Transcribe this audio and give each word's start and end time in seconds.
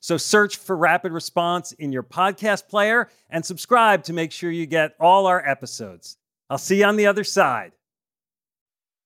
So 0.00 0.16
search 0.16 0.56
for 0.56 0.74
Rapid 0.74 1.12
Response 1.12 1.72
in 1.72 1.92
your 1.92 2.02
podcast 2.02 2.68
player 2.68 3.08
and 3.28 3.44
subscribe 3.44 4.02
to 4.04 4.14
make 4.14 4.32
sure 4.32 4.50
you 4.50 4.64
get 4.64 4.94
all 4.98 5.26
our 5.26 5.46
episodes. 5.46 6.16
I'll 6.48 6.56
see 6.56 6.78
you 6.78 6.86
on 6.86 6.96
the 6.96 7.06
other 7.06 7.22
side. 7.22 7.72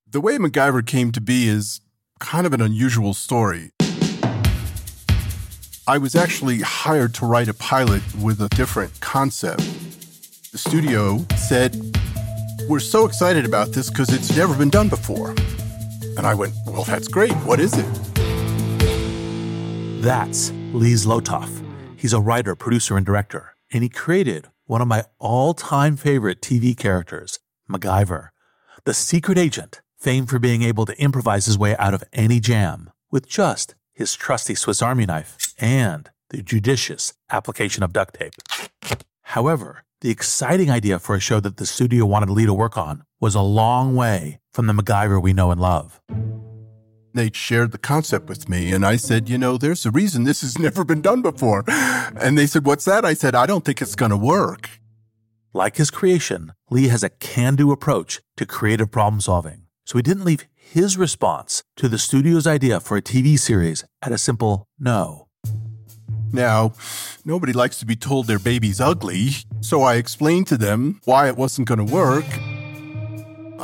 The 0.08 0.20
way 0.20 0.38
MacGyver 0.38 0.86
came 0.86 1.10
to 1.12 1.20
be 1.20 1.48
is 1.48 1.80
kind 2.20 2.46
of 2.46 2.52
an 2.52 2.60
unusual 2.60 3.12
story. 3.12 3.72
I 5.86 5.98
was 5.98 6.14
actually 6.14 6.60
hired 6.60 7.12
to 7.14 7.26
write 7.26 7.48
a 7.48 7.54
pilot 7.54 8.02
with 8.22 8.40
a 8.40 8.48
different 8.50 9.00
concept. 9.00 9.62
The 10.52 10.58
studio 10.58 11.26
said, 11.36 11.76
We're 12.68 12.78
so 12.78 13.04
excited 13.04 13.44
about 13.44 13.72
this 13.72 13.90
because 13.90 14.10
it's 14.14 14.34
never 14.36 14.56
been 14.56 14.70
done 14.70 14.88
before. 14.88 15.30
And 16.16 16.20
I 16.20 16.34
went, 16.34 16.54
Well, 16.66 16.84
that's 16.84 17.08
great. 17.08 17.32
What 17.38 17.58
is 17.58 17.74
it? 17.76 17.84
That's 20.00 20.52
Lee 20.74 20.94
Zlotoff. 20.94 21.64
He's 21.96 22.12
a 22.12 22.20
writer, 22.20 22.56
producer, 22.56 22.96
and 22.96 23.06
director, 23.06 23.54
and 23.72 23.84
he 23.84 23.88
created 23.88 24.48
one 24.66 24.82
of 24.82 24.88
my 24.88 25.04
all 25.20 25.54
time 25.54 25.96
favorite 25.96 26.40
TV 26.40 26.76
characters, 26.76 27.38
MacGyver, 27.70 28.30
the 28.84 28.92
secret 28.92 29.38
agent, 29.38 29.82
famed 29.96 30.28
for 30.28 30.40
being 30.40 30.62
able 30.62 30.84
to 30.84 31.00
improvise 31.00 31.46
his 31.46 31.56
way 31.56 31.76
out 31.76 31.94
of 31.94 32.02
any 32.12 32.40
jam 32.40 32.90
with 33.12 33.28
just 33.28 33.76
his 33.92 34.14
trusty 34.14 34.56
Swiss 34.56 34.82
Army 34.82 35.06
knife 35.06 35.36
and 35.58 36.10
the 36.30 36.42
judicious 36.42 37.14
application 37.30 37.84
of 37.84 37.92
duct 37.92 38.18
tape. 38.18 38.34
However, 39.22 39.84
the 40.00 40.10
exciting 40.10 40.70
idea 40.72 40.98
for 40.98 41.14
a 41.14 41.20
show 41.20 41.38
that 41.38 41.56
the 41.56 41.66
studio 41.66 42.04
wanted 42.04 42.30
Lee 42.30 42.46
to 42.46 42.52
work 42.52 42.76
on 42.76 43.04
was 43.20 43.36
a 43.36 43.40
long 43.40 43.94
way 43.94 44.40
from 44.52 44.66
the 44.66 44.72
MacGyver 44.72 45.22
we 45.22 45.32
know 45.32 45.52
and 45.52 45.60
love. 45.60 46.00
They 47.14 47.30
shared 47.32 47.70
the 47.70 47.78
concept 47.78 48.28
with 48.28 48.48
me, 48.48 48.72
and 48.72 48.84
I 48.84 48.96
said, 48.96 49.28
You 49.28 49.38
know, 49.38 49.56
there's 49.56 49.86
a 49.86 49.92
reason 49.92 50.24
this 50.24 50.40
has 50.40 50.58
never 50.66 50.84
been 50.84 51.00
done 51.00 51.22
before. 51.22 51.64
And 51.68 52.36
they 52.36 52.46
said, 52.46 52.66
What's 52.66 52.84
that? 52.86 53.04
I 53.04 53.14
said, 53.14 53.36
I 53.36 53.46
don't 53.46 53.64
think 53.64 53.80
it's 53.80 53.94
going 53.94 54.10
to 54.10 54.16
work. 54.16 54.68
Like 55.52 55.76
his 55.76 55.92
creation, 55.92 56.52
Lee 56.70 56.88
has 56.88 57.04
a 57.04 57.10
can 57.10 57.54
do 57.54 57.70
approach 57.70 58.20
to 58.36 58.44
creative 58.44 58.90
problem 58.90 59.20
solving. 59.20 59.62
So 59.86 59.96
he 59.96 60.02
didn't 60.02 60.24
leave 60.24 60.46
his 60.56 60.96
response 60.96 61.62
to 61.76 61.88
the 61.88 61.98
studio's 61.98 62.48
idea 62.48 62.80
for 62.80 62.96
a 62.96 63.02
TV 63.02 63.38
series 63.38 63.84
at 64.02 64.10
a 64.10 64.18
simple 64.18 64.66
no. 64.80 65.28
Now, 66.32 66.72
nobody 67.24 67.52
likes 67.52 67.78
to 67.78 67.86
be 67.86 67.94
told 67.94 68.26
their 68.26 68.40
baby's 68.40 68.80
ugly, 68.80 69.28
so 69.60 69.82
I 69.82 69.94
explained 69.94 70.48
to 70.48 70.56
them 70.56 71.00
why 71.04 71.28
it 71.28 71.36
wasn't 71.36 71.68
going 71.68 71.86
to 71.86 71.94
work 71.94 72.24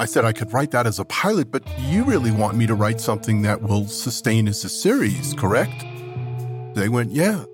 I 0.00 0.06
said 0.06 0.24
I 0.24 0.32
could 0.32 0.50
write 0.54 0.70
that 0.70 0.86
as 0.86 0.98
a 0.98 1.04
pilot, 1.04 1.50
but 1.50 1.62
you 1.78 2.04
really 2.04 2.30
want 2.30 2.56
me 2.56 2.66
to 2.66 2.74
write 2.74 3.02
something 3.02 3.42
that 3.42 3.60
will 3.60 3.86
sustain 3.86 4.48
as 4.48 4.64
a 4.64 4.68
series, 4.70 5.34
correct? 5.34 5.84
They 6.74 6.88
went, 6.88 7.12
Yeah. 7.12 7.44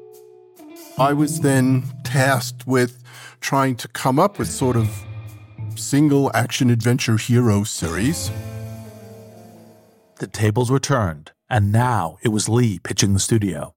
I 0.97 1.13
was 1.13 1.41
then 1.41 1.83
tasked 2.05 2.65
with 2.65 3.03
trying 3.41 3.75
to 3.79 3.89
come 3.89 4.21
up 4.21 4.39
with 4.39 4.49
sort 4.49 4.77
of 4.77 4.89
single 5.75 6.31
action 6.35 6.71
adventure 6.71 7.17
hero 7.17 7.65
series. 7.65 8.31
The 10.21 10.29
tables 10.29 10.71
were 10.71 10.79
turned, 10.79 11.33
and 11.51 11.73
now 11.73 12.17
it 12.23 12.29
was 12.29 12.49
Lee 12.49 12.79
pitching 12.79 13.13
the 13.13 13.19
studio. 13.19 13.75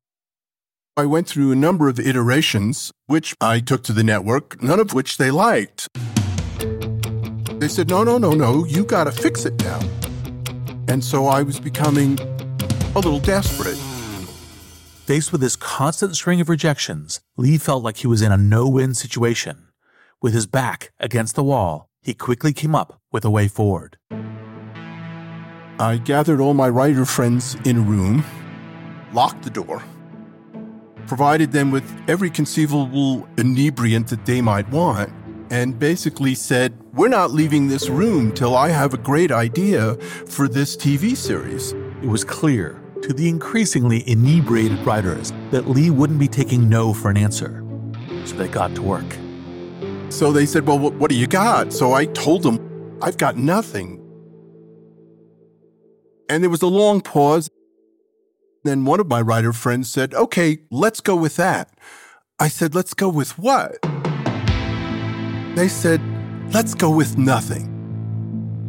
I 0.95 1.07
went 1.07 1.27
through 1.27 1.51
a 1.51 1.55
number 1.55 1.89
of 1.89 1.99
iterations, 1.99 2.91
which 3.07 3.33
I 3.41 3.61
took 3.61 3.81
to 3.85 3.93
the 3.93 4.03
network, 4.03 4.61
none 4.61 4.79
of 4.79 4.93
which 4.93 5.17
they 5.17 5.31
liked. 5.31 5.89
They 7.59 7.67
said, 7.67 7.89
no, 7.89 8.05
no, 8.05 8.17
no, 8.17 8.31
no, 8.31 8.63
you 8.63 8.85
got 8.85 9.03
to 9.03 9.11
fix 9.11 9.45
it 9.45 9.61
now. 9.63 9.81
And 10.87 11.03
so 11.03 11.25
I 11.27 11.43
was 11.43 11.59
becoming 11.59 12.17
a 12.17 12.99
little 12.99 13.19
desperate. 13.19 13.75
Faced 15.05 15.33
with 15.33 15.41
this 15.41 15.57
constant 15.57 16.15
string 16.15 16.39
of 16.39 16.47
rejections, 16.47 17.19
Lee 17.35 17.57
felt 17.57 17.83
like 17.83 17.97
he 17.97 18.07
was 18.07 18.21
in 18.21 18.31
a 18.31 18.37
no 18.37 18.69
win 18.69 18.93
situation. 18.93 19.67
With 20.21 20.33
his 20.33 20.47
back 20.47 20.93
against 21.01 21.35
the 21.35 21.43
wall, 21.43 21.89
he 22.01 22.13
quickly 22.13 22.53
came 22.53 22.73
up 22.73 23.01
with 23.11 23.25
a 23.25 23.29
way 23.29 23.49
forward. 23.49 23.97
I 25.79 25.97
gathered 26.01 26.39
all 26.39 26.53
my 26.53 26.69
writer 26.69 27.03
friends 27.03 27.57
in 27.65 27.77
a 27.77 27.81
room, 27.81 28.23
locked 29.11 29.43
the 29.43 29.49
door, 29.49 29.83
provided 31.07 31.51
them 31.51 31.71
with 31.71 31.91
every 32.07 32.29
conceivable 32.29 33.27
inebriant 33.37 34.07
that 34.07 34.25
they 34.25 34.39
might 34.39 34.69
want, 34.69 35.11
and 35.49 35.77
basically 35.77 36.35
said, 36.35 36.73
We're 36.99 37.07
not 37.07 37.31
leaving 37.31 37.69
this 37.69 37.87
room 37.87 38.33
till 38.33 38.57
I 38.57 38.67
have 38.67 38.93
a 38.93 38.97
great 38.97 39.31
idea 39.31 39.95
for 40.27 40.49
this 40.49 40.75
TV 40.75 41.15
series. 41.15 41.71
It 42.01 42.07
was 42.07 42.25
clear 42.25 42.77
to 43.03 43.13
the 43.13 43.29
increasingly 43.29 44.03
inebriated 44.05 44.79
writers 44.79 45.31
that 45.51 45.69
Lee 45.69 45.91
wouldn't 45.91 46.19
be 46.19 46.27
taking 46.27 46.67
no 46.67 46.93
for 46.93 47.09
an 47.09 47.15
answer. 47.15 47.63
So 48.25 48.35
they 48.35 48.49
got 48.49 48.75
to 48.75 48.81
work. 48.81 49.05
So 50.09 50.33
they 50.33 50.45
said, 50.45 50.67
Well, 50.67 50.77
what, 50.77 51.09
do 51.09 51.15
you 51.15 51.25
got? 51.25 51.71
So 51.71 51.93
I 51.93 52.03
told 52.03 52.43
them, 52.43 52.97
I've 53.01 53.17
got 53.17 53.37
nothing. 53.37 54.05
And 56.27 56.43
there 56.43 56.49
was 56.49 56.61
a 56.61 56.67
long 56.67 56.99
pause. 56.99 57.49
Then 58.65 58.83
one 58.83 58.99
of 58.99 59.07
my 59.07 59.21
writer 59.21 59.53
friends 59.53 59.89
said, 59.89 60.13
Okay, 60.13 60.57
let's 60.69 60.99
go 60.99 61.15
with 61.15 61.37
that. 61.37 61.79
I 62.39 62.49
said, 62.49 62.75
Let's 62.75 62.93
go 62.93 63.07
with 63.07 63.39
what? 63.39 63.81
They 65.55 65.69
said, 65.69 66.01
let's 66.53 66.73
go 66.73 66.89
with 66.89 67.17
nothing. 67.17 67.67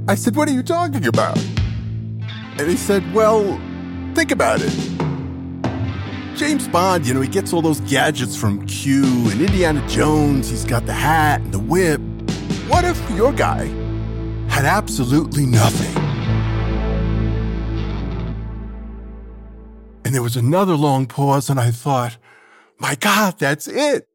I 0.08 0.14
said, 0.14 0.36
what 0.36 0.48
are 0.48 0.52
you 0.52 0.62
talking 0.62 1.06
about? 1.06 1.38
And 2.58 2.68
he 2.68 2.76
said, 2.76 3.14
well, 3.14 3.42
think 4.14 4.30
about 4.30 4.60
it. 4.62 4.72
James 6.36 6.68
Bond, 6.68 7.06
you 7.06 7.14
know, 7.14 7.20
he 7.20 7.28
gets 7.28 7.52
all 7.52 7.62
those 7.62 7.80
gadgets 7.80 8.36
from 8.36 8.66
Q, 8.66 9.04
and 9.30 9.40
Indiana 9.40 9.86
Jones, 9.88 10.48
he's 10.48 10.64
got 10.64 10.86
the 10.86 10.92
hat 10.92 11.40
and 11.40 11.52
the 11.52 11.58
whip. 11.58 12.00
What 12.68 12.84
if 12.84 12.98
your 13.10 13.32
guy 13.32 13.66
had 14.48 14.64
absolutely 14.64 15.46
nothing? 15.46 15.96
And 20.04 20.14
there 20.14 20.22
was 20.22 20.36
another 20.36 20.74
long 20.74 21.06
pause, 21.06 21.50
and 21.50 21.60
I 21.60 21.70
thought, 21.70 22.16
my 22.78 22.94
God, 22.94 23.38
that's 23.38 23.68
it. 23.68 24.08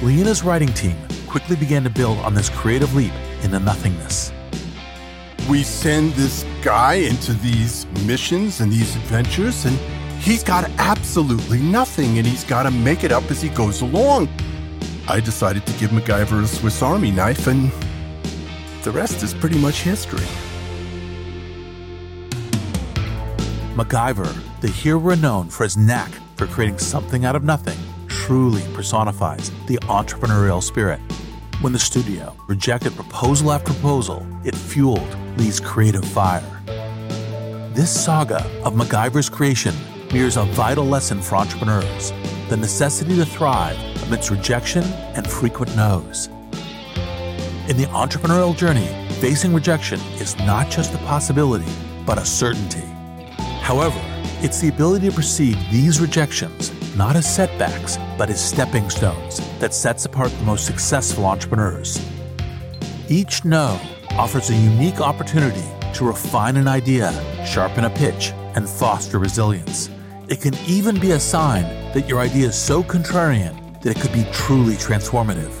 His 0.00 0.42
writing 0.44 0.72
team 0.74 0.96
quickly 1.30 1.54
began 1.54 1.84
to 1.84 1.90
build 1.90 2.18
on 2.18 2.34
this 2.34 2.48
creative 2.50 2.92
leap 2.92 3.12
into 3.44 3.60
nothingness. 3.60 4.32
We 5.48 5.62
send 5.62 6.12
this 6.14 6.44
guy 6.60 6.94
into 6.94 7.34
these 7.34 7.86
missions 8.04 8.60
and 8.60 8.72
these 8.72 8.96
adventures, 8.96 9.64
and 9.64 9.76
he's 10.20 10.42
got 10.42 10.68
absolutely 10.78 11.60
nothing, 11.60 12.18
and 12.18 12.26
he's 12.26 12.42
got 12.42 12.64
to 12.64 12.72
make 12.72 13.04
it 13.04 13.12
up 13.12 13.30
as 13.30 13.40
he 13.40 13.48
goes 13.48 13.80
along. 13.80 14.28
I 15.06 15.20
decided 15.20 15.64
to 15.66 15.72
give 15.74 15.90
MacGyver 15.90 16.42
a 16.42 16.48
Swiss 16.48 16.82
Army 16.82 17.12
knife, 17.12 17.46
and 17.46 17.70
the 18.82 18.90
rest 18.90 19.22
is 19.22 19.32
pretty 19.32 19.58
much 19.58 19.82
history. 19.82 20.26
MacGyver, 23.76 24.60
the 24.60 24.68
hero 24.68 25.14
known 25.14 25.48
for 25.48 25.62
his 25.62 25.76
knack 25.76 26.10
for 26.34 26.48
creating 26.48 26.78
something 26.78 27.24
out 27.24 27.36
of 27.36 27.44
nothing, 27.44 27.78
truly 28.10 28.62
personifies 28.74 29.50
the 29.66 29.78
entrepreneurial 29.88 30.62
spirit. 30.62 31.00
When 31.60 31.72
the 31.72 31.78
studio 31.78 32.36
rejected 32.48 32.94
proposal 32.94 33.52
after 33.52 33.72
proposal, 33.72 34.26
it 34.44 34.54
fueled 34.54 35.16
Lee's 35.38 35.60
creative 35.60 36.04
fire. 36.04 36.60
This 37.72 37.90
saga 38.04 38.44
of 38.64 38.74
MacGyver's 38.74 39.28
creation 39.28 39.74
mirrors 40.12 40.36
a 40.36 40.44
vital 40.44 40.84
lesson 40.84 41.22
for 41.22 41.36
entrepreneurs 41.36 42.12
the 42.48 42.56
necessity 42.56 43.14
to 43.14 43.24
thrive 43.24 43.78
amidst 44.02 44.28
rejection 44.28 44.82
and 45.14 45.24
frequent 45.24 45.74
no's. 45.76 46.26
In 47.68 47.76
the 47.76 47.86
entrepreneurial 47.92 48.56
journey, 48.56 48.88
facing 49.20 49.54
rejection 49.54 50.00
is 50.18 50.36
not 50.38 50.68
just 50.68 50.92
a 50.92 50.98
possibility, 50.98 51.70
but 52.04 52.18
a 52.18 52.24
certainty. 52.24 52.84
However, 53.60 54.00
it's 54.42 54.60
the 54.60 54.68
ability 54.68 55.10
to 55.10 55.14
perceive 55.14 55.56
these 55.70 56.00
rejections 56.00 56.72
not 56.96 57.16
as 57.16 57.32
setbacks, 57.32 57.98
but 58.18 58.30
as 58.30 58.44
stepping 58.44 58.90
stones 58.90 59.40
that 59.58 59.74
sets 59.74 60.04
apart 60.04 60.30
the 60.30 60.44
most 60.44 60.66
successful 60.66 61.24
entrepreneurs. 61.24 62.04
Each 63.08 63.44
no 63.44 63.80
offers 64.12 64.50
a 64.50 64.54
unique 64.54 65.00
opportunity 65.00 65.64
to 65.94 66.04
refine 66.04 66.56
an 66.56 66.68
idea, 66.68 67.12
sharpen 67.46 67.84
a 67.84 67.90
pitch, 67.90 68.32
and 68.54 68.68
foster 68.68 69.18
resilience. 69.18 69.90
It 70.28 70.40
can 70.40 70.54
even 70.66 70.98
be 70.98 71.12
a 71.12 71.20
sign 71.20 71.64
that 71.92 72.08
your 72.08 72.20
idea 72.20 72.48
is 72.48 72.56
so 72.56 72.82
contrarian 72.82 73.82
that 73.82 73.96
it 73.96 74.00
could 74.00 74.12
be 74.12 74.26
truly 74.32 74.74
transformative. 74.74 75.52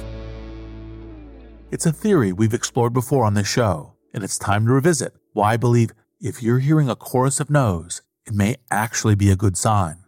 It's 1.70 1.86
a 1.86 1.92
theory 1.92 2.32
we've 2.32 2.54
explored 2.54 2.92
before 2.92 3.24
on 3.24 3.34
this 3.34 3.48
show, 3.48 3.94
and 4.12 4.24
it's 4.24 4.38
time 4.38 4.66
to 4.66 4.72
revisit 4.72 5.14
why 5.32 5.54
I 5.54 5.56
believe 5.56 5.90
if 6.20 6.42
you're 6.42 6.58
hearing 6.58 6.90
a 6.90 6.96
chorus 6.96 7.40
of 7.40 7.48
no's, 7.48 8.02
it 8.26 8.34
may 8.34 8.56
actually 8.70 9.14
be 9.14 9.30
a 9.30 9.36
good 9.36 9.56
sign. 9.56 9.99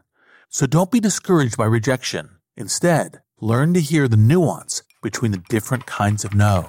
So 0.54 0.66
don't 0.66 0.90
be 0.90 1.00
discouraged 1.00 1.56
by 1.56 1.64
rejection. 1.64 2.28
Instead, 2.58 3.22
learn 3.40 3.72
to 3.72 3.81
hear 3.81 4.06
the 4.06 4.19
nuance 4.19 4.82
between 5.02 5.32
the 5.32 5.43
different 5.49 5.87
kinds 5.87 6.26
of 6.26 6.34
no. 6.34 6.69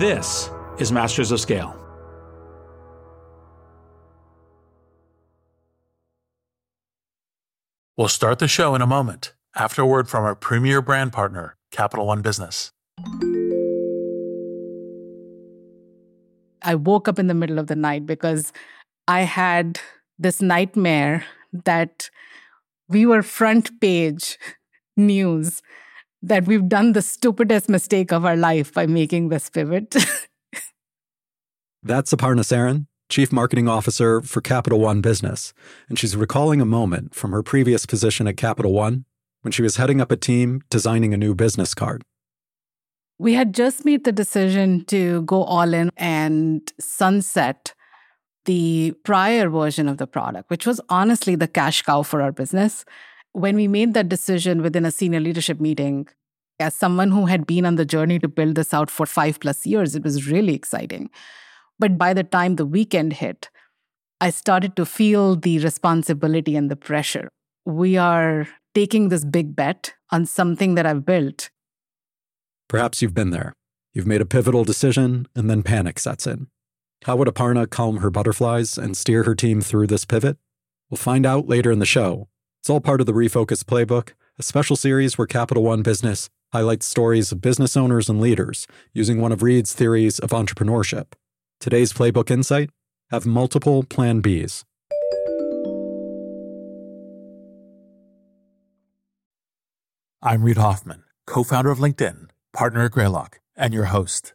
This 0.00 0.50
is 0.78 0.90
Masters 0.90 1.30
of 1.30 1.40
Scale. 1.40 1.76
We'll 7.98 8.08
start 8.08 8.38
the 8.38 8.48
show 8.48 8.74
in 8.74 8.80
a 8.80 8.86
moment 8.86 9.34
after 9.54 9.82
a 9.82 9.86
word 9.86 10.08
from 10.08 10.24
our 10.24 10.34
premier 10.34 10.80
brand 10.80 11.12
partner, 11.12 11.54
Capital 11.70 12.06
One 12.06 12.22
Business. 12.22 12.72
I 16.62 16.76
woke 16.76 17.06
up 17.06 17.18
in 17.18 17.26
the 17.26 17.34
middle 17.34 17.58
of 17.58 17.66
the 17.66 17.76
night 17.76 18.06
because 18.06 18.54
I 19.06 19.20
had 19.20 19.80
this 20.18 20.40
nightmare 20.40 21.26
that 21.52 22.08
we 22.88 23.04
were 23.04 23.22
front 23.22 23.78
page 23.82 24.38
news 24.96 25.60
that 26.22 26.46
we've 26.46 26.68
done 26.68 26.92
the 26.92 27.02
stupidest 27.02 27.68
mistake 27.68 28.12
of 28.12 28.24
our 28.24 28.36
life 28.36 28.72
by 28.72 28.86
making 28.86 29.28
this 29.28 29.48
pivot. 29.48 29.94
That's 31.82 32.12
Aparna 32.12 32.40
Saran, 32.40 32.86
Chief 33.08 33.32
Marketing 33.32 33.68
Officer 33.68 34.20
for 34.20 34.40
Capital 34.40 34.80
One 34.80 35.00
Business, 35.00 35.54
and 35.88 35.98
she's 35.98 36.14
recalling 36.16 36.60
a 36.60 36.66
moment 36.66 37.14
from 37.14 37.32
her 37.32 37.42
previous 37.42 37.86
position 37.86 38.28
at 38.28 38.36
Capital 38.36 38.72
One 38.72 39.06
when 39.42 39.52
she 39.52 39.62
was 39.62 39.76
heading 39.76 40.00
up 40.00 40.12
a 40.12 40.16
team 40.16 40.60
designing 40.68 41.14
a 41.14 41.16
new 41.16 41.34
business 41.34 41.72
card. 41.74 42.02
we 43.18 43.34
had 43.34 43.52
just 43.54 43.84
made 43.84 44.04
the 44.04 44.12
decision 44.12 44.82
to 44.86 45.22
go 45.22 45.44
all 45.44 45.74
in 45.74 45.90
and 45.96 46.72
sunset 46.80 47.74
the 48.46 48.94
prior 49.04 49.50
version 49.50 49.88
of 49.88 49.98
the 49.98 50.06
product, 50.06 50.48
which 50.48 50.66
was 50.66 50.80
honestly 50.88 51.34
the 51.36 51.46
cash 51.48 51.82
cow 51.82 52.02
for 52.02 52.22
our 52.22 52.32
business. 52.32 52.84
When 53.32 53.56
we 53.56 53.68
made 53.68 53.94
that 53.94 54.08
decision 54.08 54.62
within 54.62 54.84
a 54.84 54.90
senior 54.90 55.20
leadership 55.20 55.60
meeting, 55.60 56.08
as 56.58 56.74
someone 56.74 57.10
who 57.10 57.26
had 57.26 57.46
been 57.46 57.64
on 57.64 57.76
the 57.76 57.84
journey 57.84 58.18
to 58.18 58.28
build 58.28 58.54
this 58.54 58.74
out 58.74 58.90
for 58.90 59.06
five 59.06 59.40
plus 59.40 59.64
years, 59.64 59.94
it 59.94 60.02
was 60.02 60.28
really 60.28 60.54
exciting. 60.54 61.10
But 61.78 61.96
by 61.96 62.12
the 62.12 62.24
time 62.24 62.56
the 62.56 62.66
weekend 62.66 63.14
hit, 63.14 63.48
I 64.20 64.30
started 64.30 64.76
to 64.76 64.84
feel 64.84 65.36
the 65.36 65.58
responsibility 65.60 66.56
and 66.56 66.70
the 66.70 66.76
pressure. 66.76 67.30
We 67.64 67.96
are 67.96 68.48
taking 68.74 69.08
this 69.08 69.24
big 69.24 69.56
bet 69.56 69.94
on 70.10 70.26
something 70.26 70.74
that 70.74 70.86
I've 70.86 71.06
built 71.06 71.50
Perhaps 72.70 73.02
you've 73.02 73.14
been 73.14 73.30
there. 73.30 73.52
You've 73.92 74.06
made 74.06 74.20
a 74.20 74.24
pivotal 74.24 74.62
decision, 74.62 75.26
and 75.34 75.50
then 75.50 75.64
panic 75.64 75.98
sets 75.98 76.24
in. 76.24 76.46
How 77.02 77.16
would 77.16 77.26
Aparna 77.26 77.68
calm 77.68 77.96
her 77.96 78.10
butterflies 78.10 78.78
and 78.78 78.96
steer 78.96 79.24
her 79.24 79.34
team 79.34 79.60
through 79.60 79.88
this 79.88 80.04
pivot? 80.04 80.36
We'll 80.88 80.96
find 80.96 81.26
out 81.26 81.48
later 81.48 81.72
in 81.72 81.80
the 81.80 81.84
show. 81.84 82.28
It's 82.60 82.68
all 82.68 82.82
part 82.82 83.00
of 83.00 83.06
the 83.06 83.14
Refocus 83.14 83.64
Playbook, 83.64 84.10
a 84.38 84.42
special 84.42 84.76
series 84.76 85.16
where 85.16 85.26
Capital 85.26 85.62
One 85.62 85.80
Business 85.80 86.28
highlights 86.52 86.84
stories 86.84 87.32
of 87.32 87.40
business 87.40 87.74
owners 87.74 88.10
and 88.10 88.20
leaders 88.20 88.66
using 88.92 89.18
one 89.18 89.32
of 89.32 89.42
Reid's 89.42 89.72
theories 89.72 90.18
of 90.18 90.28
entrepreneurship. 90.28 91.14
Today's 91.58 91.94
Playbook 91.94 92.30
Insight 92.30 92.68
have 93.10 93.24
multiple 93.24 93.82
Plan 93.82 94.20
Bs. 94.20 94.64
I'm 100.22 100.42
Reid 100.42 100.58
Hoffman, 100.58 101.04
co 101.26 101.42
founder 101.42 101.70
of 101.70 101.78
LinkedIn, 101.78 102.28
partner 102.52 102.84
at 102.84 102.90
Greylock, 102.90 103.40
and 103.56 103.72
your 103.72 103.86
host. 103.86 104.34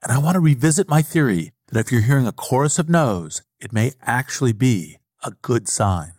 And 0.00 0.12
I 0.12 0.18
want 0.18 0.34
to 0.36 0.40
revisit 0.40 0.88
my 0.88 1.02
theory 1.02 1.50
that 1.72 1.80
if 1.80 1.90
you're 1.90 2.02
hearing 2.02 2.28
a 2.28 2.32
chorus 2.32 2.78
of 2.78 2.88
no's, 2.88 3.42
it 3.58 3.72
may 3.72 3.94
actually 4.00 4.52
be 4.52 4.98
a 5.24 5.32
good 5.42 5.66
sign. 5.66 6.13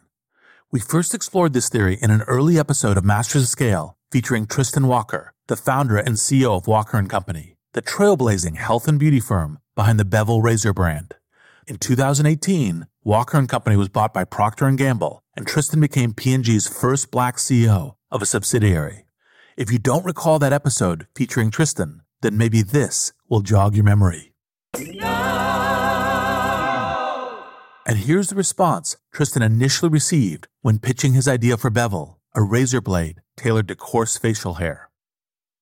We 0.72 0.80
first 0.80 1.14
explored 1.14 1.54
this 1.54 1.70
theory 1.70 1.98
in 2.02 2.10
an 2.10 2.24
early 2.24 2.58
episode 2.58 2.98
of 2.98 3.06
Masters 3.06 3.44
of 3.44 3.50
Scale 3.50 3.98
featuring 4.12 4.48
Tristan 4.48 4.88
Walker, 4.88 5.32
the 5.48 5.56
founder 5.56 5.98
and 5.98 6.16
CEO 6.16 6.58
of 6.58 6.66
Walker 6.66 7.02
& 7.04 7.08
Company, 7.08 7.56
the 7.74 7.84
trailblazing 7.84 8.58
health 8.58 8.88
and 8.88 9.00
beauty 9.00 9.20
firm 9.20 9.60
behind 9.76 10.00
the 10.00 10.06
Bevel 10.06 10.42
razor 10.42 10.74
brand. 10.74 11.14
In 11.68 11.78
2018, 11.78 12.88
Walker 13.04 13.46
& 13.46 13.48
Company 13.48 13.76
was 13.76 13.90
bought 13.90 14.14
by 14.14 14.24
Procter 14.24 14.70
& 14.72 14.76
Gamble, 14.76 15.22
and 15.36 15.46
Tristan 15.46 15.80
became 15.80 16.14
P&G's 16.14 16.68
first 16.68 17.12
black 17.12 17.38
CEO 17.38 17.96
of 18.10 18.24
a 18.24 18.26
subsidiary. 18.26 19.06
If 19.56 19.72
you 19.72 19.78
don't 19.78 20.04
recall 20.04 20.40
that 20.40 20.52
episode 20.52 21.06
featuring 21.16 21.52
Tristan, 21.52 22.02
then 22.22 22.38
maybe 22.38 22.64
this 22.64 23.14
will 23.30 23.42
jog 23.42 23.76
your 23.76 23.86
memory. 23.86 24.34
And 27.88 28.00
here's 28.00 28.30
the 28.30 28.36
response 28.36 28.98
Tristan 29.14 29.44
initially 29.44 29.90
received 29.90 30.48
when 30.62 30.80
pitching 30.80 31.14
his 31.14 31.28
idea 31.28 31.56
for 31.56 31.70
Bevel, 31.70 32.20
a 32.34 32.42
razor 32.42 32.82
blade 32.82 33.22
tailored 33.38 33.68
to 33.68 33.76
coarse 33.76 34.18
facial 34.18 34.56
hair. 34.56 34.90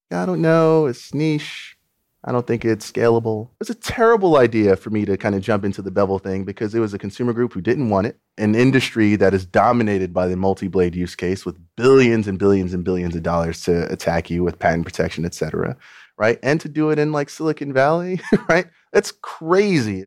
I 0.10 0.26
don't 0.26 0.42
know. 0.42 0.86
It's 0.86 1.14
niche. 1.14 1.76
I 2.24 2.32
don't 2.32 2.48
think 2.48 2.64
it's 2.64 2.90
scalable. 2.90 3.50
It's 3.60 3.70
a 3.70 3.76
terrible 3.76 4.38
idea 4.38 4.78
for 4.78 4.90
me 4.90 5.04
to 5.04 5.18
kind 5.18 5.36
of 5.36 5.42
jump 5.42 5.66
into 5.66 5.82
the 5.82 5.92
bevel 5.92 6.20
thing 6.20 6.46
because 6.46 6.74
it 6.74 6.80
was 6.80 6.94
a 6.94 6.98
consumer 6.98 7.34
group 7.34 7.52
who 7.52 7.60
didn't 7.60 7.90
want 7.90 8.08
it, 8.08 8.18
an 8.38 8.56
industry 8.56 9.18
that 9.18 9.34
is 9.34 9.46
dominated 9.46 10.14
by 10.14 10.28
the 10.28 10.38
multi 10.38 10.70
blade 10.70 10.96
use 10.96 11.16
case 11.16 11.46
with 11.46 11.60
billions 11.76 12.28
and 12.30 12.40
billions 12.40 12.74
and 12.74 12.86
billions 12.86 13.16
of 13.16 13.24
dollars 13.24 13.62
to 13.64 13.92
attack 13.92 14.30
you 14.30 14.42
with 14.42 14.60
patent 14.60 14.86
protection, 14.86 15.26
et 15.26 15.34
cetera, 15.34 15.76
right? 16.18 16.40
And 16.42 16.62
to 16.62 16.70
do 16.70 16.92
it 16.92 17.00
in 17.00 17.12
like 17.12 17.30
Silicon 17.30 17.74
Valley, 17.74 18.22
right? 18.48 18.68
That's 18.94 19.12
crazy. 19.12 20.06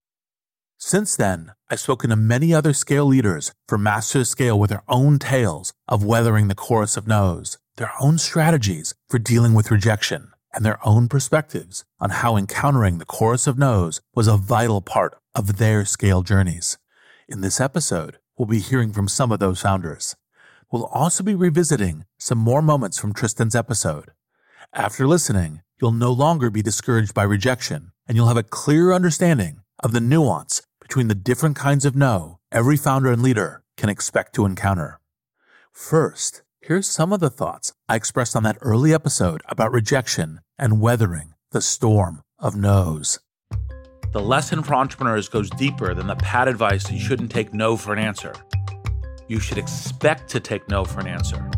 Since 0.79 1.17
then, 1.17 1.53
I've 1.71 1.81
spoken 1.81 2.11
to 2.11 2.17
many 2.17 2.53
other 2.53 2.75
scale 2.75 3.07
leaders 3.07 3.51
for 3.67 3.79
Master 3.79 4.25
Scale 4.25 4.59
with 4.59 4.69
their 4.69 4.83
own 4.89 5.19
tales 5.19 5.73
of 5.89 6.05
weathering 6.05 6.49
the 6.49 6.55
chorus 6.55 6.99
of 6.99 7.09
no's, 7.09 7.57
their 7.77 7.93
own 7.99 8.19
strategies 8.19 8.95
for 9.09 9.19
dealing 9.19 9.55
with 9.55 9.71
rejection, 9.71 10.33
and 10.53 10.67
their 10.67 10.79
own 10.87 11.09
perspectives 11.09 11.85
on 11.99 12.11
how 12.11 12.37
encountering 12.37 12.99
the 12.99 13.07
chorus 13.07 13.47
of 13.47 13.59
no's 13.59 14.03
was 14.15 14.29
a 14.29 14.37
vital 14.37 14.83
part 14.83 15.17
of 15.35 15.57
their 15.57 15.87
scale 15.87 16.23
journeys. 16.23 16.77
In 17.27 17.41
this 17.41 17.59
episode, 17.59 18.19
we'll 18.37 18.47
be 18.47 18.61
hearing 18.61 18.93
from 18.93 19.09
some 19.09 19.33
of 19.33 19.39
those 19.39 19.63
founders. 19.63 20.15
We'll 20.71 20.87
also 20.87 21.25
be 21.25 21.35
revisiting 21.35 22.05
some 22.19 22.39
more 22.39 22.61
moments 22.61 22.99
from 22.99 23.15
Tristan's 23.15 23.57
episode. 23.57 24.11
After 24.75 25.07
listening, 25.07 25.63
you'll 25.81 25.93
no 25.93 26.13
longer 26.13 26.51
be 26.51 26.63
discouraged 26.63 27.15
by 27.15 27.23
rejection, 27.23 27.93
and 28.07 28.15
you'll 28.15 28.29
have 28.29 28.37
a 28.37 28.43
clearer 28.43 28.93
understanding 28.93 29.61
of 29.83 29.93
the 29.93 30.01
nuance 30.01 30.63
between 30.87 31.09
the 31.09 31.17
different 31.17 31.57
kinds 31.57 31.85
of 31.85 31.97
no 31.97 32.39
every 32.53 32.77
founder 32.77 33.11
and 33.11 33.21
leader 33.21 33.61
can 33.77 33.89
expect 33.89 34.33
to 34.33 34.45
encounter. 34.45 35.01
First, 35.73 36.43
here's 36.61 36.87
some 36.87 37.13
of 37.13 37.19
the 37.19 37.29
thoughts 37.29 37.73
I 37.89 37.97
expressed 37.97 38.37
on 38.37 38.45
that 38.45 38.57
early 38.61 38.95
episode 38.95 39.43
about 39.49 39.73
rejection 39.73 40.41
and 40.57 40.81
weathering 40.81 41.35
the 41.51 41.61
storm 41.61 42.23
of 42.39 42.55
no's. 42.55 43.19
The 44.13 44.21
lesson 44.21 44.63
for 44.63 44.77
entrepreneurs 44.77 45.29
goes 45.29 45.51
deeper 45.51 45.93
than 45.93 46.07
the 46.07 46.15
pat 46.17 46.47
advice 46.47 46.89
you 46.89 47.01
shouldn't 47.01 47.33
take 47.33 47.53
no 47.53 47.77
for 47.77 47.93
an 47.93 47.99
answer. 47.99 48.33
You 49.27 49.41
should 49.41 49.59
expect 49.59 50.31
to 50.31 50.41
take 50.41 50.69
no 50.69 50.85
for 50.85 51.01
an 51.01 51.09
answer. 51.09 51.51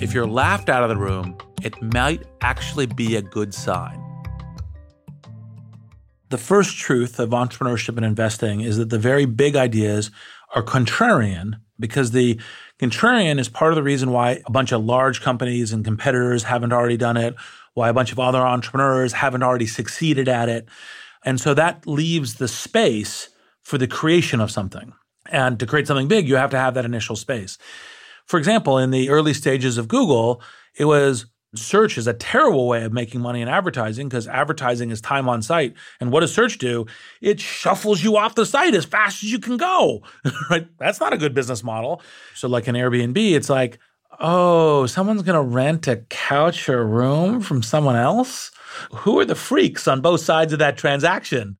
If 0.00 0.12
you're 0.12 0.26
laughed 0.26 0.68
out 0.68 0.82
of 0.82 0.88
the 0.88 0.96
room, 0.96 1.38
it 1.62 1.80
might 1.80 2.24
actually 2.40 2.86
be 2.86 3.14
a 3.14 3.22
good 3.22 3.54
sign. 3.54 4.07
The 6.30 6.38
first 6.38 6.76
truth 6.76 7.18
of 7.18 7.30
entrepreneurship 7.30 7.96
and 7.96 8.04
investing 8.04 8.60
is 8.60 8.76
that 8.76 8.90
the 8.90 8.98
very 8.98 9.24
big 9.24 9.56
ideas 9.56 10.10
are 10.54 10.62
contrarian 10.62 11.60
because 11.80 12.10
the 12.10 12.38
contrarian 12.78 13.38
is 13.38 13.48
part 13.48 13.72
of 13.72 13.76
the 13.76 13.82
reason 13.82 14.10
why 14.10 14.42
a 14.44 14.50
bunch 14.50 14.72
of 14.72 14.84
large 14.84 15.22
companies 15.22 15.72
and 15.72 15.84
competitors 15.84 16.42
haven't 16.42 16.72
already 16.72 16.96
done 16.96 17.16
it, 17.16 17.34
why 17.74 17.88
a 17.88 17.94
bunch 17.94 18.12
of 18.12 18.18
other 18.18 18.40
entrepreneurs 18.40 19.12
haven't 19.12 19.42
already 19.42 19.66
succeeded 19.66 20.28
at 20.28 20.48
it. 20.48 20.68
And 21.24 21.40
so 21.40 21.54
that 21.54 21.86
leaves 21.86 22.34
the 22.34 22.48
space 22.48 23.28
for 23.62 23.78
the 23.78 23.86
creation 23.86 24.40
of 24.40 24.50
something. 24.50 24.92
And 25.30 25.58
to 25.60 25.66
create 25.66 25.86
something 25.86 26.08
big, 26.08 26.28
you 26.28 26.36
have 26.36 26.50
to 26.50 26.58
have 26.58 26.74
that 26.74 26.84
initial 26.84 27.16
space. 27.16 27.58
For 28.26 28.38
example, 28.38 28.78
in 28.78 28.90
the 28.90 29.10
early 29.10 29.34
stages 29.34 29.78
of 29.78 29.88
Google, 29.88 30.42
it 30.74 30.84
was 30.84 31.26
Search 31.54 31.96
is 31.96 32.06
a 32.06 32.12
terrible 32.12 32.68
way 32.68 32.84
of 32.84 32.92
making 32.92 33.22
money 33.22 33.40
in 33.40 33.48
advertising 33.48 34.08
because 34.08 34.28
advertising 34.28 34.90
is 34.90 35.00
time 35.00 35.30
on 35.30 35.40
site. 35.40 35.74
And 35.98 36.12
what 36.12 36.20
does 36.20 36.34
search 36.34 36.58
do? 36.58 36.84
It 37.22 37.40
shuffles 37.40 38.02
you 38.02 38.18
off 38.18 38.34
the 38.34 38.44
site 38.44 38.74
as 38.74 38.84
fast 38.84 39.24
as 39.24 39.32
you 39.32 39.38
can 39.38 39.56
go. 39.56 40.02
right? 40.50 40.68
That's 40.78 41.00
not 41.00 41.14
a 41.14 41.18
good 41.18 41.32
business 41.32 41.64
model. 41.64 42.02
So, 42.34 42.48
like 42.48 42.68
an 42.68 42.74
Airbnb, 42.74 43.16
it's 43.32 43.48
like, 43.48 43.78
oh, 44.20 44.84
someone's 44.86 45.22
going 45.22 45.42
to 45.42 45.54
rent 45.54 45.88
a 45.88 45.96
couch 46.10 46.68
or 46.68 46.86
room 46.86 47.40
from 47.40 47.62
someone 47.62 47.96
else? 47.96 48.50
Who 48.92 49.18
are 49.18 49.24
the 49.24 49.34
freaks 49.34 49.88
on 49.88 50.02
both 50.02 50.20
sides 50.20 50.52
of 50.52 50.58
that 50.58 50.76
transaction? 50.76 51.56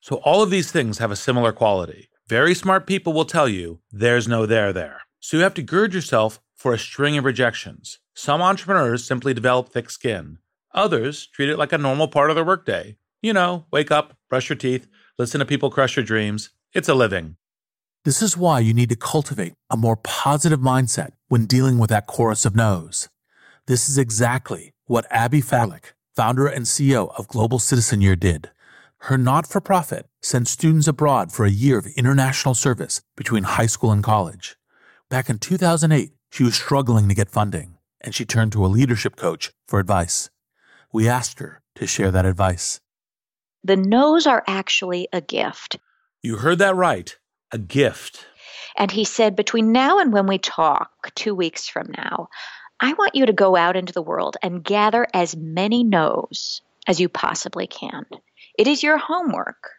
So, 0.00 0.16
all 0.16 0.42
of 0.42 0.50
these 0.50 0.70
things 0.70 0.98
have 0.98 1.10
a 1.10 1.16
similar 1.16 1.50
quality. 1.50 2.08
Very 2.28 2.54
smart 2.54 2.86
people 2.86 3.12
will 3.12 3.24
tell 3.24 3.48
you 3.48 3.80
there's 3.90 4.28
no 4.28 4.46
there 4.46 4.72
there. 4.72 5.00
So, 5.18 5.36
you 5.36 5.42
have 5.42 5.54
to 5.54 5.62
gird 5.62 5.94
yourself 5.94 6.40
for 6.54 6.72
a 6.72 6.78
string 6.78 7.18
of 7.18 7.24
rejections. 7.24 7.98
Some 8.14 8.42
entrepreneurs 8.42 9.04
simply 9.04 9.32
develop 9.32 9.70
thick 9.70 9.88
skin. 9.88 10.38
Others 10.74 11.26
treat 11.28 11.48
it 11.48 11.58
like 11.58 11.72
a 11.72 11.78
normal 11.78 12.08
part 12.08 12.28
of 12.28 12.36
their 12.36 12.44
workday. 12.44 12.96
You 13.22 13.32
know, 13.32 13.64
wake 13.70 13.90
up, 13.90 14.16
brush 14.28 14.50
your 14.50 14.56
teeth, 14.56 14.86
listen 15.18 15.38
to 15.38 15.46
people 15.46 15.70
crush 15.70 15.96
your 15.96 16.04
dreams. 16.04 16.50
It's 16.74 16.88
a 16.88 16.94
living. 16.94 17.36
This 18.04 18.20
is 18.20 18.36
why 18.36 18.58
you 18.60 18.74
need 18.74 18.90
to 18.90 18.96
cultivate 18.96 19.54
a 19.70 19.76
more 19.76 19.96
positive 19.96 20.60
mindset 20.60 21.12
when 21.28 21.46
dealing 21.46 21.78
with 21.78 21.88
that 21.90 22.06
chorus 22.06 22.44
of 22.44 22.54
no's. 22.54 23.08
This 23.66 23.88
is 23.88 23.96
exactly 23.96 24.72
what 24.86 25.06
Abby 25.10 25.40
Falik, 25.40 25.92
founder 26.14 26.46
and 26.46 26.66
CEO 26.66 27.16
of 27.16 27.28
Global 27.28 27.58
Citizen 27.58 28.00
Year, 28.00 28.16
did. 28.16 28.50
Her 29.02 29.16
not 29.16 29.46
for 29.46 29.60
profit 29.60 30.06
sent 30.20 30.48
students 30.48 30.86
abroad 30.86 31.32
for 31.32 31.46
a 31.46 31.50
year 31.50 31.78
of 31.78 31.86
international 31.96 32.54
service 32.54 33.02
between 33.16 33.44
high 33.44 33.66
school 33.66 33.90
and 33.90 34.02
college. 34.02 34.56
Back 35.08 35.30
in 35.30 35.38
2008, 35.38 36.10
she 36.30 36.42
was 36.44 36.54
struggling 36.54 37.08
to 37.08 37.14
get 37.14 37.30
funding 37.30 37.76
and 38.02 38.14
she 38.14 38.24
turned 38.24 38.52
to 38.52 38.66
a 38.66 38.68
leadership 38.68 39.16
coach 39.16 39.52
for 39.66 39.78
advice. 39.78 40.30
We 40.92 41.08
asked 41.08 41.38
her 41.38 41.62
to 41.76 41.86
share 41.86 42.10
that 42.10 42.26
advice. 42.26 42.80
The 43.64 43.76
no's 43.76 44.26
are 44.26 44.44
actually 44.46 45.08
a 45.12 45.20
gift. 45.20 45.78
You 46.22 46.36
heard 46.36 46.58
that 46.58 46.76
right. 46.76 47.16
A 47.52 47.58
gift. 47.58 48.26
And 48.76 48.90
he 48.90 49.04
said, 49.04 49.36
between 49.36 49.72
now 49.72 49.98
and 49.98 50.12
when 50.12 50.26
we 50.26 50.38
talk, 50.38 50.90
two 51.14 51.34
weeks 51.34 51.68
from 51.68 51.90
now, 51.96 52.28
I 52.80 52.94
want 52.94 53.14
you 53.14 53.26
to 53.26 53.32
go 53.32 53.54
out 53.54 53.76
into 53.76 53.92
the 53.92 54.02
world 54.02 54.36
and 54.42 54.64
gather 54.64 55.06
as 55.14 55.36
many 55.36 55.84
no's 55.84 56.62
as 56.86 57.00
you 57.00 57.08
possibly 57.08 57.66
can. 57.66 58.06
It 58.58 58.66
is 58.66 58.82
your 58.82 58.98
homework 58.98 59.70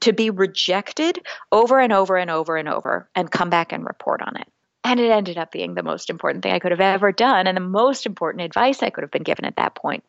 to 0.00 0.12
be 0.12 0.30
rejected 0.30 1.20
over 1.52 1.78
and 1.78 1.92
over 1.92 2.16
and 2.16 2.30
over 2.30 2.56
and 2.56 2.68
over 2.68 3.08
and 3.14 3.30
come 3.30 3.50
back 3.50 3.72
and 3.72 3.84
report 3.84 4.22
on 4.22 4.36
it. 4.36 4.48
And 4.84 4.98
it 4.98 5.10
ended 5.10 5.38
up 5.38 5.52
being 5.52 5.74
the 5.74 5.82
most 5.82 6.10
important 6.10 6.42
thing 6.42 6.52
I 6.52 6.58
could 6.58 6.72
have 6.72 6.80
ever 6.80 7.12
done 7.12 7.46
and 7.46 7.56
the 7.56 7.60
most 7.60 8.06
important 8.06 8.44
advice 8.44 8.82
I 8.82 8.90
could 8.90 9.02
have 9.02 9.10
been 9.10 9.22
given 9.22 9.44
at 9.44 9.56
that 9.56 9.74
point. 9.74 10.04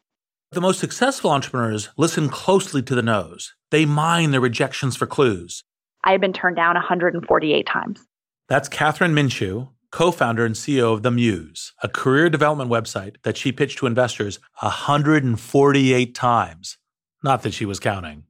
The 0.51 0.61
most 0.61 0.79
successful 0.79 1.31
entrepreneurs 1.31 1.89
listen 1.97 2.29
closely 2.29 2.81
to 2.83 2.95
the 2.95 3.01
no's. 3.01 3.53
They 3.69 3.85
mine 3.85 4.31
their 4.31 4.41
rejections 4.41 4.97
for 4.97 5.07
clues. 5.07 5.63
I 6.03 6.11
had 6.11 6.21
been 6.21 6.33
turned 6.33 6.55
down 6.55 6.75
148 6.75 7.65
times. 7.65 8.05
That's 8.49 8.67
Kathryn 8.67 9.13
Minshew, 9.13 9.69
co 9.91 10.11
founder 10.11 10.45
and 10.45 10.55
CEO 10.55 10.93
of 10.93 11.03
The 11.03 11.11
Muse, 11.11 11.73
a 11.81 11.87
career 11.87 12.29
development 12.29 12.69
website 12.69 13.15
that 13.23 13.37
she 13.37 13.51
pitched 13.51 13.77
to 13.77 13.85
investors 13.85 14.39
148 14.59 16.15
times. 16.15 16.77
Not 17.23 17.43
that 17.43 17.53
she 17.53 17.65
was 17.65 17.79
counting. 17.79 18.23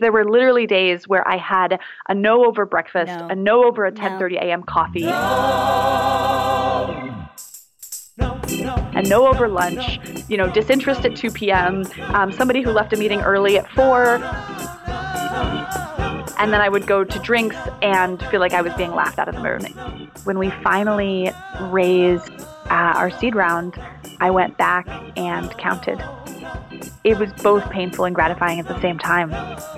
There 0.00 0.12
were 0.12 0.24
literally 0.24 0.66
days 0.66 1.08
where 1.08 1.26
I 1.26 1.36
had 1.36 1.80
a 2.08 2.14
no 2.14 2.44
over 2.44 2.66
breakfast, 2.66 3.08
no. 3.08 3.28
a 3.28 3.34
no 3.34 3.64
over 3.64 3.86
a 3.86 3.92
10:30 3.92 4.32
no. 4.32 4.38
a.m. 4.38 4.62
coffee. 4.62 5.02
No. 5.02 6.04
And 8.94 9.08
no 9.08 9.28
over 9.28 9.48
lunch, 9.48 10.00
you 10.28 10.36
know, 10.36 10.50
disinterest 10.50 11.04
at 11.04 11.14
2 11.14 11.30
p.m., 11.30 11.84
um, 12.14 12.32
somebody 12.32 12.62
who 12.62 12.72
left 12.72 12.92
a 12.92 12.96
meeting 12.96 13.20
early 13.20 13.56
at 13.56 13.70
4. 13.70 14.16
And 16.40 16.52
then 16.52 16.60
I 16.60 16.68
would 16.68 16.86
go 16.86 17.04
to 17.04 17.18
drinks 17.20 17.56
and 17.82 18.20
feel 18.26 18.40
like 18.40 18.52
I 18.52 18.62
was 18.62 18.72
being 18.74 18.94
laughed 18.94 19.18
out 19.18 19.28
of 19.28 19.36
the 19.36 19.42
room. 19.42 19.62
When 20.24 20.38
we 20.38 20.50
finally 20.50 21.30
raised 21.60 22.32
uh, 22.70 22.94
our 22.96 23.10
seed 23.10 23.36
round, 23.36 23.80
I 24.20 24.30
went 24.30 24.58
back 24.58 24.88
and 25.16 25.50
counted 25.58 26.02
it 27.04 27.18
was 27.18 27.32
both 27.42 27.68
painful 27.70 28.04
and 28.04 28.14
gratifying 28.14 28.58
at 28.58 28.68
the 28.68 28.80
same 28.80 28.98
time. 28.98 29.30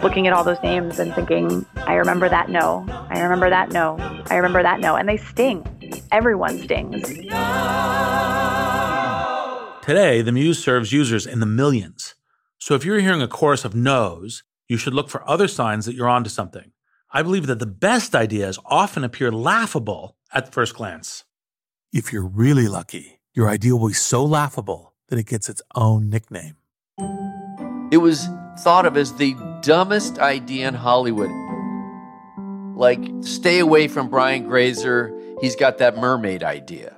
Looking 0.03 0.27
at 0.27 0.33
all 0.33 0.43
those 0.43 0.63
names 0.63 0.99
and 0.99 1.15
thinking, 1.15 1.65
I 1.77 1.95
remember 1.95 2.29
that 2.29 2.49
no, 2.49 2.85
I 3.11 3.21
remember 3.21 3.49
that 3.51 3.71
no, 3.71 3.97
I 4.31 4.37
remember 4.37 4.63
that 4.63 4.81
no. 4.81 4.97
And 4.97 5.09
they 5.09 5.17
sting. 5.17 5.65
Everyone 6.11 6.59
stings. 6.59 7.03
Today, 9.83 10.23
the 10.23 10.33
Muse 10.33 10.63
serves 10.63 10.93
users 10.93 11.27
in 11.27 11.41
the 11.41 11.47
millions. 11.47 12.15
So 12.59 12.75
if 12.75 12.85
you're 12.85 13.01
hearing 13.01 13.23
a 13.23 13.29
chorus 13.29 13.65
of 13.65 13.75
no's, 13.75 14.43
you 14.69 14.77
should 14.77 14.95
look 14.95 15.09
for 15.09 15.29
other 15.29 15.49
signs 15.49 15.87
that 15.87 15.95
you're 15.95 16.09
onto 16.09 16.31
something. 16.31 16.73
I 17.13 17.23
believe 17.23 17.47
that 17.47 17.59
the 17.59 17.67
best 17.67 18.15
ideas 18.15 18.59
often 18.67 19.03
appear 19.03 19.33
laughable 19.33 20.17
at 20.33 20.53
first 20.53 20.77
glance. 20.77 21.25
If 21.93 22.13
you're 22.13 22.27
really 22.27 22.69
lucky, 22.69 23.21
your 23.35 23.49
idea 23.49 23.75
will 23.75 23.89
be 23.89 23.95
so 23.95 24.25
laughable 24.25 24.95
that 25.09 25.19
it 25.19 25.27
gets 25.27 25.49
its 25.49 25.63
own 25.75 26.09
nickname. 26.09 26.57
It 27.91 27.99
was 27.99 28.29
thought 28.61 28.87
of 28.87 28.97
as 28.97 29.15
the 29.15 29.35
dumbest 29.63 30.19
idea 30.19 30.69
in 30.69 30.75
Hollywood. 30.75 31.31
Like, 32.77 33.01
stay 33.21 33.59
away 33.59 33.89
from 33.89 34.09
Brian 34.09 34.45
Grazer, 34.45 35.13
he's 35.41 35.57
got 35.57 35.79
that 35.79 35.97
mermaid 35.99 36.43
idea. 36.43 36.97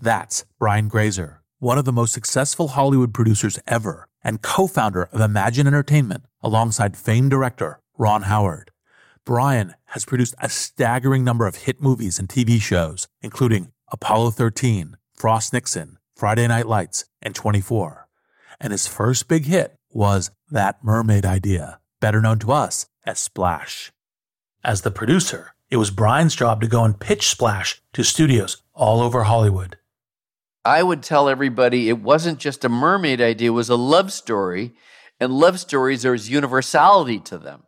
That's 0.00 0.44
Brian 0.58 0.88
Grazer, 0.88 1.42
one 1.58 1.78
of 1.78 1.84
the 1.84 1.92
most 1.92 2.12
successful 2.12 2.68
Hollywood 2.68 3.14
producers 3.14 3.58
ever 3.66 4.08
and 4.24 4.42
co 4.42 4.66
founder 4.66 5.04
of 5.04 5.20
Imagine 5.20 5.66
Entertainment 5.66 6.24
alongside 6.42 6.96
famed 6.96 7.30
director 7.30 7.80
Ron 7.96 8.22
Howard. 8.22 8.70
Brian 9.24 9.74
has 9.86 10.04
produced 10.04 10.34
a 10.40 10.48
staggering 10.48 11.22
number 11.22 11.46
of 11.46 11.54
hit 11.56 11.80
movies 11.80 12.18
and 12.18 12.28
TV 12.28 12.60
shows, 12.60 13.06
including 13.20 13.72
Apollo 13.92 14.32
13, 14.32 14.96
Frost 15.14 15.52
Nixon, 15.52 15.98
Friday 16.22 16.46
Night 16.46 16.68
Lights, 16.68 17.06
and 17.20 17.34
24. 17.34 18.06
And 18.60 18.70
his 18.70 18.86
first 18.86 19.26
big 19.26 19.46
hit 19.46 19.74
was 19.90 20.30
That 20.52 20.84
Mermaid 20.84 21.26
Idea, 21.26 21.80
better 22.00 22.20
known 22.20 22.38
to 22.38 22.52
us 22.52 22.86
as 23.04 23.18
Splash. 23.18 23.90
As 24.62 24.82
the 24.82 24.92
producer, 24.92 25.56
it 25.68 25.78
was 25.78 25.90
Brian's 25.90 26.36
job 26.36 26.60
to 26.60 26.68
go 26.68 26.84
and 26.84 27.00
pitch 27.00 27.28
Splash 27.28 27.82
to 27.94 28.04
studios 28.04 28.62
all 28.72 29.00
over 29.00 29.24
Hollywood. 29.24 29.78
I 30.64 30.84
would 30.84 31.02
tell 31.02 31.28
everybody 31.28 31.88
it 31.88 31.98
wasn't 31.98 32.38
just 32.38 32.64
a 32.64 32.68
mermaid 32.68 33.20
idea, 33.20 33.48
it 33.48 33.54
was 33.54 33.68
a 33.68 33.74
love 33.74 34.12
story. 34.12 34.74
And 35.18 35.32
love 35.32 35.58
stories, 35.58 36.02
there's 36.02 36.30
universality 36.30 37.18
to 37.18 37.36
them. 37.36 37.64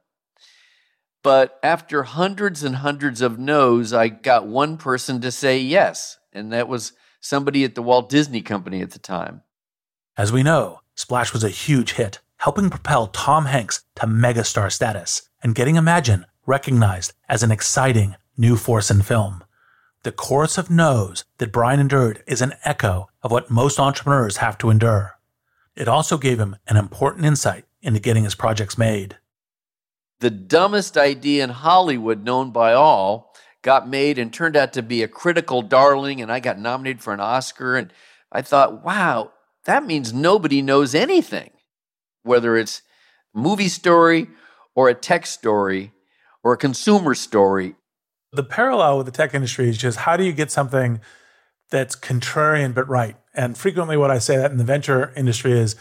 But 1.25 1.59
after 1.65 2.05
hundreds 2.05 2.63
and 2.63 2.77
hundreds 2.77 3.21
of 3.21 3.37
no's, 3.37 3.93
I 3.93 4.11
got 4.11 4.47
one 4.47 4.77
person 4.77 5.21
to 5.23 5.33
say 5.33 5.59
yes. 5.59 6.19
And 6.33 6.53
that 6.53 6.69
was 6.69 6.93
somebody 7.25 7.65
at 7.65 7.75
the 7.75 7.83
Walt 7.83 8.11
Disney 8.11 8.43
Company 8.43 8.83
at 8.83 8.91
the 8.91 8.99
time. 8.99 9.43
As 10.17 10.31
we 10.31 10.43
know, 10.43 10.81
Splash 10.95 11.33
was 11.33 11.43
a 11.43 11.49
huge 11.49 11.93
hit, 11.93 12.21
helping 12.37 12.69
propel 12.69 13.07
Tom 13.07 13.47
Hanks 13.47 13.83
to 13.97 14.07
megastar 14.07 14.71
status 14.71 15.29
and 15.43 15.55
getting 15.55 15.77
Imagine 15.77 16.27
recognized 16.47 17.15
as 17.29 17.43
an 17.43 17.51
exciting 17.51 18.17
new 18.37 18.57
force 18.57 18.91
in 18.91 19.01
film. 19.01 19.43
The 20.03 20.13
chorus 20.13 20.59
of 20.59 20.71
no's 20.71 21.25
that 21.39 21.53
Brian 21.53 21.81
endured 21.81 22.23
is 22.27 22.43
an 22.43 22.53
echo 22.63 23.09
of 23.23 23.31
what 23.31 23.51
most 23.51 23.81
entrepreneurs 23.81 24.37
have 24.37 24.59
to 24.59 24.69
endure. 24.69 25.19
It 25.75 25.89
also 25.89 26.19
gave 26.19 26.39
him 26.39 26.57
an 26.69 26.77
important 26.77 27.25
insight 27.25 27.65
into 27.81 28.01
getting 28.01 28.25
his 28.25 28.35
projects 28.35 28.77
made. 28.77 29.17
The 30.21 30.31
dumbest 30.31 30.99
idea 30.99 31.43
in 31.43 31.51
Hollywood, 31.51 32.23
known 32.23 32.51
by 32.51 32.75
all, 32.75 33.35
got 33.65 33.89
made 33.89 34.19
and 34.19 34.33
turned 34.33 34.57
out 34.57 34.75
to 34.75 34.83
be 34.83 35.03
a 35.03 35.09
critical 35.09 35.63
darling, 35.63 36.21
and 36.21 36.31
I 36.31 36.39
got 36.39 36.59
nominated 36.59 37.03
for 37.03 37.13
an 37.13 37.19
Oscar. 37.19 37.77
And 37.77 37.93
I 38.31 38.43
thought, 38.43 38.85
wow, 38.85 39.33
that 39.65 39.85
means 39.85 40.13
nobody 40.13 40.63
knows 40.63 40.95
anything, 40.95 41.51
whether 42.23 42.57
it's 42.57 42.83
movie 43.35 43.69
story 43.69 44.29
or 44.77 44.89
a 44.89 44.95
tech 44.95 45.27
story 45.27 45.93
or 46.45 46.53
a 46.53 46.59
consumer 46.59 47.15
story. 47.15 47.75
The 48.33 48.45
parallel 48.45 48.99
with 48.99 49.07
the 49.07 49.13
tech 49.13 49.35
industry 49.35 49.69
is 49.69 49.79
just 49.79 49.99
how 49.99 50.17
do 50.17 50.25
you 50.25 50.33
get 50.33 50.51
something 50.51 51.01
that's 51.71 51.97
contrarian 51.97 52.75
but 52.75 52.89
right? 52.89 53.17
And 53.33 53.57
frequently, 53.57 53.97
what 53.97 54.11
I 54.11 54.19
say 54.19 54.37
that 54.37 54.51
in 54.51 54.59
the 54.59 54.65
venture 54.65 55.13
industry 55.17 55.53
is 55.53 55.75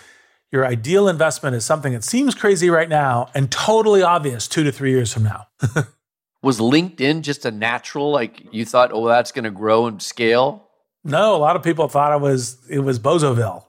your 0.51 0.65
ideal 0.65 1.09
investment 1.09 1.55
is 1.55 1.65
something 1.65 1.93
that 1.93 2.03
seems 2.03 2.33
crazy 2.33 2.69
right 2.69 2.87
now 2.87 3.29
and 3.35 3.51
totally 3.51 4.01
obvious 4.03 4.47
two 4.47 4.63
to 4.63 4.71
three 4.71 4.91
years 4.91 5.11
from 5.11 5.23
now. 5.23 5.47
was 6.43 6.59
LinkedIn 6.59 7.21
just 7.21 7.45
a 7.45 7.51
natural 7.51 8.11
like 8.11 8.43
you 8.51 8.65
thought 8.65 8.91
oh 8.93 9.07
that's 9.07 9.31
going 9.31 9.45
to 9.45 9.51
grow 9.51 9.87
and 9.87 10.01
scale? 10.01 10.69
No, 11.03 11.35
a 11.35 11.37
lot 11.37 11.55
of 11.55 11.63
people 11.63 11.87
thought 11.87 12.13
it 12.13 12.21
was 12.21 12.57
it 12.69 12.79
was 12.79 12.99
Bozoville. 12.99 13.65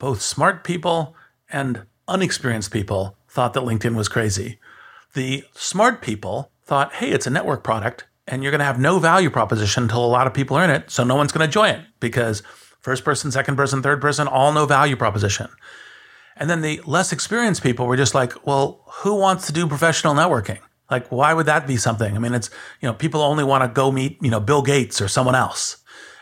Both 0.00 0.20
smart 0.20 0.64
people 0.64 1.14
and 1.48 1.86
unexperienced 2.08 2.72
people 2.72 3.16
thought 3.28 3.54
that 3.54 3.62
LinkedIn 3.62 3.94
was 3.94 4.08
crazy. 4.08 4.58
The 5.14 5.44
smart 5.54 6.02
people 6.02 6.50
thought, 6.64 6.94
"Hey, 6.94 7.10
it's 7.10 7.28
a 7.28 7.30
network 7.30 7.62
product 7.62 8.06
and 8.26 8.42
you're 8.42 8.50
going 8.50 8.58
to 8.58 8.64
have 8.64 8.80
no 8.80 8.98
value 8.98 9.30
proposition 9.30 9.84
until 9.84 10.04
a 10.04 10.06
lot 10.06 10.26
of 10.26 10.32
people 10.32 10.56
are 10.56 10.64
in 10.64 10.70
it, 10.70 10.90
so 10.90 11.04
no 11.04 11.14
one's 11.14 11.30
going 11.30 11.46
to 11.46 11.52
join 11.52 11.68
it 11.74 11.84
because 12.00 12.42
First 12.84 13.02
person, 13.02 13.32
second 13.32 13.56
person, 13.56 13.80
third 13.80 14.02
person, 14.02 14.28
all 14.28 14.52
no 14.52 14.66
value 14.66 14.94
proposition. 14.94 15.48
And 16.36 16.50
then 16.50 16.60
the 16.60 16.82
less 16.84 17.12
experienced 17.12 17.62
people 17.62 17.86
were 17.86 17.96
just 17.96 18.14
like, 18.14 18.46
well, 18.46 18.82
who 18.96 19.14
wants 19.14 19.46
to 19.46 19.54
do 19.54 19.66
professional 19.66 20.14
networking? 20.14 20.58
Like, 20.94 21.10
why 21.10 21.34
would 21.34 21.46
that 21.46 21.66
be 21.66 21.76
something? 21.76 22.14
I 22.14 22.20
mean, 22.20 22.34
it's, 22.34 22.50
you 22.80 22.86
know, 22.86 22.94
people 22.94 23.20
only 23.20 23.42
want 23.42 23.64
to 23.64 23.68
go 23.68 23.90
meet, 23.90 24.16
you 24.22 24.30
know, 24.30 24.38
Bill 24.38 24.62
Gates 24.62 25.00
or 25.00 25.08
someone 25.08 25.34
else. 25.34 25.78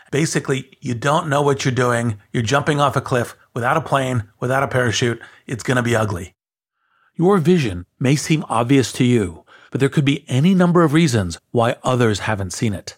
Basically, 0.09 0.75
you 0.81 0.95
don't 0.95 1.29
know 1.29 1.43
what 1.43 1.63
you're 1.63 1.71
doing. 1.71 2.17
You're 2.31 2.41
jumping 2.41 2.81
off 2.81 2.95
a 2.95 3.01
cliff 3.01 3.35
without 3.53 3.77
a 3.77 3.81
plane, 3.81 4.23
without 4.39 4.63
a 4.63 4.67
parachute. 4.67 5.21
It's 5.45 5.61
going 5.61 5.77
to 5.77 5.83
be 5.83 5.95
ugly. 5.95 6.33
Your 7.13 7.37
vision 7.37 7.85
may 7.99 8.15
seem 8.15 8.43
obvious 8.49 8.91
to 8.93 9.03
you, 9.03 9.45
but 9.69 9.79
there 9.79 9.89
could 9.89 10.05
be 10.05 10.25
any 10.27 10.55
number 10.55 10.81
of 10.81 10.91
reasons 10.93 11.37
why 11.51 11.75
others 11.83 12.21
haven't 12.21 12.53
seen 12.53 12.73
it. 12.73 12.97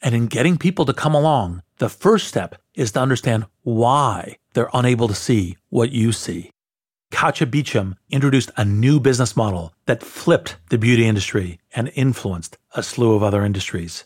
And 0.00 0.14
in 0.14 0.28
getting 0.28 0.56
people 0.56 0.84
to 0.84 0.92
come 0.92 1.16
along, 1.16 1.64
the 1.78 1.88
first 1.88 2.28
step 2.28 2.54
is 2.76 2.92
to 2.92 3.00
understand 3.00 3.46
why 3.64 4.36
they're 4.52 4.70
unable 4.72 5.08
to 5.08 5.16
see 5.16 5.56
what 5.68 5.90
you 5.90 6.12
see. 6.12 6.52
Katia 7.10 7.46
Beauchamp 7.46 7.98
introduced 8.10 8.50
a 8.56 8.64
new 8.64 9.00
business 9.00 9.36
model 9.36 9.72
that 9.86 10.02
flipped 10.02 10.56
the 10.68 10.78
beauty 10.78 11.06
industry 11.06 11.58
and 11.74 11.90
influenced 11.94 12.58
a 12.74 12.82
slew 12.82 13.14
of 13.14 13.22
other 13.22 13.44
industries. 13.44 14.04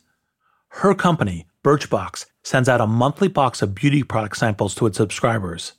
Her 0.68 0.94
company, 0.94 1.46
Birchbox, 1.62 2.26
sends 2.42 2.68
out 2.68 2.80
a 2.80 2.86
monthly 2.86 3.28
box 3.28 3.60
of 3.60 3.74
beauty 3.74 4.02
product 4.02 4.38
samples 4.38 4.74
to 4.76 4.86
its 4.86 4.96
subscribers. 4.96 5.72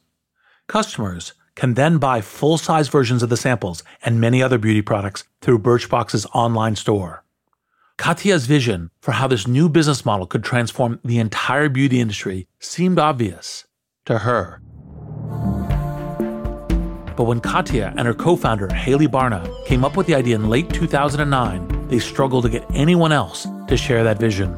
Customers 0.67 1.33
can 1.55 1.73
then 1.73 1.97
buy 1.97 2.21
full 2.21 2.57
size 2.57 2.87
versions 2.87 3.23
of 3.23 3.29
the 3.29 3.37
samples 3.37 3.83
and 4.03 4.21
many 4.21 4.43
other 4.43 4.57
beauty 4.57 4.81
products 4.81 5.23
through 5.41 5.59
Birchbox's 5.59 6.25
online 6.33 6.75
store. 6.75 7.23
Katia's 7.97 8.47
vision 8.47 8.89
for 9.01 9.11
how 9.11 9.27
this 9.27 9.47
new 9.47 9.69
business 9.69 10.05
model 10.05 10.25
could 10.25 10.43
transform 10.43 10.99
the 11.03 11.19
entire 11.19 11.69
beauty 11.69 11.99
industry 11.99 12.47
seemed 12.59 12.99
obvious 12.99 13.65
to 14.05 14.19
her. 14.19 14.61
But 17.15 17.25
when 17.25 17.39
Katia 17.39 17.93
and 17.98 18.08
her 18.08 18.13
co 18.13 18.36
founder, 18.36 18.74
Hayley 18.74 19.08
Barna, 19.08 19.43
came 19.65 19.86
up 19.86 19.96
with 19.96 20.08
the 20.08 20.15
idea 20.15 20.36
in 20.36 20.50
late 20.50 20.70
2009, 20.70 21.88
they 21.88 22.00
struggled 22.00 22.43
to 22.46 22.50
get 22.50 22.65
anyone 22.74 23.12
else 23.12 23.48
to 23.67 23.77
share 23.77 24.03
that 24.03 24.20
vision. 24.20 24.58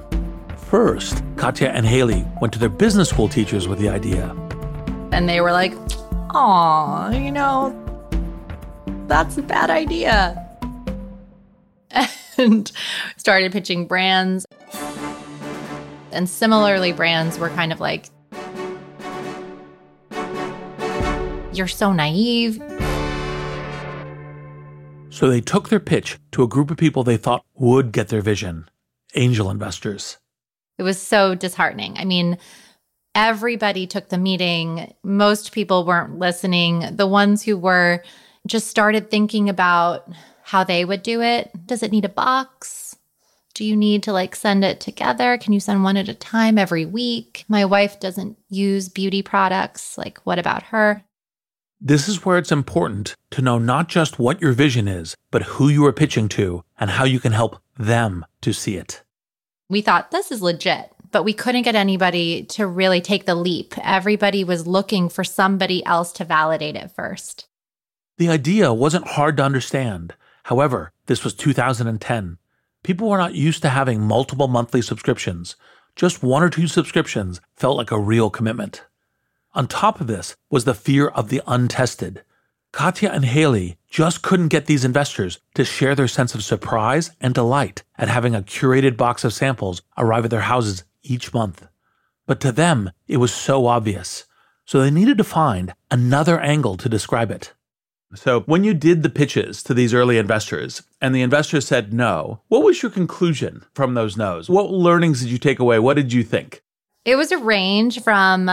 First, 0.58 1.24
Katia 1.38 1.72
and 1.72 1.86
Hayley 1.86 2.26
went 2.42 2.54
to 2.54 2.60
their 2.60 2.70
business 2.70 3.10
school 3.10 3.28
teachers 3.28 3.68
with 3.68 3.80
the 3.80 3.90
idea. 3.90 4.36
And 5.12 5.28
they 5.28 5.42
were 5.42 5.52
like, 5.52 5.74
Aw, 6.32 7.12
you 7.12 7.32
know, 7.32 7.74
that's 9.08 9.38
a 9.38 9.42
bad 9.42 9.70
idea. 9.70 10.42
And 12.38 12.70
started 13.16 13.54
pitching 13.54 13.88
brands. 13.88 14.46
And 16.12 16.30
similarly, 16.30 16.92
brands 16.92 17.40
were 17.40 17.48
kind 17.50 17.72
of 17.72 17.80
like, 17.80 18.10
You're 21.56 21.68
so 21.68 21.94
naive. 21.94 22.62
So 25.10 25.30
they 25.30 25.40
took 25.40 25.70
their 25.70 25.80
pitch 25.80 26.18
to 26.34 26.44
a 26.44 26.48
group 26.48 26.70
of 26.70 26.76
people 26.76 27.04
they 27.04 27.16
thought 27.16 27.46
would 27.56 27.94
get 27.94 28.10
their 28.10 28.22
vision 28.22 28.70
angel 29.16 29.50
investors. 29.50 30.18
It 30.78 30.84
was 30.84 31.02
so 31.02 31.36
disheartening. 31.36 31.98
I 31.98 32.04
mean, 32.04 32.38
everybody 33.16 33.88
took 33.88 34.10
the 34.10 34.18
meeting. 34.18 34.94
Most 35.04 35.54
people 35.54 35.86
weren't 35.86 36.20
listening. 36.20 36.98
The 36.98 37.08
ones 37.08 37.42
who 37.42 37.58
were 37.58 38.04
just 38.46 38.68
started 38.68 39.10
thinking 39.10 39.48
about 39.48 40.08
how 40.44 40.66
they 40.66 40.84
would 40.84 41.02
do 41.02 41.22
it. 41.22 41.50
Does 41.66 41.82
it 41.82 41.94
need 41.94 42.04
a 42.04 42.10
box? 42.10 42.98
Do 43.54 43.64
you 43.64 43.78
need 43.78 44.04
to 44.04 44.12
like 44.12 44.36
send 44.36 44.66
it 44.66 44.82
together? 44.82 45.38
Can 45.38 45.54
you 45.54 45.62
send 45.62 45.84
one 45.84 45.96
at 45.96 46.10
a 46.10 46.14
time 46.14 46.58
every 46.58 46.86
week? 46.86 47.46
My 47.48 47.64
wife 47.64 48.02
doesn't 48.02 48.38
use 48.50 48.90
beauty 48.90 49.22
products. 49.22 49.98
Like, 49.98 50.20
what 50.26 50.38
about 50.38 50.64
her? 50.64 51.06
This 51.88 52.08
is 52.08 52.26
where 52.26 52.40
it's 52.40 52.52
important 52.52 53.16
to 53.30 53.44
know 53.44 53.60
not 53.60 53.90
just 53.90 54.18
what 54.18 54.42
your 54.42 54.54
vision 54.54 54.88
is, 54.88 55.16
but 55.30 55.44
who 55.44 55.70
you 55.70 55.86
are 55.86 55.94
pitching 55.94 56.28
to 56.30 56.64
and 56.80 56.90
how 56.90 57.04
you 57.04 57.20
can 57.20 57.32
help 57.32 57.60
them 57.78 58.26
to 58.42 58.54
see 58.54 58.76
it. 58.76 59.04
We 59.70 59.82
thought 59.82 60.10
this 60.10 60.32
is 60.32 60.42
legit, 60.42 60.92
but 61.12 61.22
we 61.22 61.32
couldn't 61.32 61.62
get 61.62 61.76
anybody 61.76 62.44
to 62.46 62.66
really 62.66 63.02
take 63.02 63.28
the 63.28 63.36
leap. 63.36 63.76
Everybody 63.78 64.44
was 64.44 64.66
looking 64.66 65.10
for 65.10 65.24
somebody 65.24 65.86
else 65.86 66.12
to 66.14 66.26
validate 66.26 66.76
it 66.76 66.90
first. 66.90 67.46
The 68.18 68.30
idea 68.30 68.74
wasn't 68.74 69.10
hard 69.10 69.38
to 69.38 69.44
understand. 69.44 70.16
However, 70.46 70.92
this 71.06 71.24
was 71.24 71.36
2010. 71.36 72.40
People 72.82 73.10
were 73.10 73.20
not 73.20 73.36
used 73.36 73.62
to 73.62 73.70
having 73.70 74.02
multiple 74.02 74.48
monthly 74.48 74.82
subscriptions. 74.82 75.56
Just 75.96 76.24
one 76.24 76.42
or 76.42 76.50
two 76.50 76.66
subscriptions 76.66 77.42
felt 77.56 77.78
like 77.78 77.92
a 77.92 78.00
real 78.00 78.32
commitment. 78.32 78.86
On 79.56 79.68
top 79.68 80.02
of 80.02 80.08
this 80.08 80.36
was 80.52 80.66
the 80.66 80.74
fear 80.74 81.08
of 81.08 81.30
the 81.30 81.42
untested. 81.48 82.24
Katia 82.74 83.10
and 83.10 83.24
Hayley 83.24 83.78
just 83.90 84.22
couldn't 84.22 84.50
get 84.50 84.66
these 84.66 84.84
investors 84.84 85.40
to 85.54 85.64
share 85.64 85.96
their 85.96 86.10
sense 86.10 86.36
of 86.36 86.44
surprise 86.44 87.12
and 87.22 87.34
delight 87.34 87.84
at 87.98 88.10
having 88.10 88.36
a 88.36 88.42
curated 88.42 88.98
box 88.98 89.24
of 89.24 89.34
samples 89.34 89.82
arrive 89.98 90.26
at 90.26 90.32
their 90.32 90.42
houses 90.42 90.84
each 91.04 91.34
month. 91.34 91.66
But 92.28 92.42
to 92.42 92.52
them, 92.52 92.92
it 93.08 93.16
was 93.16 93.34
so 93.34 93.66
obvious. 93.66 94.26
So 94.66 94.82
they 94.82 94.92
needed 94.92 95.18
to 95.20 95.24
find 95.24 95.74
another 95.90 96.38
angle 96.38 96.76
to 96.76 96.90
describe 96.90 97.32
it. 97.32 97.54
So 98.14 98.42
when 98.42 98.66
you 98.66 98.74
did 98.74 99.04
the 99.04 99.10
pitches 99.10 99.64
to 99.64 99.74
these 99.74 99.94
early 99.94 100.18
investors 100.18 100.84
and 101.00 101.16
the 101.16 101.22
investors 101.22 101.66
said 101.66 101.94
no, 101.94 102.42
what 102.50 102.64
was 102.64 102.82
your 102.82 102.92
conclusion 102.92 103.64
from 103.74 103.94
those 103.94 104.18
no's? 104.18 104.50
What 104.50 104.70
learnings 104.70 105.22
did 105.22 105.30
you 105.30 105.38
take 105.38 105.60
away? 105.60 105.80
What 105.80 105.96
did 105.96 106.12
you 106.12 106.24
think? 106.24 106.62
It 107.06 107.16
was 107.16 107.32
a 107.32 107.38
range 107.38 108.02
from 108.04 108.50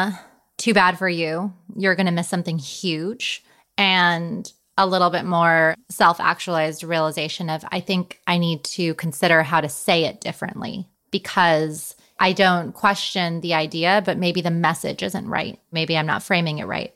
too 0.58 0.74
bad 0.74 0.98
for 0.98 1.08
you, 1.08 1.52
you're 1.76 1.94
going 1.94 2.06
to 2.06 2.12
miss 2.12 2.28
something 2.28 2.58
huge, 2.58 3.44
and 3.76 4.50
a 4.78 4.86
little 4.86 5.10
bit 5.10 5.24
more 5.24 5.74
self 5.90 6.20
actualized 6.20 6.82
realization 6.82 7.50
of 7.50 7.64
I 7.70 7.80
think 7.80 8.20
I 8.26 8.38
need 8.38 8.64
to 8.64 8.94
consider 8.94 9.42
how 9.42 9.60
to 9.60 9.68
say 9.68 10.04
it 10.04 10.20
differently 10.20 10.88
because 11.10 11.94
I 12.18 12.32
don't 12.32 12.72
question 12.72 13.40
the 13.40 13.54
idea, 13.54 14.02
but 14.04 14.18
maybe 14.18 14.40
the 14.40 14.50
message 14.50 15.02
isn't 15.02 15.28
right. 15.28 15.58
Maybe 15.72 15.96
I'm 15.96 16.06
not 16.06 16.22
framing 16.22 16.58
it 16.58 16.66
right. 16.66 16.94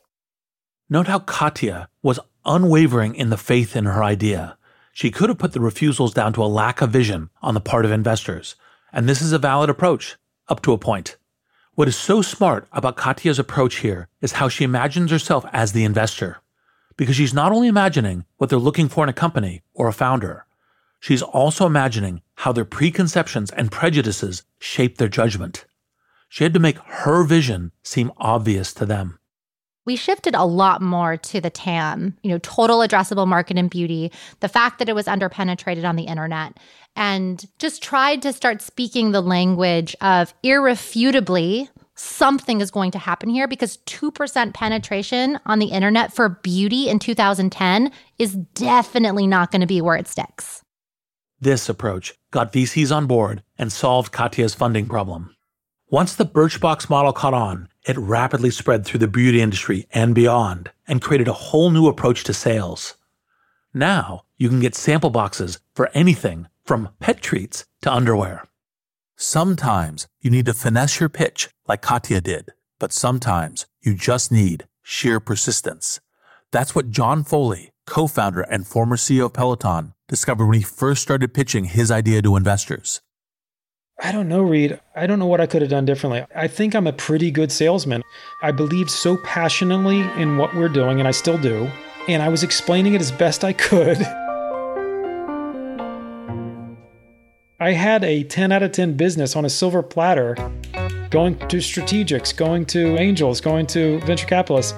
Note 0.89 1.09
how 1.09 1.19
Katia 1.19 1.89
was 2.03 2.21
unwavering 2.45 3.15
in 3.17 3.31
the 3.31 3.37
faith 3.37 3.75
in 3.75 3.87
her 3.87 4.05
idea. 4.05 4.57
She 4.93 5.11
could 5.11 5.29
have 5.29 5.39
put 5.39 5.53
the 5.53 5.61
refusals 5.61 6.15
down 6.15 6.33
to 6.35 6.45
a 6.45 6.47
lack 6.47 6.81
of 6.81 6.91
vision 6.91 7.29
on 7.43 7.55
the 7.55 7.61
part 7.61 7.85
of 7.85 7.91
investors. 7.91 8.55
And 8.93 9.09
this 9.09 9.21
is 9.21 9.33
a 9.33 9.39
valid 9.39 9.69
approach, 9.69 10.17
up 10.49 10.63
to 10.63 10.73
a 10.73 10.79
point. 10.79 11.17
What 11.77 11.89
is 11.89 11.97
so 11.97 12.23
smart 12.23 12.67
about 12.73 12.97
Katia's 12.97 13.39
approach 13.39 13.81
here 13.81 14.09
is 14.23 14.33
how 14.33 14.49
she 14.49 14.65
imagines 14.65 15.11
herself 15.11 15.45
as 15.53 15.73
the 15.73 15.85
investor. 15.85 16.39
Because 16.97 17.17
she's 17.17 17.35
not 17.35 17.53
only 17.53 17.69
imagining 17.69 18.25
what 18.39 18.49
they're 18.49 18.59
looking 18.59 18.89
for 18.89 19.05
in 19.05 19.11
a 19.11 19.13
company 19.13 19.61
or 19.75 19.87
a 19.87 19.93
founder, 19.93 20.47
she's 21.01 21.21
also 21.21 21.67
imagining 21.67 22.23
how 22.37 22.51
their 22.51 22.65
preconceptions 22.65 23.51
and 23.51 23.71
prejudices 23.71 24.43
shape 24.59 24.97
their 24.97 25.09
judgment. 25.09 25.67
She 26.31 26.45
had 26.45 26.55
to 26.55 26.61
make 26.61 26.79
her 26.79 27.25
vision 27.25 27.73
seem 27.83 28.11
obvious 28.17 28.73
to 28.73 28.87
them 28.87 29.19
we 29.87 29.97
shifted 29.97 30.35
a 30.35 30.45
lot 30.45 30.83
more 30.83 31.17
to 31.17 31.41
the 31.41 31.49
TAM, 31.49 32.17
you 32.23 32.31
know, 32.31 32.39
total 32.39 32.81
addressable 32.81 33.27
market 33.27 33.57
in 33.57 33.69
beauty, 33.69 34.13
the 34.41 34.49
fact 34.49 34.79
that 34.79 34.89
it 34.89 34.95
was 34.95 35.07
underpenetrated 35.07 35.89
on 35.89 35.97
the 35.97 36.03
internet, 36.05 36.59
and 36.95 37.47
just 37.59 37.83
tried 37.83 38.21
to 38.23 38.33
start 38.33 38.61
speaking 38.61 39.13
the 39.13 39.23
language 39.23 39.97
of 40.01 40.35
irrefutably 40.43 41.71
something 41.97 42.61
is 42.61 42.71
going 42.71 42.91
to 42.91 42.99
happen 42.99 43.31
here 43.31 43.49
because 43.49 43.79
2% 43.87 44.55
penetration 44.55 45.41
on 45.47 45.59
the 45.59 45.67
internet 45.67 46.13
for 46.13 46.29
beauty 46.29 46.89
in 46.89 46.99
2010 46.99 47.91
is 48.19 48.35
definitely 48.35 49.27
not 49.27 49.51
going 49.51 49.63
to 49.63 49.67
be 49.67 49.81
where 49.81 49.97
it 49.97 50.07
sticks. 50.07 50.63
This 51.41 51.69
approach 51.69 52.15
got 52.31 52.53
VCs 52.53 52.95
on 52.95 53.07
board 53.07 53.43
and 53.59 53.73
solved 53.73 54.13
Katia's 54.13 54.55
funding 54.55 54.87
problem. 54.87 55.35
Once 55.89 56.15
the 56.15 56.27
Birchbox 56.27 56.91
model 56.91 57.13
caught 57.13 57.35
on, 57.35 57.69
it 57.87 57.97
rapidly 57.97 58.51
spread 58.51 58.85
through 58.85 59.01
the 59.01 59.09
beauty 59.09 59.41
industry 59.41 59.87
and 59.93 60.15
beyond 60.15 60.71
and 60.89 61.01
created 61.01 61.29
a 61.29 61.33
whole 61.33 61.71
new 61.71 61.87
approach 61.87 62.25
to 62.25 62.35
sales. 62.35 62.97
Now, 63.73 64.25
you 64.37 64.49
can 64.49 64.61
get 64.61 64.75
sample 64.75 65.11
boxes 65.11 65.61
for 65.75 65.91
anything 65.95 66.49
from 66.65 66.91
pet 66.99 67.21
treats 67.21 67.65
to 67.83 67.93
underwear. 67.93 68.45
Sometimes 69.17 70.09
you 70.21 70.31
need 70.31 70.47
to 70.47 70.55
finesse 70.55 71.01
your 71.01 71.09
pitch 71.09 71.49
like 71.69 71.81
Katia 71.81 72.21
did, 72.21 72.51
but 72.79 72.93
sometimes 72.93 73.67
you 73.81 73.95
just 73.95 74.33
need 74.33 74.67
sheer 74.83 75.21
persistence. 75.21 76.01
That's 76.53 76.75
what 76.75 76.91
John 76.91 77.25
Foley, 77.25 77.71
co 77.87 78.07
founder 78.07 78.43
and 78.43 78.67
former 78.67 78.97
CEO 78.97 79.27
of 79.27 79.33
Peloton, 79.33 79.95
discovered 80.09 80.47
when 80.47 80.59
he 80.59 80.65
first 80.65 81.03
started 81.03 81.35
pitching 81.35 81.65
his 81.65 81.91
idea 81.91 82.23
to 82.23 82.37
investors. 82.37 83.01
I 83.99 84.13
don't 84.13 84.29
know, 84.29 84.43
Reid. 84.43 84.79
I 84.95 85.07
don't 85.07 85.19
know 85.19 85.27
what 85.27 85.41
I 85.41 85.47
could 85.47 85.63
have 85.63 85.71
done 85.71 85.87
differently. 85.87 86.25
I 86.35 86.49
think 86.49 86.75
I'm 86.75 86.87
a 86.87 86.93
pretty 86.93 87.31
good 87.31 87.51
salesman. 87.51 88.03
I 88.43 88.53
believed 88.53 88.91
so 88.91 89.17
passionately 89.19 90.01
in 90.21 90.37
what 90.37 90.55
we're 90.55 90.69
doing, 90.69 90.99
and 90.99 91.09
I 91.09 91.13
still 91.13 91.39
do. 91.39 91.71
And 92.07 92.23
I 92.23 92.29
was 92.29 92.43
explaining 92.43 92.93
it 92.95 93.01
as 93.01 93.11
best 93.11 93.43
I 93.43 93.55
could. 93.55 93.99
I 97.59 97.73
had 97.73 98.05
a 98.05 98.23
10 98.23 98.53
out 98.53 98.63
of 98.63 98.73
10 98.73 98.99
business 98.99 99.35
on 99.35 99.47
a 99.47 99.51
silver 99.51 99.83
platter. 99.83 100.35
going 101.11 101.39
to 101.49 101.57
strategics, 101.57 102.37
going 102.37 102.67
to 102.67 102.99
angels, 102.99 103.41
going 103.41 103.67
to 103.69 103.99
venture 104.01 104.27
capitalists. 104.27 104.75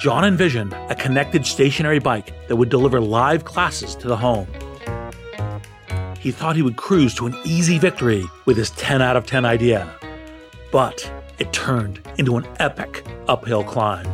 John 0.00 0.24
envisioned 0.24 0.72
a 0.72 0.96
connected 0.96 1.46
stationary 1.46 2.00
bike 2.00 2.32
that 2.48 2.56
would 2.56 2.68
deliver 2.68 3.00
live 3.00 3.44
classes 3.44 3.94
to 3.96 4.08
the 4.08 4.16
home. 4.16 4.48
He 6.22 6.30
thought 6.30 6.54
he 6.54 6.62
would 6.62 6.76
cruise 6.76 7.14
to 7.16 7.26
an 7.26 7.36
easy 7.44 7.78
victory 7.78 8.24
with 8.44 8.56
his 8.56 8.70
10 8.70 9.02
out 9.02 9.16
of 9.16 9.26
10 9.26 9.44
idea. 9.44 9.92
But 10.70 11.12
it 11.40 11.52
turned 11.52 12.00
into 12.16 12.36
an 12.36 12.46
epic 12.60 13.04
uphill 13.26 13.64
climb. 13.64 14.06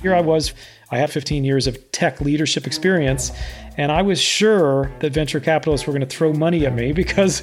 Here 0.00 0.14
I 0.14 0.20
was, 0.20 0.54
I 0.92 0.98
had 0.98 1.10
15 1.10 1.42
years 1.42 1.66
of 1.66 1.90
tech 1.90 2.20
leadership 2.20 2.68
experience, 2.68 3.32
and 3.76 3.90
I 3.90 4.00
was 4.00 4.20
sure 4.20 4.92
that 5.00 5.12
venture 5.12 5.40
capitalists 5.40 5.88
were 5.88 5.92
going 5.92 6.08
to 6.08 6.16
throw 6.16 6.32
money 6.32 6.64
at 6.64 6.72
me 6.72 6.92
because, 7.02 7.42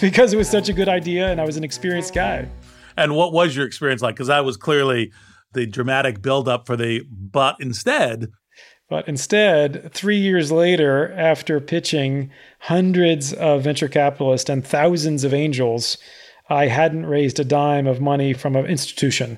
because 0.00 0.32
it 0.32 0.36
was 0.36 0.50
such 0.50 0.68
a 0.68 0.72
good 0.72 0.88
idea 0.88 1.30
and 1.30 1.40
I 1.40 1.44
was 1.44 1.56
an 1.56 1.62
experienced 1.62 2.12
guy. 2.12 2.48
And 2.96 3.14
what 3.14 3.32
was 3.32 3.54
your 3.54 3.66
experience 3.66 4.02
like? 4.02 4.16
Because 4.16 4.26
that 4.26 4.44
was 4.44 4.56
clearly 4.56 5.12
the 5.52 5.64
dramatic 5.64 6.20
buildup 6.20 6.66
for 6.66 6.76
the, 6.76 7.02
but 7.08 7.54
instead. 7.60 8.32
But 8.88 9.06
instead, 9.06 9.92
three 9.92 10.16
years 10.16 10.50
later, 10.50 11.12
after 11.12 11.60
pitching 11.60 12.30
hundreds 12.60 13.34
of 13.34 13.62
venture 13.62 13.88
capitalists 13.88 14.48
and 14.48 14.66
thousands 14.66 15.24
of 15.24 15.34
angels, 15.34 15.98
I 16.48 16.68
hadn't 16.68 17.04
raised 17.04 17.38
a 17.38 17.44
dime 17.44 17.86
of 17.86 18.00
money 18.00 18.32
from 18.32 18.56
an 18.56 18.64
institution. 18.64 19.36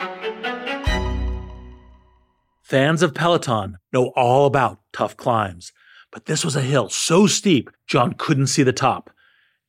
Fans 2.62 3.02
of 3.02 3.12
Peloton 3.12 3.78
know 3.92 4.12
all 4.14 4.46
about 4.46 4.78
tough 4.92 5.16
climbs, 5.16 5.72
but 6.12 6.26
this 6.26 6.44
was 6.44 6.54
a 6.54 6.62
hill 6.62 6.88
so 6.88 7.26
steep 7.26 7.70
John 7.88 8.12
couldn't 8.12 8.46
see 8.46 8.62
the 8.62 8.72
top. 8.72 9.10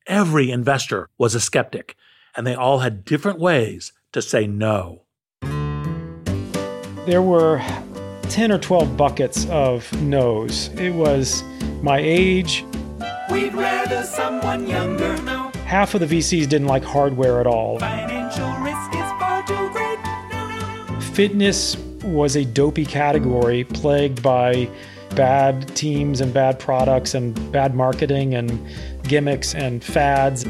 Every 0.06 0.52
investor 0.52 1.10
was 1.18 1.34
a 1.34 1.40
skeptic, 1.40 1.96
and 2.38 2.46
they 2.46 2.54
all 2.54 2.80
had 2.80 3.04
different 3.04 3.40
ways 3.40 3.94
to 4.12 4.22
say 4.22 4.46
no. 4.46 5.06
There 7.08 7.24
were 7.24 7.64
10 8.32 8.50
or 8.54 8.58
12 8.58 8.96
buckets 8.96 9.46
of 9.50 9.92
no's. 10.02 10.70
It 10.76 10.92
was 10.92 11.44
my 11.82 12.00
age. 12.00 12.64
We'd 13.30 13.54
rather 13.54 14.04
someone 14.04 14.68
younger 14.68 15.22
know. 15.24 15.52
Half 15.66 15.96
of 15.96 16.00
the 16.00 16.06
VCs 16.06 16.48
didn't 16.48 16.68
like 16.68 16.82
hardware 16.82 17.42
at 17.42 17.46
all. 17.48 17.78
Financial 17.80 18.50
risk 18.64 18.94
is 18.94 19.12
far 19.20 19.44
too 19.46 19.70
great. 19.74 21.04
Fitness 21.14 21.76
was 22.06 22.38
a 22.38 22.46
dopey 22.46 22.86
category 22.86 23.66
plagued 23.66 24.24
by 24.24 24.70
bad 25.14 25.68
teams 25.76 26.22
and 26.22 26.34
bad 26.34 26.58
products 26.58 27.14
and 27.14 27.52
bad 27.52 27.76
marketing 27.76 28.36
and 28.36 28.66
gimmicks 29.04 29.54
and 29.56 29.84
fads. 29.84 30.46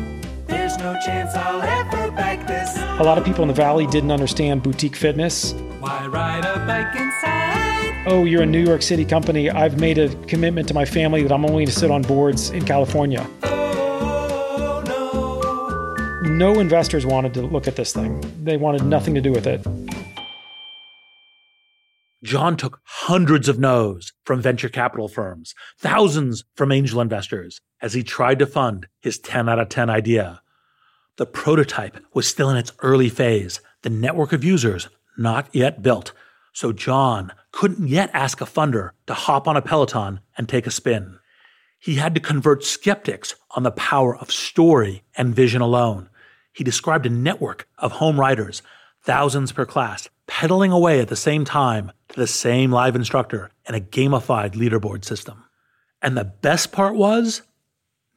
There's 0.46 0.78
no 0.78 1.00
chance 1.04 1.34
I'll 1.34 1.64
ever 1.64 2.12
back 2.12 2.46
this. 2.48 2.78
A 3.00 3.04
lot 3.04 3.18
of 3.18 3.26
people 3.26 3.42
in 3.42 3.48
the 3.48 3.56
valley 3.56 3.88
didn't 3.88 4.12
understand 4.12 4.62
boutique 4.62 4.96
fitness. 4.96 5.54
Why 5.80 6.06
ride 6.06 6.46
a 6.46 6.64
bike 6.68 6.96
inside? 6.96 7.71
Oh, 8.08 8.26
you're 8.26 8.42
a 8.42 8.48
New 8.48 8.66
York 8.66 8.82
City 8.82 9.06
company. 9.06 9.52
I've 9.52 9.80
made 9.80 10.00
a 10.00 10.10
commitment 10.26 10.68
to 10.70 10.74
my 10.74 10.86
family 10.86 11.22
that 11.22 11.32
I'm 11.32 11.46
only 11.46 11.66
going 11.66 11.68
to 11.68 11.72
sit 11.72 11.92
on 11.92 12.02
boards 12.02 12.50
in 12.50 12.66
California. 12.66 13.30
Oh, 13.44 14.82
no. 16.24 16.24
No 16.24 16.60
investors 16.60 17.06
wanted 17.06 17.36
to 17.36 17.44
look 17.44 17.68
at 17.68 17.76
this 17.76 17.94
thing. 17.94 18.20
They 18.44 18.58
wanted 18.58 18.86
nothing 18.86 19.14
to 19.14 19.22
do 19.22 19.32
with 19.32 19.46
it. 19.46 19.64
John 22.24 22.58
took 22.58 22.80
hundreds 22.86 23.48
of 23.48 23.60
no's 23.60 24.14
from 24.24 24.42
venture 24.42 24.70
capital 24.70 25.08
firms, 25.08 25.54
thousands 25.78 26.44
from 26.56 26.72
angel 26.72 27.02
investors, 27.02 27.62
as 27.84 27.94
he 27.94 28.02
tried 28.02 28.40
to 28.40 28.48
fund 28.48 28.88
his 29.02 29.20
10 29.20 29.48
out 29.48 29.60
of 29.60 29.70
10 29.70 29.92
idea. 29.92 30.42
The 31.18 31.28
prototype 31.28 32.04
was 32.16 32.26
still 32.26 32.50
in 32.50 32.58
its 32.58 32.74
early 32.80 33.10
phase, 33.10 33.62
the 33.84 33.92
network 33.92 34.34
of 34.34 34.44
users 34.44 34.90
not 35.18 35.48
yet 35.54 35.84
built, 35.84 36.14
so 36.54 36.72
John 36.72 37.32
couldn't 37.52 37.88
yet 37.88 38.10
ask 38.14 38.42
a 38.42 38.46
funder 38.46 38.92
to 39.08 39.14
hop 39.14 39.48
on 39.48 39.58
a 39.58 39.62
Peloton 39.62 40.20
and 40.38 40.48
take 40.48 40.68
a 40.68 40.72
spin. 40.72 41.20
He 41.80 41.96
had 41.96 42.14
to 42.16 42.22
convert 42.22 42.64
skeptics 42.64 43.36
on 43.52 43.64
the 43.64 43.72
power 43.72 44.16
of 44.16 44.32
story 44.32 45.04
and 45.18 45.36
vision 45.36 45.62
alone. 45.62 46.10
He 46.54 46.64
described 46.64 47.06
a 47.06 47.10
network 47.10 47.68
of 47.78 47.94
home 47.94 48.20
riders, 48.20 48.62
thousands 49.02 49.52
per 49.52 49.66
class, 49.66 50.10
pedaling 50.28 50.72
away 50.72 51.00
at 51.00 51.08
the 51.08 51.16
same 51.16 51.44
time 51.44 51.92
to 52.10 52.20
the 52.20 52.28
same 52.28 52.72
live 52.72 52.96
instructor 52.96 53.50
in 53.68 53.76
a 53.76 53.80
gamified 53.80 54.54
leaderboard 54.54 55.04
system. 55.04 55.44
And 56.02 56.16
the 56.16 56.26
best 56.26 56.72
part 56.72 56.96
was, 56.96 57.42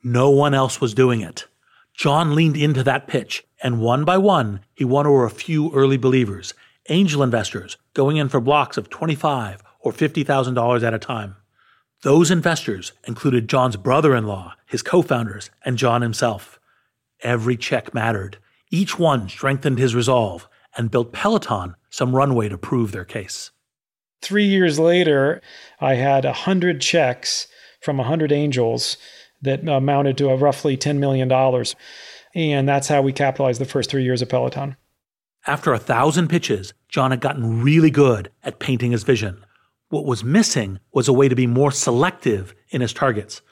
no 0.02 0.30
one 0.30 0.52
else 0.52 0.80
was 0.80 0.94
doing 0.94 1.22
it. 1.22 1.46
John 1.94 2.34
leaned 2.34 2.56
into 2.56 2.82
that 2.82 3.06
pitch, 3.06 3.44
and 3.62 3.80
one 3.80 4.04
by 4.04 4.18
one, 4.18 4.60
he 4.74 4.84
won 4.84 5.06
over 5.06 5.24
a 5.24 5.30
few 5.30 5.72
early 5.72 5.96
believers, 5.96 6.52
angel 6.88 7.22
investors 7.22 7.76
going 7.94 8.16
in 8.16 8.28
for 8.28 8.40
blocks 8.40 8.76
of 8.76 8.90
25 8.90 9.62
or 9.80 9.92
$50,000 9.92 10.82
at 10.82 10.94
a 10.94 10.98
time. 10.98 11.36
Those 12.02 12.30
investors 12.30 12.92
included 13.06 13.48
John's 13.48 13.76
brother 13.76 14.14
in 14.14 14.26
law, 14.26 14.54
his 14.66 14.82
co 14.82 15.00
founders, 15.02 15.50
and 15.64 15.78
John 15.78 16.02
himself. 16.02 16.60
Every 17.22 17.56
check 17.56 17.94
mattered. 17.94 18.38
Each 18.70 18.98
one 18.98 19.28
strengthened 19.28 19.78
his 19.78 19.94
resolve 19.94 20.48
and 20.76 20.90
built 20.90 21.12
Peloton 21.12 21.76
some 21.90 22.14
runway 22.14 22.48
to 22.48 22.58
prove 22.58 22.92
their 22.92 23.04
case. 23.04 23.50
Three 24.20 24.46
years 24.46 24.78
later, 24.78 25.40
I 25.80 25.94
had 25.94 26.24
100 26.24 26.80
checks 26.80 27.46
from 27.80 27.98
100 27.98 28.32
angels 28.32 28.96
that 29.42 29.66
uh, 29.68 29.72
amounted 29.72 30.18
to 30.18 30.34
roughly 30.34 30.76
$10 30.76 30.98
million. 30.98 31.30
And 32.34 32.68
that's 32.68 32.88
how 32.88 33.02
we 33.02 33.12
capitalized 33.12 33.60
the 33.60 33.66
first 33.66 33.90
three 33.90 34.02
years 34.02 34.22
of 34.22 34.28
Peloton. 34.28 34.76
After 35.46 35.74
a 35.74 35.78
thousand 35.78 36.28
pitches, 36.28 36.72
John 36.88 37.10
had 37.10 37.20
gotten 37.20 37.62
really 37.62 37.90
good 37.90 38.30
at 38.42 38.60
painting 38.60 38.92
his 38.92 39.02
vision. 39.02 39.44
What 39.90 40.06
was 40.06 40.24
missing 40.24 40.80
was 40.92 41.06
a 41.06 41.12
way 41.12 41.28
to 41.28 41.36
be 41.36 41.46
more 41.46 41.70
selective 41.70 42.54
in 42.70 42.80
his 42.80 42.94
targets. 42.94 43.42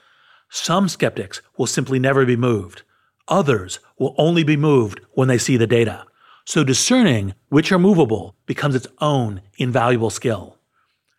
Some 0.48 0.88
skeptics 0.88 1.42
will 1.58 1.66
simply 1.66 1.98
never 1.98 2.24
be 2.24 2.36
moved. 2.36 2.82
Others 3.28 3.78
will 3.98 4.14
only 4.16 4.42
be 4.42 4.56
moved 4.56 5.00
when 5.12 5.28
they 5.28 5.36
see 5.36 5.58
the 5.58 5.66
data. 5.66 6.06
So 6.46 6.64
discerning 6.64 7.34
which 7.50 7.70
are 7.70 7.78
movable 7.78 8.36
becomes 8.46 8.74
its 8.74 8.88
own 9.00 9.42
invaluable 9.58 10.10
skill. 10.10 10.58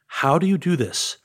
How 0.07 0.39
do 0.39 0.47
you 0.47 0.57
do 0.57 0.75
this? 0.75 1.17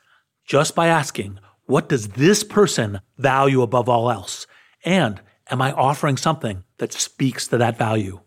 Just 0.44 0.74
by 0.74 0.88
asking, 0.88 1.38
what 1.64 1.88
does 1.88 2.08
this 2.08 2.44
person 2.44 3.00
value 3.16 3.62
above 3.62 3.88
all 3.88 4.10
else? 4.10 4.46
And 4.84 5.22
am 5.50 5.62
I 5.62 5.72
offering 5.72 6.18
something 6.18 6.64
that 6.76 6.92
speaks 6.92 7.48
to 7.48 7.58
that 7.58 7.78
value? 7.78 8.20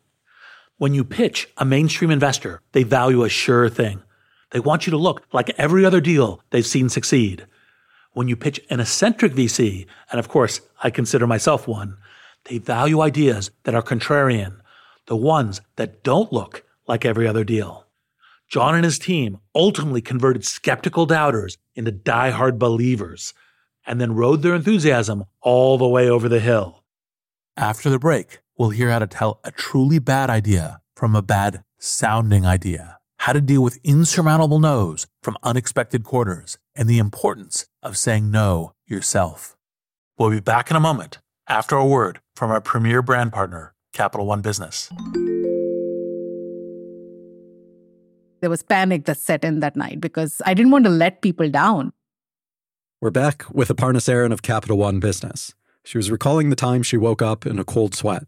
When 0.82 0.96
you 0.96 1.04
pitch 1.04 1.48
a 1.58 1.64
mainstream 1.64 2.10
investor, 2.10 2.60
they 2.72 2.82
value 2.82 3.24
a 3.24 3.30
sure 3.30 3.70
thing. 3.70 4.02
They 4.50 4.60
want 4.60 4.88
you 4.88 4.92
to 4.92 4.98
look 4.98 5.28
like 5.32 5.52
every 5.52 5.86
other 5.86 6.02
deal 6.02 6.42
they've 6.50 6.66
seen 6.66 6.90
succeed. 6.90 7.46
When 8.14 8.28
you 8.28 8.36
pitch 8.36 8.60
an 8.72 8.80
eccentric 8.80 9.34
VC, 9.34 9.86
and 10.10 10.18
of 10.18 10.28
course, 10.28 10.60
I 10.82 10.90
consider 10.90 11.28
myself 11.28 11.68
one, 11.68 11.98
they 12.46 12.58
value 12.58 13.00
ideas 13.00 13.52
that 13.62 13.76
are 13.76 13.84
contrarian, 13.84 14.60
the 15.06 15.16
ones 15.16 15.62
that 15.76 16.02
don't 16.02 16.34
look 16.34 16.64
like 16.88 17.06
every 17.06 17.28
other 17.28 17.44
deal. 17.44 17.86
John 18.50 18.74
and 18.74 18.84
his 18.84 18.98
team 18.98 19.38
ultimately 19.54 20.02
converted 20.02 20.44
skeptical 20.46 21.06
doubters 21.06 21.60
into 21.76 21.92
die-hard 21.92 22.58
believers 22.58 23.36
and 23.86 24.02
then 24.02 24.16
rode 24.16 24.42
their 24.42 24.56
enthusiasm 24.56 25.26
all 25.42 25.78
the 25.78 25.88
way 25.88 26.10
over 26.10 26.28
the 26.28 26.40
hill. 26.40 26.84
After 27.56 27.92
the 27.92 28.00
break, 28.00 28.40
we'll 28.62 28.70
hear 28.70 28.92
how 28.92 29.00
to 29.00 29.08
tell 29.08 29.40
a 29.44 29.50
truly 29.50 29.98
bad 29.98 30.30
idea 30.30 30.80
from 30.96 31.16
a 31.16 31.22
bad 31.24 31.64
sounding 31.80 32.46
idea, 32.46 33.00
how 33.18 33.34
to 33.34 33.42
deal 33.42 33.64
with 33.64 33.80
insurmountable 33.84 34.60
no's 34.60 35.08
from 35.24 35.36
unexpected 35.42 36.04
quarters, 36.04 36.60
and 36.76 36.88
the 36.88 37.00
importance 37.00 37.66
of 37.82 37.98
saying 37.98 38.30
no 38.30 38.72
yourself. 38.86 39.58
We'll 40.16 40.30
be 40.30 40.40
back 40.40 40.70
in 40.70 40.78
a 40.78 40.80
moment 40.80 41.18
after 41.48 41.76
a 41.76 41.84
word 41.84 42.20
from 42.36 42.52
our 42.52 42.62
premier 42.62 43.02
brand 43.02 43.34
partner, 43.34 43.74
Capital 43.94 44.28
One 44.28 44.42
Business. 44.42 44.92
There 48.42 48.50
was 48.52 48.62
panic 48.62 49.06
that 49.06 49.18
set 49.18 49.44
in 49.44 49.62
that 49.62 49.76
night 49.76 50.00
because 50.00 50.40
I 50.46 50.54
didn't 50.54 50.72
want 50.72 50.86
to 50.86 50.92
let 50.92 51.24
people 51.24 51.50
down. 51.50 51.94
We're 53.02 53.10
back 53.10 53.44
with 53.52 53.70
Aparna 53.70 53.98
Saran 53.98 54.32
of 54.32 54.44
Capital 54.44 54.78
One 54.78 55.00
Business. 55.00 55.56
She 55.84 55.98
was 55.98 56.12
recalling 56.12 56.52
the 56.52 56.56
time 56.56 56.84
she 56.84 56.98
woke 56.98 57.24
up 57.24 57.48
in 57.48 57.58
a 57.58 57.64
cold 57.64 57.96
sweat, 57.96 58.28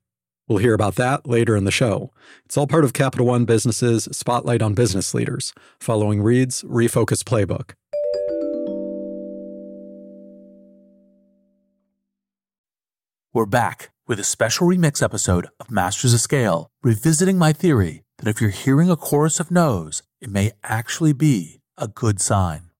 We'll 0.47 0.57
hear 0.59 0.73
about 0.73 0.95
that 0.95 1.27
later 1.27 1.55
in 1.55 1.63
the 1.63 1.71
show. 1.71 2.11
It's 2.45 2.57
all 2.57 2.67
part 2.67 2.83
of 2.83 2.93
Capital 2.93 3.25
One 3.25 3.45
Business's 3.45 4.05
Spotlight 4.11 4.61
on 4.61 4.73
Business 4.73 5.13
Leaders, 5.13 5.53
following 5.79 6.21
Reid's 6.21 6.63
Refocus 6.63 7.23
Playbook. 7.23 7.73
We're 13.33 13.45
back 13.45 13.91
with 14.07 14.19
a 14.19 14.25
special 14.25 14.67
remix 14.67 15.01
episode 15.01 15.47
of 15.59 15.71
Masters 15.71 16.13
of 16.13 16.19
Scale, 16.19 16.69
revisiting 16.83 17.37
my 17.37 17.53
theory 17.53 18.03
that 18.17 18.27
if 18.27 18.41
you're 18.41 18.49
hearing 18.49 18.89
a 18.89 18.97
chorus 18.97 19.39
of 19.39 19.51
no's, 19.51 20.03
it 20.19 20.29
may 20.29 20.51
actually 20.63 21.13
be 21.13 21.61
a 21.77 21.87
good 21.87 22.19
sign. 22.19 22.71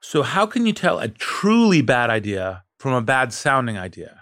So, 0.00 0.22
how 0.22 0.46
can 0.46 0.64
you 0.64 0.72
tell 0.72 1.00
a 1.00 1.08
truly 1.08 1.82
bad 1.82 2.08
idea 2.08 2.62
from 2.78 2.92
a 2.92 3.02
bad 3.02 3.32
sounding 3.32 3.76
idea? 3.76 4.19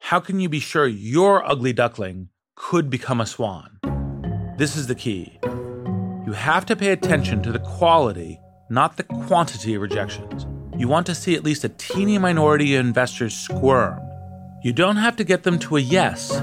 How 0.00 0.20
can 0.20 0.40
you 0.40 0.48
be 0.48 0.60
sure 0.60 0.86
your 0.86 1.44
ugly 1.48 1.72
duckling 1.72 2.28
could 2.56 2.90
become 2.90 3.20
a 3.20 3.26
swan? 3.26 3.78
This 4.58 4.76
is 4.76 4.86
the 4.86 4.94
key. 4.94 5.38
You 6.26 6.32
have 6.32 6.66
to 6.66 6.76
pay 6.76 6.90
attention 6.90 7.42
to 7.42 7.52
the 7.52 7.60
quality, 7.60 8.40
not 8.68 8.96
the 8.96 9.04
quantity 9.04 9.74
of 9.74 9.82
rejections. 9.82 10.46
You 10.76 10.88
want 10.88 11.06
to 11.06 11.14
see 11.14 11.34
at 11.34 11.44
least 11.44 11.64
a 11.64 11.68
teeny 11.68 12.18
minority 12.18 12.74
of 12.74 12.84
investors 12.84 13.34
squirm 13.36 14.00
you 14.62 14.74
don't 14.74 14.96
have 14.96 15.16
to 15.16 15.24
get 15.24 15.44
them 15.44 15.58
to 15.60 15.78
a 15.78 15.80
yes, 15.80 16.42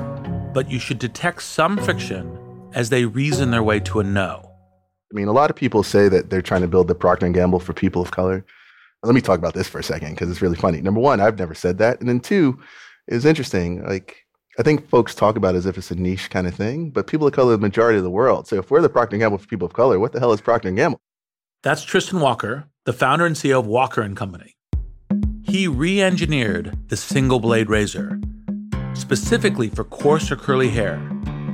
but 0.51 0.71
you 0.71 0.79
should 0.79 0.97
detect 0.97 1.43
some 1.43 1.77
friction 1.77 2.35
as 2.73 2.89
they 2.89 3.05
reason 3.05 3.51
their 3.51 3.61
way 3.61 3.79
to 3.81 3.99
a 3.99 4.03
no. 4.03 4.55
I 5.11 5.15
mean, 5.15 5.27
a 5.27 5.31
lot 5.31 5.51
of 5.51 5.55
people 5.55 5.83
say 5.83 6.09
that 6.09 6.31
they're 6.31 6.41
trying 6.41 6.61
to 6.61 6.67
build 6.67 6.87
the 6.87 6.95
Procter 6.95 7.29
& 7.29 7.31
Gamble 7.31 7.59
for 7.59 7.73
people 7.73 8.01
of 8.01 8.09
color. 8.09 8.43
Let 9.03 9.13
me 9.13 9.21
talk 9.21 9.37
about 9.37 9.53
this 9.53 9.67
for 9.67 9.77
a 9.77 9.83
second 9.83 10.15
because 10.15 10.31
it's 10.31 10.41
really 10.41 10.55
funny. 10.55 10.81
Number 10.81 10.99
one, 10.99 11.21
I've 11.21 11.37
never 11.37 11.53
said 11.53 11.77
that. 11.77 11.99
And 11.99 12.09
then 12.09 12.19
two, 12.19 12.59
it's 13.07 13.25
interesting. 13.25 13.83
Like, 13.83 14.25
I 14.59 14.63
think 14.63 14.89
folks 14.89 15.13
talk 15.13 15.35
about 15.35 15.55
it 15.55 15.59
as 15.59 15.65
if 15.65 15.77
it's 15.77 15.91
a 15.91 15.95
niche 15.95 16.29
kind 16.29 16.47
of 16.47 16.55
thing, 16.55 16.89
but 16.89 17.07
people 17.07 17.27
of 17.27 17.33
color 17.33 17.53
are 17.53 17.57
the 17.57 17.61
majority 17.61 17.97
of 17.97 18.03
the 18.03 18.09
world. 18.09 18.47
So 18.47 18.55
if 18.57 18.71
we're 18.71 18.81
the 18.81 18.89
Procter 18.89 19.17
& 19.17 19.19
Gamble 19.19 19.37
for 19.37 19.47
people 19.47 19.67
of 19.67 19.73
color, 19.73 19.99
what 19.99 20.13
the 20.13 20.19
hell 20.19 20.33
is 20.33 20.41
Procter 20.41 20.71
& 20.71 20.73
Gamble? 20.73 20.99
That's 21.63 21.83
Tristan 21.83 22.19
Walker, 22.19 22.65
the 22.85 22.93
founder 22.93 23.25
and 23.25 23.35
CEO 23.35 23.59
of 23.59 23.67
Walker 23.67 24.07
& 24.09 24.15
Company. 24.15 24.55
He 25.43 25.67
re 25.67 26.01
engineered 26.01 26.89
the 26.89 26.97
single 26.97 27.39
blade 27.39 27.69
razor, 27.69 28.19
specifically 28.93 29.69
for 29.69 29.83
coarse 29.83 30.31
or 30.31 30.35
curly 30.35 30.69
hair. 30.69 30.99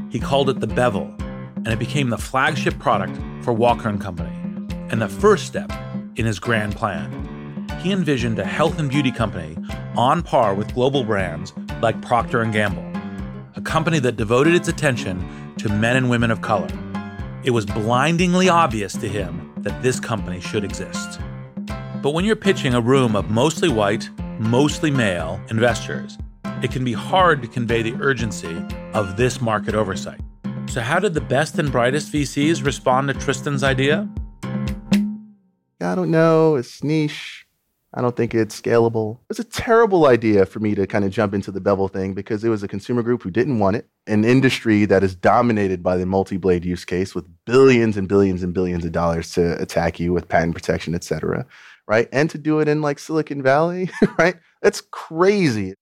He 0.10 0.20
called 0.20 0.50
it 0.50 0.60
the 0.60 0.68
Bevel, 0.68 1.14
and 1.56 1.68
it 1.68 1.80
became 1.80 2.10
the 2.10 2.18
flagship 2.18 2.80
product 2.80 3.18
for 3.44 3.54
Walker 3.54 3.96
Company, 3.98 4.36
and 4.90 5.02
the 5.02 5.10
first 5.10 5.46
step 5.46 5.72
in 6.16 6.26
his 6.26 6.40
grand 6.40 6.76
plan. 6.76 7.12
He 7.84 7.92
envisioned 7.92 8.40
a 8.40 8.46
health 8.46 8.80
and 8.80 8.90
beauty 8.90 9.12
company 9.12 9.58
on 9.98 10.24
par 10.24 10.54
with 10.56 10.74
global 10.74 11.04
brands 11.04 11.52
like 11.82 12.02
Procter 12.02 12.46
Gamble, 12.46 12.90
a 13.58 13.62
company 13.62 14.00
that 14.00 14.16
devoted 14.16 14.56
its 14.56 14.70
attention 14.70 15.54
to 15.58 15.68
men 15.68 15.98
and 15.98 16.10
women 16.10 16.32
of 16.32 16.40
color. 16.40 16.70
It 17.44 17.52
was 17.52 17.66
blindingly 17.66 18.48
obvious 18.48 18.94
to 18.94 19.10
him 19.10 19.52
that 19.58 19.84
this 19.84 20.00
company 20.00 20.40
should 20.40 20.64
exist. 20.64 21.20
But 22.02 22.14
when 22.14 22.24
you're 22.24 22.38
pitching 22.38 22.74
a 22.74 22.80
room 22.80 23.18
of 23.18 23.30
mostly 23.30 23.68
white, 23.68 24.10
mostly 24.40 24.90
male 24.90 25.42
investors, 25.50 26.18
it 26.62 26.72
can 26.72 26.86
be 26.86 26.94
hard 26.94 27.42
to 27.42 27.50
convey 27.50 27.82
the 27.82 27.96
urgency 28.00 28.66
of 28.94 29.18
this 29.18 29.42
market 29.42 29.76
oversight. 29.76 30.22
So, 30.68 30.80
how 30.80 31.00
did 31.00 31.14
the 31.14 31.22
best 31.22 31.60
and 31.60 31.70
brightest 31.70 32.14
VCs 32.14 32.66
respond 32.66 33.10
to 33.10 33.14
Tristan's 33.14 33.62
idea? 33.62 34.08
I 35.82 35.96
don't 35.96 36.12
know. 36.12 36.56
It's 36.56 36.82
niche. 36.82 37.43
I 37.96 38.02
don't 38.02 38.16
think 38.16 38.34
it's 38.34 38.60
scalable. 38.60 39.20
It's 39.30 39.40
a 39.40 39.44
terrible 39.44 40.08
idea 40.08 40.46
for 40.46 40.60
me 40.60 40.74
to 40.76 40.88
kind 40.88 41.06
of 41.06 41.12
jump 41.12 41.34
into 41.34 41.52
the 41.52 41.62
bevel 41.62 41.88
thing 41.88 42.14
because 42.14 42.44
it 42.44 42.50
was 42.50 42.64
a 42.64 42.68
consumer 42.68 43.04
group 43.04 43.22
who 43.22 43.30
didn't 43.30 43.60
want 43.60 43.76
it, 43.76 43.88
an 44.08 44.26
industry 44.26 44.86
that 44.86 45.04
is 45.04 45.16
dominated 45.16 45.84
by 45.84 45.98
the 45.98 46.06
multi 46.06 46.38
blade 46.38 46.66
use 46.66 46.86
case 46.86 47.14
with 47.14 47.26
billions 47.46 47.96
and 47.96 48.08
billions 48.08 48.42
and 48.42 48.54
billions 48.54 48.84
of 48.84 48.92
dollars 48.92 49.32
to 49.34 49.62
attack 49.62 50.00
you 50.00 50.12
with 50.12 50.28
patent 50.28 50.56
protection, 50.56 50.96
et 50.96 51.04
cetera 51.04 51.46
right? 51.88 52.08
And 52.12 52.30
to 52.30 52.38
do 52.38 52.60
it 52.60 52.68
in 52.68 52.82
like 52.82 53.00
Silicon 53.00 53.42
Valley, 53.42 53.90
right? 54.18 54.36
That's 54.62 54.82
crazy. 54.82 55.74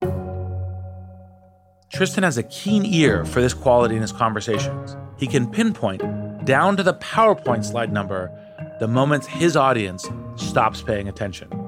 Tristan 1.93 2.24
has 2.24 2.38
a 2.38 2.43
keen 2.43 2.86
ear 2.86 3.26
for 3.26 3.41
this 3.41 3.54
quality 3.54 3.95
in 3.95 4.02
his 4.02 4.12
conversations. 4.12 4.95
He 5.17 5.28
can 5.28 5.50
pinpoint 5.50 6.02
down 6.45 6.78
to 6.78 6.84
the 6.84 6.93
PowerPoint 6.95 7.65
slide 7.65 7.91
number 7.91 8.32
the 8.80 8.88
moments 8.88 9.28
his 9.28 9.56
audience 9.56 10.10
stops 10.38 10.82
paying 10.82 11.08
attention. 11.08 11.61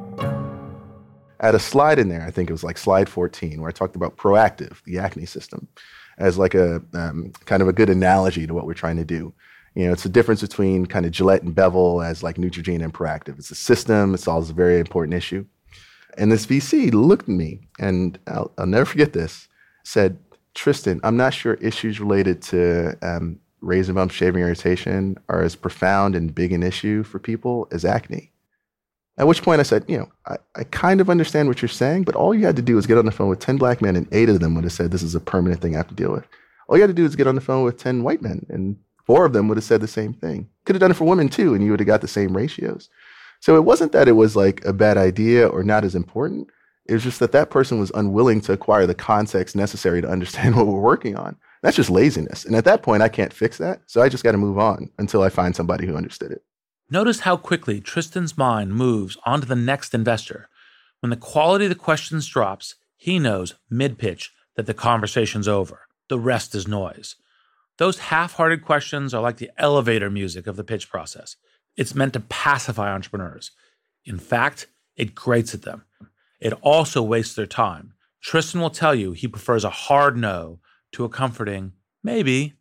I 1.43 1.47
had 1.47 1.55
a 1.55 1.59
slide 1.59 1.99
in 1.99 2.07
there, 2.07 2.25
I 2.25 2.31
think 2.31 2.49
it 2.49 2.53
was 2.53 2.63
like 2.63 2.77
slide 2.77 3.09
14, 3.09 3.59
where 3.59 3.67
I 3.67 3.73
talked 3.73 3.97
about 3.97 4.15
Proactiv, 4.15 4.81
the 4.85 4.97
acne 4.97 5.25
system, 5.25 5.67
as 6.17 6.37
like 6.37 6.55
a 6.55 6.81
um, 6.93 7.33
kind 7.43 7.61
of 7.61 7.67
a 7.67 7.73
good 7.73 7.89
analogy 7.89 8.47
to 8.47 8.53
what 8.53 8.65
we're 8.65 8.73
trying 8.73 8.95
to 8.95 9.03
do. 9.03 9.33
You 9.75 9.87
know, 9.87 9.91
it's 9.91 10.03
the 10.03 10.09
difference 10.09 10.39
between 10.39 10.85
kind 10.85 11.05
of 11.05 11.11
Gillette 11.11 11.43
and 11.43 11.53
Bevel 11.53 12.01
as 12.01 12.23
like 12.23 12.37
Neutrogena 12.37 12.85
and 12.85 12.93
Proactiv. 12.93 13.37
It's 13.39 13.51
a 13.51 13.55
system. 13.55 14.13
It 14.13 14.19
solves 14.19 14.51
a 14.51 14.53
very 14.53 14.79
important 14.79 15.15
issue. 15.15 15.45
And 16.17 16.31
this 16.31 16.45
VC 16.45 16.93
looked 16.93 17.23
at 17.23 17.35
me, 17.35 17.67
and 17.77 18.17
I'll, 18.27 18.51
I'll 18.57 18.65
never 18.65 18.85
forget 18.85 19.11
this. 19.11 19.49
Said, 19.83 20.17
Tristan, 20.53 21.01
I'm 21.03 21.17
not 21.17 21.33
sure 21.33 21.55
issues 21.55 21.99
related 21.99 22.41
to 22.43 22.97
um, 23.01 23.37
razor 23.59 23.91
bump 23.91 24.11
shaving 24.11 24.43
irritation 24.43 25.17
are 25.27 25.41
as 25.41 25.57
profound 25.57 26.15
and 26.15 26.33
big 26.33 26.53
an 26.53 26.63
issue 26.63 27.03
for 27.03 27.19
people 27.19 27.67
as 27.71 27.83
acne. 27.83 28.31
At 29.17 29.27
which 29.27 29.43
point 29.43 29.59
I 29.59 29.63
said, 29.63 29.85
you 29.87 29.97
know, 29.97 30.09
I, 30.25 30.37
I 30.55 30.63
kind 30.63 30.99
of 30.99 31.09
understand 31.09 31.47
what 31.47 31.61
you're 31.61 31.69
saying, 31.69 32.03
but 32.03 32.15
all 32.15 32.33
you 32.33 32.45
had 32.45 32.55
to 32.55 32.61
do 32.63 32.75
was 32.75 32.87
get 32.87 32.97
on 32.97 33.05
the 33.05 33.11
phone 33.11 33.29
with 33.29 33.39
10 33.39 33.57
black 33.57 33.81
men, 33.81 33.95
and 33.95 34.07
eight 34.11 34.29
of 34.29 34.39
them 34.39 34.55
would 34.55 34.63
have 34.63 34.73
said, 34.73 34.91
this 34.91 35.03
is 35.03 35.13
a 35.13 35.19
permanent 35.19 35.61
thing 35.61 35.75
I 35.75 35.77
have 35.77 35.87
to 35.89 35.95
deal 35.95 36.11
with. 36.11 36.25
All 36.67 36.77
you 36.77 36.81
had 36.81 36.87
to 36.87 36.93
do 36.93 37.05
is 37.05 37.15
get 37.15 37.27
on 37.27 37.35
the 37.35 37.41
phone 37.41 37.63
with 37.63 37.77
10 37.77 38.03
white 38.03 38.21
men, 38.21 38.45
and 38.49 38.75
four 39.05 39.25
of 39.25 39.33
them 39.33 39.47
would 39.47 39.57
have 39.57 39.63
said 39.63 39.81
the 39.81 39.87
same 39.87 40.13
thing. 40.13 40.49
Could 40.65 40.75
have 40.75 40.81
done 40.81 40.91
it 40.91 40.95
for 40.95 41.05
women 41.05 41.29
too, 41.29 41.53
and 41.53 41.63
you 41.63 41.71
would 41.71 41.79
have 41.79 41.87
got 41.87 42.01
the 42.01 42.07
same 42.07 42.35
ratios. 42.35 42.89
So 43.39 43.55
it 43.55 43.65
wasn't 43.65 43.91
that 43.91 44.07
it 44.07 44.13
was 44.13 44.35
like 44.35 44.63
a 44.65 44.73
bad 44.73 44.97
idea 44.97 45.47
or 45.47 45.63
not 45.63 45.83
as 45.83 45.95
important. 45.95 46.47
It 46.85 46.93
was 46.93 47.03
just 47.03 47.19
that 47.19 47.33
that 47.33 47.49
person 47.49 47.79
was 47.79 47.91
unwilling 47.93 48.41
to 48.41 48.53
acquire 48.53 48.85
the 48.85 48.95
context 48.95 49.55
necessary 49.55 50.01
to 50.01 50.09
understand 50.09 50.55
what 50.55 50.65
we're 50.65 50.79
working 50.79 51.15
on. 51.15 51.35
That's 51.61 51.75
just 51.75 51.89
laziness. 51.89 52.45
And 52.45 52.55
at 52.55 52.65
that 52.65 52.83
point, 52.83 53.03
I 53.03 53.09
can't 53.09 53.33
fix 53.33 53.57
that. 53.57 53.81
So 53.85 54.01
I 54.01 54.09
just 54.09 54.23
got 54.23 54.33
to 54.33 54.37
move 54.37 54.57
on 54.57 54.89
until 54.97 55.21
I 55.21 55.29
find 55.29 55.55
somebody 55.55 55.85
who 55.85 55.95
understood 55.95 56.31
it. 56.31 56.43
Notice 56.89 57.21
how 57.21 57.37
quickly 57.37 57.79
Tristan's 57.79 58.37
mind 58.37 58.73
moves 58.75 59.17
on 59.25 59.41
to 59.41 59.47
the 59.47 59.55
next 59.55 59.93
investor. 59.93 60.49
When 60.99 61.09
the 61.09 61.15
quality 61.15 61.65
of 61.65 61.69
the 61.69 61.75
questions 61.75 62.27
drops, 62.27 62.75
he 62.95 63.19
knows 63.19 63.55
mid 63.69 63.97
pitch 63.97 64.31
that 64.55 64.65
the 64.65 64.73
conversation's 64.73 65.47
over. 65.47 65.81
The 66.09 66.19
rest 66.19 66.53
is 66.55 66.67
noise. 66.67 67.15
Those 67.77 67.97
half 67.99 68.33
hearted 68.33 68.63
questions 68.63 69.13
are 69.13 69.21
like 69.21 69.37
the 69.37 69.49
elevator 69.57 70.09
music 70.09 70.45
of 70.45 70.55
the 70.55 70.63
pitch 70.63 70.89
process. 70.89 71.35
It's 71.75 71.95
meant 71.95 72.13
to 72.13 72.19
pacify 72.19 72.93
entrepreneurs. 72.93 73.51
In 74.05 74.19
fact, 74.19 74.67
it 74.95 75.15
grates 75.15 75.53
at 75.53 75.63
them. 75.63 75.85
It 76.39 76.53
also 76.61 77.01
wastes 77.01 77.35
their 77.35 77.47
time. 77.47 77.93
Tristan 78.21 78.61
will 78.61 78.69
tell 78.69 78.93
you 78.93 79.11
he 79.13 79.27
prefers 79.27 79.63
a 79.63 79.69
hard 79.69 80.17
no 80.17 80.59
to 80.91 81.03
a 81.03 81.09
comforting 81.09 81.73
maybe. 82.03 82.53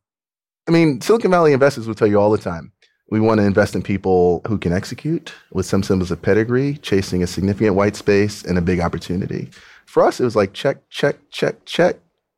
I 0.67 0.71
mean, 0.71 1.01
Silicon 1.01 1.31
Valley 1.31 1.53
investors 1.53 1.87
will 1.87 1.95
tell 1.95 2.09
you 2.09 2.19
all 2.19 2.31
the 2.31 2.39
time 2.39 2.73
we 3.11 3.21
want 3.21 3.41
to 3.41 3.47
invest 3.47 3.75
in 3.75 3.83
people 3.83 4.43
who 4.47 4.59
can 4.59 4.73
execute 4.73 5.35
with 5.53 5.67
some 5.67 5.83
symbols 5.83 6.11
of 6.11 6.23
pedigree, 6.23 6.79
chasing 6.79 7.23
a 7.23 7.27
significant 7.27 7.75
white 7.75 7.97
space 7.97 8.43
and 8.43 8.57
a 8.57 8.63
big 8.63 8.81
opportunity. 8.81 9.51
For 9.87 10.03
us, 10.03 10.21
it 10.21 10.25
was 10.25 10.37
like 10.37 10.55
check, 10.55 10.89
check, 10.89 11.17
check, 11.31 11.65
check. 11.67 11.97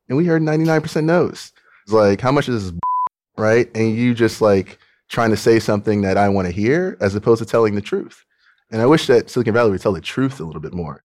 And 0.09 0.17
we 0.17 0.25
heard 0.25 0.41
99% 0.41 1.05
no's. 1.05 1.53
It's 1.83 1.93
like, 1.93 2.19
how 2.19 2.31
much 2.31 2.49
is 2.49 2.71
this, 2.71 2.79
right? 3.37 3.69
And 3.75 3.95
you 3.95 4.13
just 4.13 4.41
like 4.41 4.79
trying 5.07 5.29
to 5.29 5.37
say 5.37 5.59
something 5.59 6.01
that 6.01 6.17
I 6.17 6.29
want 6.29 6.47
to 6.47 6.51
hear 6.51 6.97
as 6.99 7.15
opposed 7.15 7.39
to 7.39 7.45
telling 7.45 7.75
the 7.75 7.81
truth. 7.81 8.25
And 8.71 8.81
I 8.81 8.85
wish 8.85 9.07
that 9.07 9.29
Silicon 9.29 9.53
Valley 9.53 9.71
would 9.71 9.81
tell 9.81 9.93
the 9.93 10.01
truth 10.01 10.39
a 10.39 10.43
little 10.43 10.61
bit 10.61 10.73
more. 10.73 11.03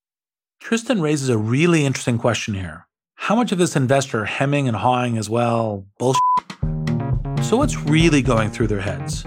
Tristan 0.60 1.00
raises 1.00 1.28
a 1.28 1.38
really 1.38 1.84
interesting 1.84 2.18
question 2.18 2.54
here. 2.54 2.86
How 3.14 3.36
much 3.36 3.52
of 3.52 3.58
this 3.58 3.76
investor 3.76 4.24
hemming 4.24 4.66
and 4.66 4.76
hawing 4.76 5.16
is, 5.16 5.28
well, 5.28 5.86
bullshit? 5.98 6.20
So, 7.42 7.56
what's 7.56 7.76
really 7.76 8.22
going 8.22 8.50
through 8.50 8.68
their 8.68 8.80
heads? 8.80 9.24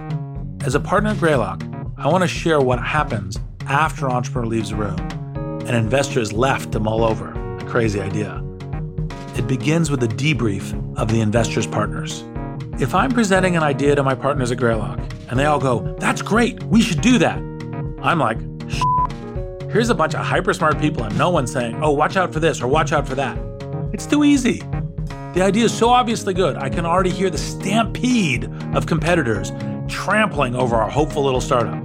As 0.63 0.75
a 0.75 0.79
partner 0.79 1.09
at 1.09 1.17
Greylock, 1.17 1.61
I 1.97 2.07
want 2.07 2.21
to 2.21 2.27
share 2.27 2.61
what 2.61 2.79
happens 2.79 3.37
after 3.67 4.05
an 4.05 4.13
entrepreneur 4.13 4.47
leaves 4.47 4.69
the 4.69 4.77
room 4.77 4.97
and 5.67 5.75
investor 5.75 6.21
is 6.21 6.31
left 6.31 6.71
to 6.71 6.79
mull 6.79 7.03
over 7.03 7.33
a 7.57 7.65
crazy 7.65 7.99
idea. 7.99 8.41
It 9.35 9.45
begins 9.45 9.91
with 9.91 10.01
a 10.03 10.07
debrief 10.07 10.73
of 10.97 11.09
the 11.09 11.19
investor's 11.19 11.67
partners. 11.67 12.23
if 12.79 12.95
I'm 12.95 13.11
presenting 13.11 13.57
an 13.57 13.63
idea 13.63 13.93
to 13.95 14.03
my 14.03 14.15
partners 14.15 14.51
at 14.51 14.57
Greylock 14.57 14.99
and 15.29 15.37
they 15.37 15.43
all 15.43 15.59
go, 15.59 15.97
that's 15.99 16.21
great, 16.21 16.63
we 16.63 16.81
should 16.81 17.01
do 17.01 17.17
that, 17.17 17.39
I'm 18.01 18.19
like, 18.19 18.39
here's 19.69 19.89
a 19.89 19.95
bunch 19.95 20.15
of 20.15 20.25
hyper 20.25 20.53
smart 20.53 20.79
people 20.79 21.03
and 21.03 21.17
no 21.17 21.29
one's 21.29 21.51
saying, 21.51 21.83
oh, 21.83 21.91
watch 21.91 22.15
out 22.15 22.31
for 22.31 22.39
this 22.39 22.61
or 22.61 22.67
watch 22.67 22.93
out 22.93 23.05
for 23.05 23.15
that. 23.15 23.37
It's 23.91 24.05
too 24.05 24.23
easy. 24.23 24.59
The 25.33 25.41
idea 25.41 25.65
is 25.65 25.77
so 25.77 25.89
obviously 25.89 26.33
good, 26.33 26.55
I 26.55 26.69
can 26.69 26.85
already 26.85 27.09
hear 27.09 27.29
the 27.29 27.37
stampede 27.37 28.49
of 28.73 28.85
competitors 28.85 29.51
trampling 30.03 30.53
over 30.53 30.75
our 30.75 30.89
hopeful 30.89 31.23
little 31.23 31.39
startup. 31.39 31.81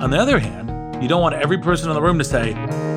On 0.00 0.08
the 0.08 0.18
other 0.18 0.38
hand, 0.38 1.02
you 1.02 1.08
don't 1.08 1.20
want 1.20 1.34
every 1.34 1.58
person 1.58 1.90
in 1.90 1.94
the 1.94 2.00
room 2.00 2.16
to 2.16 2.24
say, 2.24 2.54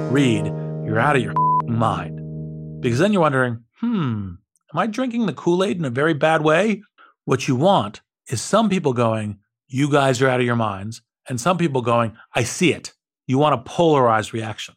Reid, 0.10 0.46
you're 0.86 0.98
out 0.98 1.18
of 1.18 1.22
your 1.22 1.34
mind. 1.68 2.82
Because 2.82 3.00
then 3.00 3.12
you're 3.12 3.22
wondering, 3.22 3.66
hmm, 3.82 4.36
am 4.74 4.76
I 4.76 4.88
drinking 4.88 5.26
the 5.26 5.34
Kool 5.34 5.62
Aid 5.62 5.78
in 5.78 5.84
a 5.84 5.90
very 5.90 6.14
bad 6.14 6.42
way? 6.42 6.84
What 7.26 7.50
you 7.50 7.58
want 7.58 8.00
is 8.30 8.42
some 8.42 8.70
people 8.70 8.94
going, 8.94 9.40
you 9.68 9.92
guys 9.92 10.22
are 10.22 10.30
out 10.30 10.40
of 10.40 10.46
your 10.46 10.56
minds, 10.56 11.02
and 11.28 11.42
some 11.42 11.58
people 11.58 11.82
going, 11.82 12.16
I 12.34 12.44
see 12.44 12.72
it. 12.72 12.94
You 13.28 13.40
want 13.40 13.56
a 13.56 13.64
polarized 13.64 14.34
reaction. 14.34 14.76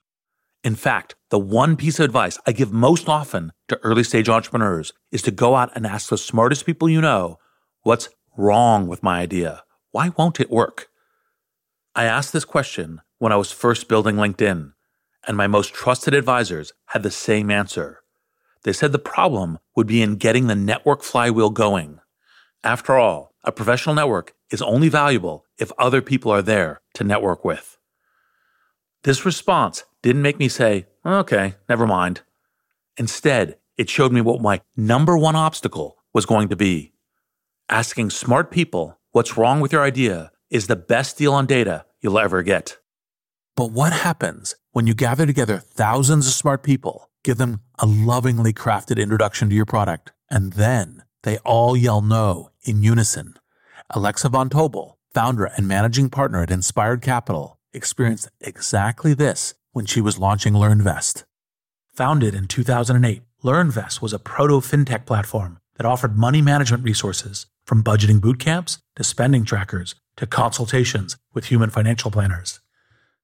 In 0.65 0.75
fact, 0.75 1.15
the 1.31 1.39
one 1.39 1.77
piece 1.77 2.01
of 2.01 2.05
advice 2.05 2.37
I 2.49 2.51
give 2.51 2.73
most 2.73 3.09
often 3.09 3.53
to 3.69 3.79
early 3.85 4.03
stage 4.03 4.29
entrepreneurs 4.29 4.93
is 5.13 5.23
to 5.23 5.31
go 5.31 5.55
out 5.55 5.71
and 5.77 5.87
ask 5.87 6.11
the 6.11 6.19
smartest 6.19 6.67
people 6.67 6.89
you 6.89 7.01
know, 7.01 7.39
what's 7.83 8.09
wrong 8.37 8.87
with 8.87 9.03
my 9.03 9.21
idea? 9.21 9.65
Why 9.91 10.11
won't 10.17 10.41
it 10.41 10.51
work? 10.51 10.89
I 11.95 12.05
asked 12.05 12.33
this 12.33 12.45
question 12.45 13.01
when 13.19 13.33
I 13.33 13.37
was 13.37 13.53
first 13.53 13.89
building 13.89 14.17
LinkedIn, 14.17 14.73
and 15.27 15.37
my 15.37 15.47
most 15.47 15.75
trusted 15.75 16.15
advisors 16.15 16.73
had 16.87 17.03
the 17.03 17.11
same 17.11 17.51
answer. 17.51 18.03
They 18.65 18.73
said 18.73 18.93
the 18.93 18.99
problem 18.99 19.59
would 19.77 19.87
be 19.87 20.03
in 20.03 20.17
getting 20.17 20.47
the 20.47 20.55
network 20.55 21.03
flywheel 21.03 21.51
going. 21.51 22.01
After 22.65 22.97
all, 22.97 23.35
a 23.45 23.53
professional 23.53 23.95
network 23.95 24.35
is 24.51 24.63
only 24.63 24.89
valuable 24.89 25.45
if 25.59 25.73
other 25.79 26.01
people 26.01 26.31
are 26.31 26.43
there 26.43 26.81
to 26.95 27.05
network 27.05 27.45
with. 27.45 27.77
This 29.03 29.27
response 29.27 29.85
didn't 30.01 30.23
make 30.23 30.39
me 30.39 30.49
say, 30.49 30.87
okay, 31.05 31.57
never 31.69 31.87
mind. 31.87 32.23
Instead, 32.97 33.59
it 33.77 33.91
showed 33.91 34.13
me 34.13 34.21
what 34.21 34.41
my 34.41 34.61
number 34.77 35.19
one 35.19 35.35
obstacle 35.35 35.97
was 36.13 36.27
going 36.27 36.49
to 36.49 36.57
be. 36.57 36.92
Asking 37.69 38.11
smart 38.11 38.51
people 38.51 38.99
what's 39.13 39.37
wrong 39.37 39.61
with 39.61 39.73
your 39.73 39.83
idea 39.83 40.31
is 40.51 40.67
the 40.67 40.77
best 40.77 41.17
deal 41.17 41.33
on 41.33 41.47
data 41.47 41.87
you'll 42.01 42.19
ever 42.19 42.43
get. 42.43 42.79
But 43.57 43.71
what 43.73 43.93
happens 43.93 44.55
when 44.73 44.87
you 44.87 44.95
gather 44.95 45.27
together 45.27 45.59
thousands 45.59 46.27
of 46.27 46.33
smart 46.33 46.63
people, 46.63 47.11
give 47.23 47.39
them 47.39 47.61
a 47.79 47.87
lovingly 47.87 48.53
crafted 48.53 49.01
introduction 49.01 49.49
to 49.49 49.55
your 49.55 49.67
product, 49.67 50.13
and 50.31 50.55
then 50.55 51.05
they 51.23 51.39
all 51.39 51.77
yell 51.77 52.01
no 52.03 52.51
in 52.63 52.83
unison? 52.83 53.35
Alexa 53.91 54.29
Von 54.31 54.49
Tobel, 54.49 54.99
founder 55.13 55.45
and 55.45 55.69
managing 55.69 56.11
partner 56.11 56.43
at 56.43 56.51
Inspired 56.51 57.03
Capital, 57.03 57.59
experienced 57.73 58.29
exactly 58.41 59.15
this 59.15 59.55
when 59.73 59.87
she 59.87 60.01
was 60.01 60.19
launching 60.19 60.55
LearnVest. 60.55 61.25
Founded 61.95 62.35
in 62.35 62.49
2008, 62.49 63.23
LearnVest 63.45 64.01
was 64.01 64.13
a 64.13 64.19
proto 64.19 64.61
fintech 64.61 65.05
platform 65.05 65.59
that 65.77 65.87
offered 65.87 66.17
money 66.17 66.41
management 66.41 66.85
resources 66.85 67.47
from 67.65 67.85
budgeting 67.85 68.21
boot 68.21 68.39
camps 68.39 68.79
to 68.97 69.05
spending 69.05 69.45
trackers 69.45 69.95
to 70.17 70.27
consultations 70.27 71.17
with 71.33 71.47
human 71.47 71.71
financial 71.71 72.11
planners. 72.11 72.61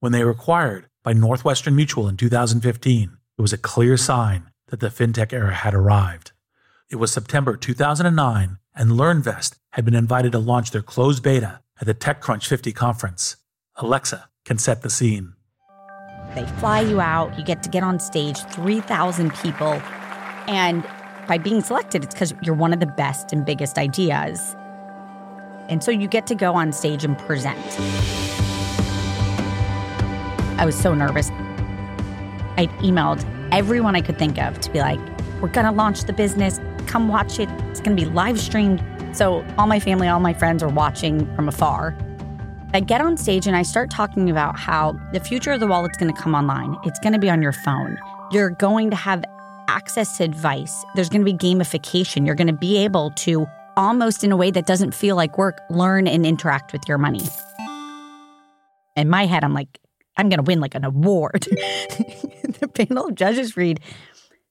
When 0.00 0.12
they 0.12 0.24
were 0.24 0.30
acquired 0.30 0.86
by 1.02 1.12
Northwestern 1.12 1.74
Mutual 1.74 2.08
in 2.08 2.16
2015, 2.16 3.16
it 3.36 3.42
was 3.42 3.52
a 3.52 3.58
clear 3.58 3.96
sign 3.96 4.50
that 4.68 4.80
the 4.80 4.88
fintech 4.88 5.32
era 5.32 5.54
had 5.54 5.74
arrived. 5.74 6.32
It 6.90 6.96
was 6.96 7.12
September 7.12 7.56
2009, 7.56 8.58
and 8.74 8.90
LearnVest 8.92 9.58
had 9.72 9.84
been 9.84 9.94
invited 9.94 10.32
to 10.32 10.38
launch 10.38 10.70
their 10.70 10.82
closed 10.82 11.22
beta 11.22 11.60
at 11.80 11.86
the 11.86 11.94
TechCrunch 11.94 12.46
50 12.46 12.72
conference. 12.72 13.36
Alexa 13.76 14.28
can 14.44 14.58
set 14.58 14.82
the 14.82 14.90
scene. 14.90 15.34
They 16.34 16.46
fly 16.58 16.80
you 16.80 17.00
out, 17.00 17.38
you 17.38 17.44
get 17.44 17.62
to 17.62 17.68
get 17.68 17.82
on 17.82 17.98
stage, 18.00 18.38
3,000 18.52 19.34
people, 19.34 19.80
and 20.46 20.84
by 21.28 21.36
being 21.36 21.60
selected, 21.60 22.02
it's 22.02 22.14
because 22.14 22.34
you're 22.42 22.54
one 22.54 22.72
of 22.72 22.80
the 22.80 22.86
best 22.86 23.32
and 23.32 23.44
biggest 23.44 23.76
ideas. 23.76 24.56
And 25.68 25.84
so 25.84 25.90
you 25.90 26.08
get 26.08 26.26
to 26.28 26.34
go 26.34 26.54
on 26.54 26.72
stage 26.72 27.04
and 27.04 27.16
present. 27.18 27.58
I 30.58 30.64
was 30.64 30.74
so 30.74 30.94
nervous. 30.94 31.28
I 32.56 32.66
emailed 32.80 33.24
everyone 33.52 33.94
I 33.94 34.00
could 34.00 34.18
think 34.18 34.38
of 34.38 34.58
to 34.60 34.70
be 34.70 34.80
like, 34.80 34.98
we're 35.42 35.48
gonna 35.48 35.70
launch 35.70 36.04
the 36.04 36.14
business, 36.14 36.58
come 36.86 37.08
watch 37.08 37.38
it, 37.38 37.50
it's 37.68 37.80
gonna 37.80 37.94
be 37.94 38.06
live 38.06 38.40
streamed. 38.40 38.82
So 39.12 39.44
all 39.58 39.66
my 39.66 39.78
family, 39.78 40.08
all 40.08 40.20
my 40.20 40.32
friends 40.32 40.62
are 40.62 40.68
watching 40.68 41.32
from 41.36 41.46
afar. 41.46 41.94
I 42.74 42.80
get 42.80 43.00
on 43.00 43.16
stage 43.16 43.46
and 43.46 43.56
I 43.56 43.62
start 43.62 43.90
talking 43.90 44.30
about 44.30 44.58
how 44.58 44.98
the 45.12 45.20
future 45.20 45.52
of 45.52 45.60
the 45.60 45.66
wallet's 45.66 45.96
going 45.96 46.14
to 46.14 46.20
come 46.20 46.34
online. 46.34 46.76
It's 46.84 46.98
going 46.98 47.14
to 47.14 47.18
be 47.18 47.30
on 47.30 47.40
your 47.40 47.52
phone. 47.52 47.96
You're 48.30 48.50
going 48.50 48.90
to 48.90 48.96
have 48.96 49.24
access 49.68 50.16
to 50.18 50.24
advice. 50.24 50.84
There's 50.94 51.08
going 51.08 51.24
to 51.24 51.32
be 51.32 51.38
gamification. 51.38 52.26
You're 52.26 52.34
going 52.34 52.48
to 52.48 52.52
be 52.52 52.78
able 52.78 53.10
to 53.12 53.46
almost 53.76 54.24
in 54.24 54.32
a 54.32 54.36
way 54.36 54.50
that 54.50 54.66
doesn't 54.66 54.94
feel 54.94 55.14
like 55.14 55.38
work, 55.38 55.60
learn 55.70 56.08
and 56.08 56.26
interact 56.26 56.72
with 56.72 56.82
your 56.88 56.98
money. 56.98 57.22
In 58.96 59.08
my 59.08 59.26
head, 59.26 59.44
I'm 59.44 59.54
like, 59.54 59.78
I'm 60.16 60.28
going 60.28 60.38
to 60.38 60.44
win 60.44 60.60
like 60.60 60.74
an 60.74 60.84
award. 60.84 61.42
the 61.48 62.68
panel 62.74 63.06
of 63.06 63.14
judges 63.14 63.56
read, 63.56 63.78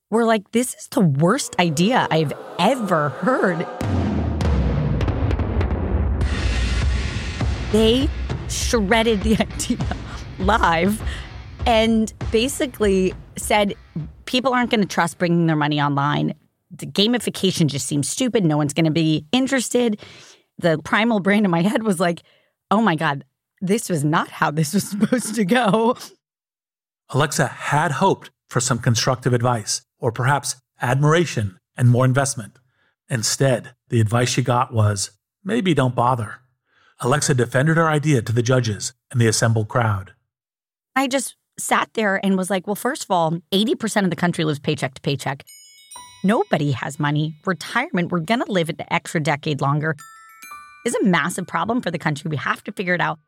we're 0.10 0.24
like, 0.24 0.54
this 0.54 0.74
is 0.76 0.88
the 0.88 1.02
worst 1.02 1.60
idea 1.60 2.08
I've 2.10 2.32
ever 2.58 3.10
heard. 3.10 3.68
they 7.72 8.10
shredded 8.50 9.22
the 9.22 9.38
idea 9.40 9.78
live 10.40 11.02
and 11.66 12.14
basically 12.32 13.14
said 13.36 13.76
people 14.28 14.54
aren't 14.54 14.70
going 14.70 14.82
to 14.82 14.88
trust 14.88 15.18
bringing 15.18 15.48
their 15.48 15.56
money 15.56 15.82
online. 15.82 16.36
The 16.70 16.86
gamification 16.86 17.68
just 17.68 17.88
seems 17.88 18.08
stupid. 18.08 18.46
No 18.46 18.58
one's 18.58 18.74
going 18.74 18.86
to 18.86 18.92
be 18.92 19.26
interested. 19.32 20.00
The 20.60 20.78
primal 20.84 21.20
brain 21.20 21.46
in 21.46 21.52
my 21.52 21.62
head 21.64 21.84
was 21.84 22.00
like, 22.00 22.22
oh 22.70 22.82
my 22.82 22.96
God, 22.96 23.26
this 23.62 23.90
was 23.90 24.04
not 24.04 24.30
how 24.30 24.52
this 24.52 24.74
was 24.74 24.84
supposed 24.90 25.34
to 25.36 25.46
go. 25.46 25.98
Alexa 27.10 27.48
had 27.48 27.94
hoped 27.94 28.30
for 28.50 28.60
some 28.60 28.80
constructive 28.80 29.34
advice, 29.34 29.82
or 29.98 30.12
perhaps 30.12 30.58
admiration 30.82 31.58
and 31.76 31.90
more 31.90 32.06
investment. 32.06 32.60
Instead, 33.10 33.74
the 33.90 34.02
advice 34.02 34.30
she 34.30 34.42
got 34.42 34.74
was 34.74 35.12
maybe 35.44 35.74
don't 35.74 35.96
bother. 35.96 36.40
Alexa 37.00 37.34
defended 37.34 37.78
her 37.78 37.88
idea 37.88 38.22
to 38.22 38.34
the 38.34 38.42
judges 38.42 38.94
and 39.12 39.22
the 39.22 39.28
assembled 39.28 39.68
crowd. 39.68 40.14
I 40.96 41.08
just 41.08 41.36
sat 41.60 41.90
there 41.94 42.24
and 42.24 42.38
was 42.38 42.50
like, 42.50 42.68
well, 42.68 42.76
first 42.76 43.04
of 43.04 43.12
all, 43.12 43.40
80% 43.52 44.04
of 44.04 44.10
the 44.10 44.16
country 44.16 44.44
lives 44.44 44.60
paycheck 44.60 44.94
to 44.94 45.02
paycheck. 45.02 45.44
Nobody 46.24 46.72
has 46.72 47.00
money. 47.00 47.36
Retirement, 47.46 48.12
we're 48.12 48.20
going 48.20 48.42
to 48.42 48.52
live 48.52 48.70
an 48.70 48.78
extra 48.90 49.20
decade 49.20 49.62
longer, 49.62 49.96
is 50.86 50.96
a 50.96 51.04
massive 51.04 51.48
problem 51.48 51.82
for 51.82 51.92
the 51.92 52.00
country. 52.00 52.30
We 52.30 52.38
have 52.38 52.64
to 52.66 52.72
figure 52.72 52.94
it 52.94 53.02
out. 53.02 53.20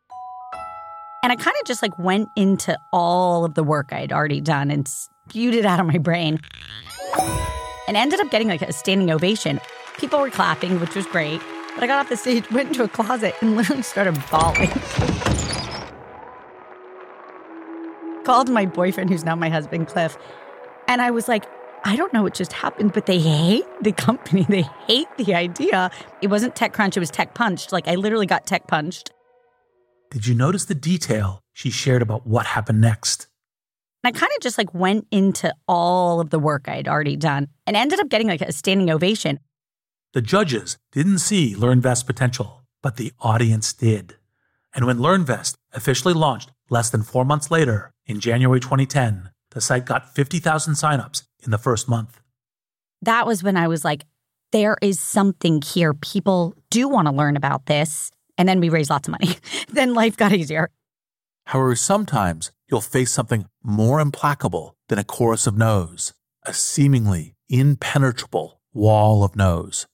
And 1.21 1.31
I 1.31 1.35
kind 1.35 1.55
of 1.59 1.67
just 1.67 1.81
like 1.81 1.97
went 1.99 2.29
into 2.37 2.77
all 2.93 3.43
of 3.45 3.55
the 3.55 3.63
work 3.63 3.89
I 3.91 3.99
had 3.99 4.13
already 4.13 4.41
done 4.41 4.71
and 4.71 4.87
spewed 4.87 5.53
it 5.53 5.65
out 5.65 5.79
of 5.79 5.85
my 5.85 5.97
brain 5.97 6.39
and 7.87 7.97
ended 7.97 8.19
up 8.21 8.31
getting 8.31 8.47
like 8.47 8.61
a 8.61 8.71
standing 8.71 9.11
ovation. 9.11 9.59
People 9.97 10.19
were 10.19 10.29
clapping, 10.29 10.79
which 10.79 10.95
was 10.95 11.05
great. 11.07 11.41
But 11.75 11.83
I 11.83 11.87
got 11.87 11.99
off 11.99 12.09
the 12.09 12.17
stage, 12.17 12.49
went 12.51 12.69
into 12.69 12.83
a 12.83 12.87
closet, 12.87 13.35
and 13.41 13.55
literally 13.57 13.81
started 13.83 14.21
bawling. 14.31 14.69
Called 18.29 18.47
my 18.47 18.67
boyfriend, 18.67 19.09
who's 19.09 19.25
now 19.25 19.35
my 19.35 19.49
husband, 19.49 19.87
Cliff. 19.87 20.15
And 20.87 21.01
I 21.01 21.09
was 21.09 21.27
like, 21.27 21.45
I 21.83 21.95
don't 21.95 22.13
know 22.13 22.21
what 22.21 22.35
just 22.35 22.53
happened, 22.53 22.93
but 22.93 23.07
they 23.07 23.17
hate 23.17 23.65
the 23.81 23.91
company. 23.91 24.45
They 24.49 24.61
hate 24.87 25.07
the 25.17 25.33
idea. 25.33 25.89
It 26.21 26.27
wasn't 26.27 26.53
TechCrunch, 26.53 26.95
it 26.95 26.99
was 26.99 27.09
Tech 27.09 27.33
Punched. 27.33 27.71
Like, 27.71 27.87
I 27.87 27.95
literally 27.95 28.27
got 28.27 28.45
Tech 28.45 28.67
Punched. 28.67 29.09
Did 30.11 30.27
you 30.27 30.35
notice 30.35 30.65
the 30.65 30.75
detail 30.75 31.41
she 31.53 31.71
shared 31.71 32.03
about 32.03 32.27
what 32.27 32.45
happened 32.45 32.81
next? 32.81 33.27
And 34.03 34.15
I 34.15 34.19
kind 34.19 34.31
of 34.37 34.43
just 34.43 34.59
like 34.59 34.75
went 34.75 35.07
into 35.09 35.51
all 35.67 36.19
of 36.19 36.29
the 36.29 36.37
work 36.37 36.69
I 36.69 36.75
had 36.75 36.87
already 36.87 37.15
done 37.15 37.47
and 37.65 37.75
ended 37.75 37.99
up 37.99 38.09
getting 38.09 38.27
like 38.27 38.43
a 38.43 38.51
standing 38.51 38.91
ovation. 38.91 39.39
The 40.13 40.21
judges 40.21 40.77
didn't 40.91 41.17
see 41.17 41.55
LearnVest's 41.55 42.03
potential, 42.03 42.61
but 42.83 42.97
the 42.97 43.11
audience 43.21 43.73
did. 43.73 44.18
And 44.73 44.85
when 44.85 44.97
LearnVest 44.97 45.55
officially 45.73 46.13
launched 46.13 46.51
less 46.69 46.89
than 46.89 47.03
four 47.03 47.25
months 47.25 47.49
later, 47.49 47.91
in 48.05 48.19
January 48.19 48.59
2010, 48.59 49.29
the 49.51 49.61
site 49.61 49.85
got 49.85 50.13
50,000 50.13 50.73
signups 50.73 51.23
in 51.43 51.51
the 51.51 51.57
first 51.57 51.89
month. 51.89 52.21
That 53.01 53.25
was 53.25 53.43
when 53.43 53.57
I 53.57 53.67
was 53.67 53.83
like, 53.83 54.05
there 54.51 54.77
is 54.81 54.99
something 54.99 55.61
here. 55.61 55.93
People 55.93 56.55
do 56.69 56.87
want 56.87 57.07
to 57.07 57.13
learn 57.13 57.37
about 57.37 57.65
this. 57.65 58.11
And 58.37 58.47
then 58.47 58.59
we 58.59 58.69
raised 58.69 58.89
lots 58.89 59.07
of 59.07 59.11
money. 59.11 59.35
then 59.69 59.93
life 59.93 60.17
got 60.17 60.33
easier. 60.33 60.69
However, 61.45 61.75
sometimes 61.75 62.51
you'll 62.69 62.81
face 62.81 63.11
something 63.11 63.45
more 63.63 63.99
implacable 63.99 64.75
than 64.87 64.99
a 64.99 65.03
chorus 65.03 65.47
of 65.47 65.57
no's, 65.57 66.13
a 66.45 66.53
seemingly 66.53 67.35
impenetrable 67.49 68.61
wall 68.73 69.23
of 69.23 69.35
no's. 69.35 69.87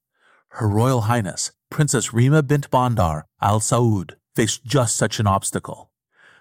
Her 0.49 0.67
Royal 0.67 1.01
Highness, 1.01 1.51
Princess 1.69 2.13
Rima 2.13 2.43
bint 2.43 2.69
Bandar 2.69 3.25
Al 3.41 3.59
Saud, 3.59 4.15
faced 4.35 4.65
just 4.65 4.95
such 4.95 5.19
an 5.19 5.27
obstacle. 5.27 5.91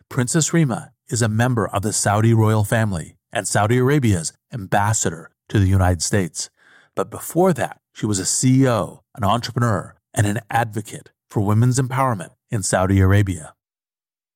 Princess 0.09 0.53
Rima 0.53 0.93
is 1.09 1.23
a 1.23 1.29
member 1.29 1.67
of 1.69 1.83
the 1.83 1.93
Saudi 1.93 2.35
royal 2.35 2.65
family 2.65 3.17
and 3.33 3.47
Saudi 3.47 3.79
Arabia's 3.79 4.33
ambassador 4.53 5.31
to 5.49 5.59
the 5.59 5.69
United 5.69 6.03
States. 6.03 6.51
But 6.95 7.11
before 7.11 7.53
that, 7.55 7.81
she 7.93 8.07
was 8.07 8.19
a 8.19 8.23
CEO, 8.23 9.01
an 9.15 9.25
entrepreneur, 9.25 9.97
and 10.13 10.27
an 10.27 10.41
advocate 10.51 11.11
for 11.29 11.41
women's 11.41 11.79
empowerment 11.79 12.31
in 12.51 12.63
Saudi 12.63 13.01
Arabia. 13.01 13.55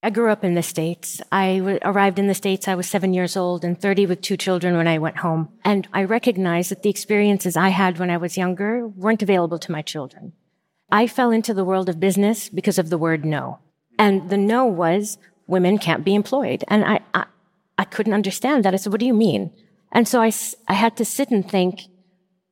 I 0.01 0.11
grew 0.11 0.31
up 0.31 0.45
in 0.45 0.55
the 0.55 0.63
States. 0.63 1.21
I 1.33 1.59
w- 1.59 1.79
arrived 1.83 2.21
in 2.21 2.29
the 2.29 2.35
States, 2.35 2.69
I 2.69 2.77
was 2.77 2.89
seven 2.89 3.13
years 3.13 3.37
old 3.37 3.65
and 3.65 3.81
30 3.81 4.07
with 4.07 4.21
two 4.21 4.37
children 4.37 4.77
when 4.77 4.87
I 4.87 4.99
went 4.99 5.19
home. 5.19 5.49
And 5.65 5.89
I 5.93 6.05
recognized 6.05 6.71
that 6.71 6.85
the 6.85 6.91
experiences 6.91 7.57
I 7.57 7.71
had 7.71 7.99
when 7.99 8.11
I 8.11 8.17
was 8.17 8.37
younger 8.37 8.87
weren't 8.87 9.23
available 9.23 9.59
to 9.59 9.73
my 9.73 9.83
children. 9.83 10.35
I 10.91 11.07
fell 11.07 11.31
into 11.31 11.53
the 11.53 11.65
world 11.65 11.89
of 11.89 12.01
business 12.01 12.49
because 12.49 12.79
of 12.79 12.91
the 12.91 12.99
word 12.99 13.25
no. 13.25 13.59
And 13.99 14.31
the 14.31 14.39
no 14.39 14.65
was 14.65 15.19
women 15.47 15.79
can't 15.79 16.05
be 16.05 16.15
employed. 16.15 16.65
And 16.69 16.85
I, 16.85 17.01
I, 17.15 17.25
I 17.77 17.85
couldn't 17.85 18.15
understand 18.15 18.65
that. 18.65 18.75
I 18.75 18.77
said, 18.77 18.93
what 18.93 19.01
do 19.01 19.07
you 19.07 19.15
mean? 19.15 19.51
And 19.93 20.07
so 20.07 20.21
I, 20.23 20.33
I 20.67 20.75
had 20.75 20.97
to 20.97 21.05
sit 21.05 21.31
and 21.31 21.49
think 21.49 21.83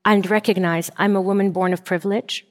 and 0.04 0.28
recognize 0.28 0.90
I'm 0.96 1.16
a 1.16 1.20
woman 1.20 1.50
born 1.52 1.72
of 1.72 1.84
privilege. 1.84 2.46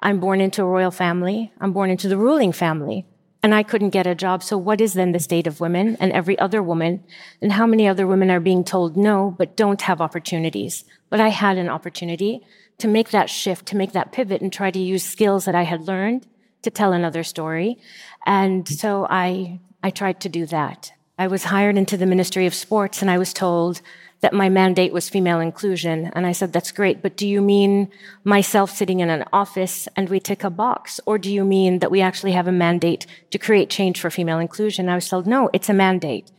I'm 0.00 0.20
born 0.20 0.40
into 0.40 0.62
a 0.62 0.66
royal 0.66 0.90
family. 0.90 1.52
I'm 1.60 1.72
born 1.72 1.90
into 1.90 2.08
the 2.08 2.16
ruling 2.16 2.52
family. 2.52 3.06
And 3.42 3.54
I 3.54 3.62
couldn't 3.62 3.90
get 3.90 4.06
a 4.06 4.14
job. 4.14 4.42
So 4.42 4.58
what 4.58 4.80
is 4.80 4.92
then 4.92 5.12
the 5.12 5.18
state 5.18 5.46
of 5.46 5.60
women 5.60 5.96
and 5.98 6.12
every 6.12 6.38
other 6.38 6.62
woman? 6.62 7.02
And 7.40 7.52
how 7.52 7.66
many 7.66 7.88
other 7.88 8.06
women 8.06 8.30
are 8.30 8.40
being 8.40 8.64
told 8.64 8.96
no, 8.96 9.34
but 9.38 9.56
don't 9.56 9.80
have 9.82 10.00
opportunities? 10.00 10.84
But 11.08 11.20
I 11.20 11.28
had 11.28 11.56
an 11.56 11.68
opportunity 11.68 12.42
to 12.80 12.88
make 12.88 13.10
that 13.10 13.30
shift, 13.30 13.66
to 13.66 13.76
make 13.76 13.92
that 13.92 14.12
pivot 14.12 14.40
and 14.42 14.52
try 14.52 14.70
to 14.70 14.78
use 14.78 15.04
skills 15.04 15.44
that 15.44 15.54
I 15.54 15.62
had 15.62 15.86
learned 15.86 16.26
to 16.62 16.70
tell 16.70 16.92
another 16.92 17.22
story. 17.22 17.78
And 18.26 18.68
so 18.68 19.06
I, 19.08 19.60
I 19.82 19.90
tried 19.90 20.20
to 20.20 20.28
do 20.28 20.46
that. 20.46 20.92
I 21.18 21.26
was 21.26 21.44
hired 21.44 21.76
into 21.76 21.96
the 21.96 22.06
Ministry 22.06 22.46
of 22.46 22.54
Sports 22.54 23.02
and 23.02 23.10
I 23.10 23.18
was 23.18 23.32
told 23.32 23.82
that 24.20 24.32
my 24.32 24.48
mandate 24.48 24.92
was 24.92 25.08
female 25.08 25.40
inclusion. 25.40 26.10
And 26.14 26.26
I 26.26 26.32
said, 26.32 26.52
that's 26.52 26.72
great, 26.72 27.02
but 27.02 27.16
do 27.16 27.26
you 27.26 27.40
mean 27.40 27.90
myself 28.24 28.70
sitting 28.70 29.00
in 29.00 29.10
an 29.10 29.24
office 29.32 29.88
and 29.96 30.08
we 30.08 30.20
tick 30.20 30.44
a 30.44 30.50
box? 30.50 31.00
Or 31.06 31.18
do 31.18 31.32
you 31.32 31.44
mean 31.44 31.78
that 31.78 31.90
we 31.90 32.00
actually 32.00 32.32
have 32.32 32.46
a 32.46 32.52
mandate 32.52 33.06
to 33.30 33.38
create 33.38 33.70
change 33.70 34.00
for 34.00 34.10
female 34.10 34.38
inclusion? 34.38 34.88
I 34.88 34.94
was 34.94 35.08
told, 35.08 35.26
no, 35.26 35.48
it's 35.52 35.68
a 35.68 35.74
mandate. 35.74 36.30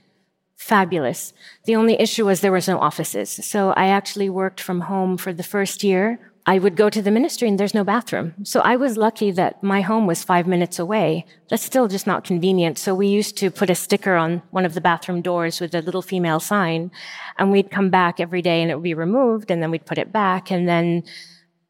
Fabulous. 0.55 1.33
The 1.65 1.75
only 1.75 1.99
issue 1.99 2.25
was 2.25 2.41
there 2.41 2.51
was 2.51 2.67
no 2.67 2.77
offices. 2.79 3.31
So 3.31 3.71
I 3.71 3.87
actually 3.87 4.29
worked 4.29 4.61
from 4.61 4.81
home 4.81 5.17
for 5.17 5.33
the 5.33 5.43
first 5.43 5.83
year 5.83 6.19
I 6.45 6.57
would 6.57 6.75
go 6.75 6.89
to 6.89 7.01
the 7.01 7.11
ministry 7.11 7.47
and 7.47 7.59
there's 7.59 7.75
no 7.75 7.83
bathroom. 7.83 8.33
So 8.43 8.61
I 8.61 8.75
was 8.75 8.97
lucky 8.97 9.29
that 9.31 9.61
my 9.61 9.81
home 9.81 10.07
was 10.07 10.23
five 10.23 10.47
minutes 10.47 10.79
away. 10.79 11.25
That's 11.49 11.63
still 11.63 11.87
just 11.87 12.07
not 12.07 12.23
convenient. 12.23 12.79
So 12.79 12.95
we 12.95 13.07
used 13.07 13.37
to 13.37 13.51
put 13.51 13.69
a 13.69 13.75
sticker 13.75 14.15
on 14.15 14.41
one 14.49 14.65
of 14.65 14.73
the 14.73 14.81
bathroom 14.81 15.21
doors 15.21 15.59
with 15.59 15.75
a 15.75 15.81
little 15.81 16.01
female 16.01 16.39
sign 16.39 16.91
and 17.37 17.51
we'd 17.51 17.69
come 17.69 17.89
back 17.89 18.19
every 18.19 18.41
day 18.41 18.61
and 18.61 18.71
it 18.71 18.75
would 18.75 18.83
be 18.83 18.95
removed 18.95 19.51
and 19.51 19.61
then 19.61 19.69
we'd 19.69 19.85
put 19.85 19.99
it 19.99 20.11
back 20.11 20.51
and 20.51 20.67
then 20.67 21.03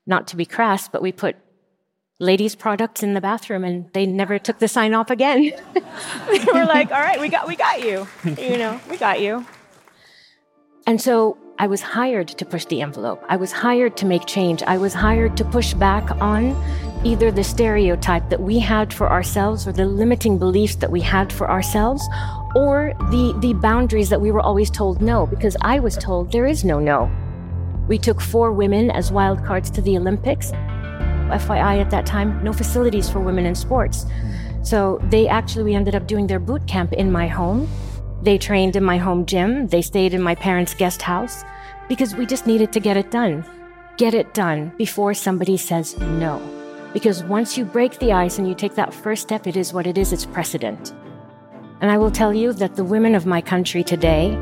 not 0.06 0.28
to 0.30 0.38
be 0.38 0.46
crass, 0.46 0.88
but 0.88 1.02
we 1.02 1.12
put 1.12 1.36
ladies 2.20 2.56
products 2.56 3.04
in 3.04 3.14
the 3.14 3.22
bathroom 3.22 3.66
and 3.66 3.92
they 3.94 4.06
never 4.06 4.40
took 4.40 4.60
the 4.60 4.68
sign 4.70 4.94
off 4.94 5.10
again. 5.10 5.52
they 5.74 6.46
were 6.54 6.66
like, 6.66 6.92
all 6.92 7.00
right, 7.00 7.20
we 7.20 7.28
got, 7.28 7.46
we 7.46 7.58
got 7.58 7.84
you. 7.84 8.08
You 8.24 8.58
know, 8.58 8.80
we 8.90 8.96
got 8.98 9.20
you. 9.20 9.46
And 10.88 11.02
so 11.02 11.38
I 11.62 11.68
was 11.68 11.84
hired 11.84 12.28
to 12.30 12.44
push 12.44 12.66
the 12.66 12.82
envelope. 12.82 13.24
I 13.30 13.36
was 13.36 13.52
hired 13.52 13.96
to 13.98 14.08
make 14.08 14.26
change. 14.26 14.64
I 14.64 14.80
was 14.80 14.96
hired 14.96 15.38
to 15.38 15.46
push 15.46 15.76
back 15.76 16.10
on 16.20 16.60
either 17.06 17.30
the 17.30 17.44
stereotype 17.44 18.28
that 18.32 18.42
we 18.42 18.58
had 18.58 18.92
for 18.92 19.12
ourselves 19.12 19.68
or 19.68 19.72
the 19.72 19.86
limiting 19.86 20.40
beliefs 20.40 20.74
that 20.78 20.90
we 20.90 21.02
had 21.02 21.32
for 21.32 21.52
ourselves 21.52 22.04
or 22.56 22.96
the, 23.12 23.38
the 23.42 23.54
boundaries 23.54 24.10
that 24.10 24.20
we 24.20 24.32
were 24.32 24.42
always 24.42 24.72
told 24.72 25.04
no, 25.04 25.28
because 25.28 25.56
I 25.62 25.80
was 25.80 25.96
told 25.98 26.32
there 26.32 26.48
is 26.48 26.66
no 26.66 26.80
no. 26.80 27.12
We 27.88 28.00
took 28.00 28.20
four 28.20 28.52
women 28.52 28.90
as 28.90 29.12
wild 29.12 29.46
cards 29.46 29.70
to 29.70 29.84
the 29.84 29.96
Olympics. 30.00 30.50
FYI, 31.30 31.80
at 31.80 31.92
that 31.92 32.08
time, 32.08 32.44
no 32.44 32.54
facilities 32.54 33.08
for 33.08 33.20
women 33.20 33.46
in 33.46 33.54
sports. 33.54 34.08
So 34.64 35.00
they 35.12 35.28
actually, 35.28 35.66
we 35.66 35.76
ended 35.76 35.94
up 35.94 36.08
doing 36.08 36.26
their 36.26 36.40
boot 36.40 36.66
camp 36.66 36.92
in 36.94 37.12
my 37.12 37.28
home. 37.28 37.70
They 38.24 38.38
trained 38.38 38.76
in 38.76 38.84
my 38.84 38.98
home 38.98 39.26
gym. 39.26 39.68
They 39.68 39.82
stayed 39.82 40.14
in 40.14 40.22
my 40.22 40.36
parents' 40.36 40.76
guest 40.76 41.02
house 41.02 41.44
because 41.90 42.16
we 42.16 42.28
just 42.28 42.46
needed 42.46 42.72
to 42.74 42.80
get 42.80 42.96
it 42.96 43.10
done. 43.10 43.44
Get 43.98 44.14
it 44.14 44.34
done 44.34 44.72
before 44.78 45.16
somebody 45.16 45.58
says 45.58 45.98
no. 46.00 46.40
Because 46.94 47.24
once 47.24 47.58
you 47.58 47.66
break 47.66 47.98
the 47.98 48.12
ice 48.12 48.38
and 48.38 48.48
you 48.48 48.54
take 48.54 48.76
that 48.76 48.94
first 48.94 49.24
step, 49.24 49.48
it 49.48 49.58
is 49.58 49.74
what 49.74 49.88
it 49.88 49.98
is, 49.98 50.14
it's 50.14 50.26
precedent. 50.26 50.94
And 51.82 51.90
I 51.90 51.98
will 51.98 52.12
tell 52.12 52.32
you 52.32 52.54
that 52.54 52.76
the 52.76 52.84
women 52.84 53.16
of 53.16 53.26
my 53.26 53.42
country 53.42 53.84
today 53.84 54.36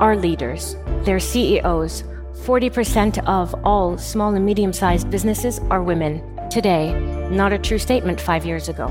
are 0.00 0.16
leaders, 0.16 0.76
they're 1.04 1.18
CEOs. 1.18 2.04
40% 2.44 3.24
of 3.26 3.54
all 3.64 3.96
small 3.98 4.34
and 4.34 4.44
medium 4.44 4.72
sized 4.72 5.10
businesses 5.10 5.60
are 5.70 5.82
women. 5.82 6.22
Today, 6.50 6.92
not 7.30 7.52
a 7.52 7.58
true 7.58 7.78
statement 7.78 8.20
five 8.20 8.44
years 8.44 8.68
ago. 8.68 8.86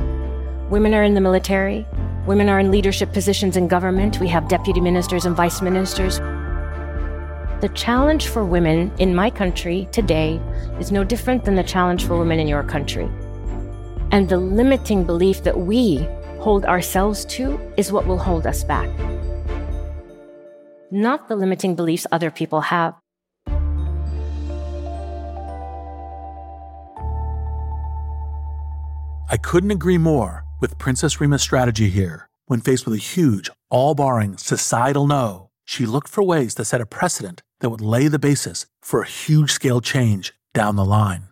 Women 0.70 0.93
are 0.93 1.03
in 1.03 1.13
the 1.13 1.22
military, 1.22 1.86
Women 2.28 2.50
are 2.50 2.60
in 2.60 2.72
leadership 2.72 3.14
positions 3.14 3.56
in 3.56 3.70
government. 3.70 4.20
We 4.20 4.28
have 4.28 4.50
deputy 4.50 4.82
ministers 4.82 5.26
and 5.26 5.34
vice 5.34 5.62
ministers. 5.62 6.18
The 7.62 7.72
challenge 7.74 8.28
for 8.28 8.44
women 8.44 8.92
in 9.00 9.16
my 9.16 9.30
country 9.30 9.88
today 9.94 10.42
is 10.78 10.92
no 10.92 11.06
different 11.06 11.46
than 11.46 11.56
the 11.56 11.64
challenge 11.64 12.06
for 12.06 12.18
women 12.18 12.38
in 12.38 12.46
your 12.50 12.64
country. 12.64 13.10
And 14.12 14.28
the 14.28 14.38
limiting 14.38 15.06
belief 15.06 15.44
that 15.44 15.58
we 15.58 16.06
hold 16.42 16.66
ourselves 16.66 17.24
to 17.38 17.58
is 17.78 17.94
what 17.94 18.06
will 18.06 18.18
hold 18.18 18.46
us 18.46 18.62
back, 18.62 18.90
not 20.92 21.30
the 21.30 21.36
limiting 21.38 21.76
beliefs 21.76 22.06
other 22.12 22.30
people 22.30 22.60
have. 22.60 22.94
I 29.30 29.38
couldn't 29.42 29.72
agree 29.72 29.98
more 29.98 30.47
with 30.60 30.78
Princess 30.78 31.22
Rima's 31.22 31.41
strategy 31.41 31.89
here, 31.89 32.30
when 32.47 32.62
faced 32.62 32.86
with 32.86 32.95
a 32.95 32.97
huge, 32.97 33.49
all 33.70 33.93
barring 33.93 34.38
societal 34.38 35.08
no, 35.08 35.49
she 35.66 35.86
looked 35.86 36.08
for 36.08 36.24
ways 36.24 36.55
to 36.55 36.66
set 36.66 36.82
a 36.82 36.86
precedent 36.86 37.41
that 37.60 37.70
would 37.70 37.82
lay 37.82 38.08
the 38.08 38.20
basis 38.20 38.66
for 38.82 39.01
a 39.01 39.08
huge 39.08 39.51
scale 39.51 39.82
change 39.82 40.34
down 40.53 40.76
the 40.76 40.86
line. 40.86 41.30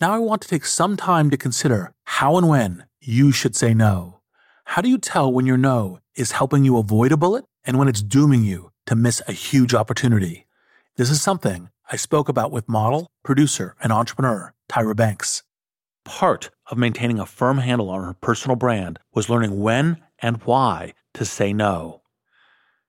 Now 0.00 0.12
I 0.12 0.18
want 0.18 0.42
to 0.42 0.48
take 0.48 0.66
some 0.66 0.96
time 0.96 1.30
to 1.30 1.36
consider 1.36 1.92
how 2.04 2.36
and 2.36 2.48
when 2.48 2.84
you 3.00 3.32
should 3.32 3.56
say 3.56 3.74
no. 3.74 4.20
How 4.66 4.82
do 4.82 4.88
you 4.88 4.98
tell 4.98 5.32
when 5.32 5.46
your 5.46 5.56
no 5.56 5.98
is 6.14 6.32
helping 6.32 6.64
you 6.64 6.78
avoid 6.78 7.12
a 7.12 7.16
bullet 7.16 7.44
and 7.64 7.78
when 7.78 7.88
it's 7.88 8.02
dooming 8.02 8.44
you 8.44 8.70
to 8.86 8.94
miss 8.94 9.22
a 9.26 9.32
huge 9.32 9.74
opportunity? 9.74 10.46
This 10.96 11.10
is 11.10 11.20
something 11.20 11.70
I 11.90 11.96
spoke 11.96 12.28
about 12.28 12.50
with 12.50 12.68
model, 12.68 13.08
producer, 13.22 13.74
and 13.82 13.92
entrepreneur 13.92 14.52
Tyra 14.70 14.96
Banks. 14.96 15.42
Part 16.04 16.50
of 16.70 16.78
maintaining 16.78 17.18
a 17.18 17.26
firm 17.26 17.58
handle 17.58 17.90
on 17.90 18.04
her 18.04 18.14
personal 18.14 18.56
brand 18.56 18.98
was 19.14 19.28
learning 19.28 19.60
when 19.60 19.98
and 20.20 20.42
why 20.44 20.94
to 21.14 21.24
say 21.24 21.52
no. 21.52 22.02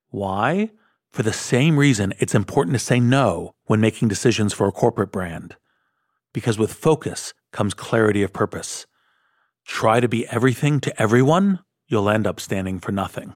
Why? 0.09 0.71
For 1.11 1.23
the 1.23 1.33
same 1.33 1.77
reason 1.77 2.13
it's 2.19 2.35
important 2.35 2.75
to 2.75 2.79
say 2.79 2.99
no 2.99 3.55
when 3.65 3.81
making 3.81 4.07
decisions 4.07 4.53
for 4.53 4.67
a 4.67 4.71
corporate 4.71 5.11
brand. 5.11 5.55
Because 6.33 6.57
with 6.57 6.73
focus 6.73 7.33
comes 7.51 7.73
clarity 7.73 8.23
of 8.23 8.33
purpose. 8.33 8.85
Try 9.65 9.99
to 9.99 10.07
be 10.07 10.27
everything 10.27 10.79
to 10.81 11.01
everyone, 11.01 11.59
you'll 11.87 12.09
end 12.09 12.27
up 12.27 12.39
standing 12.39 12.79
for 12.79 12.91
nothing. 12.91 13.33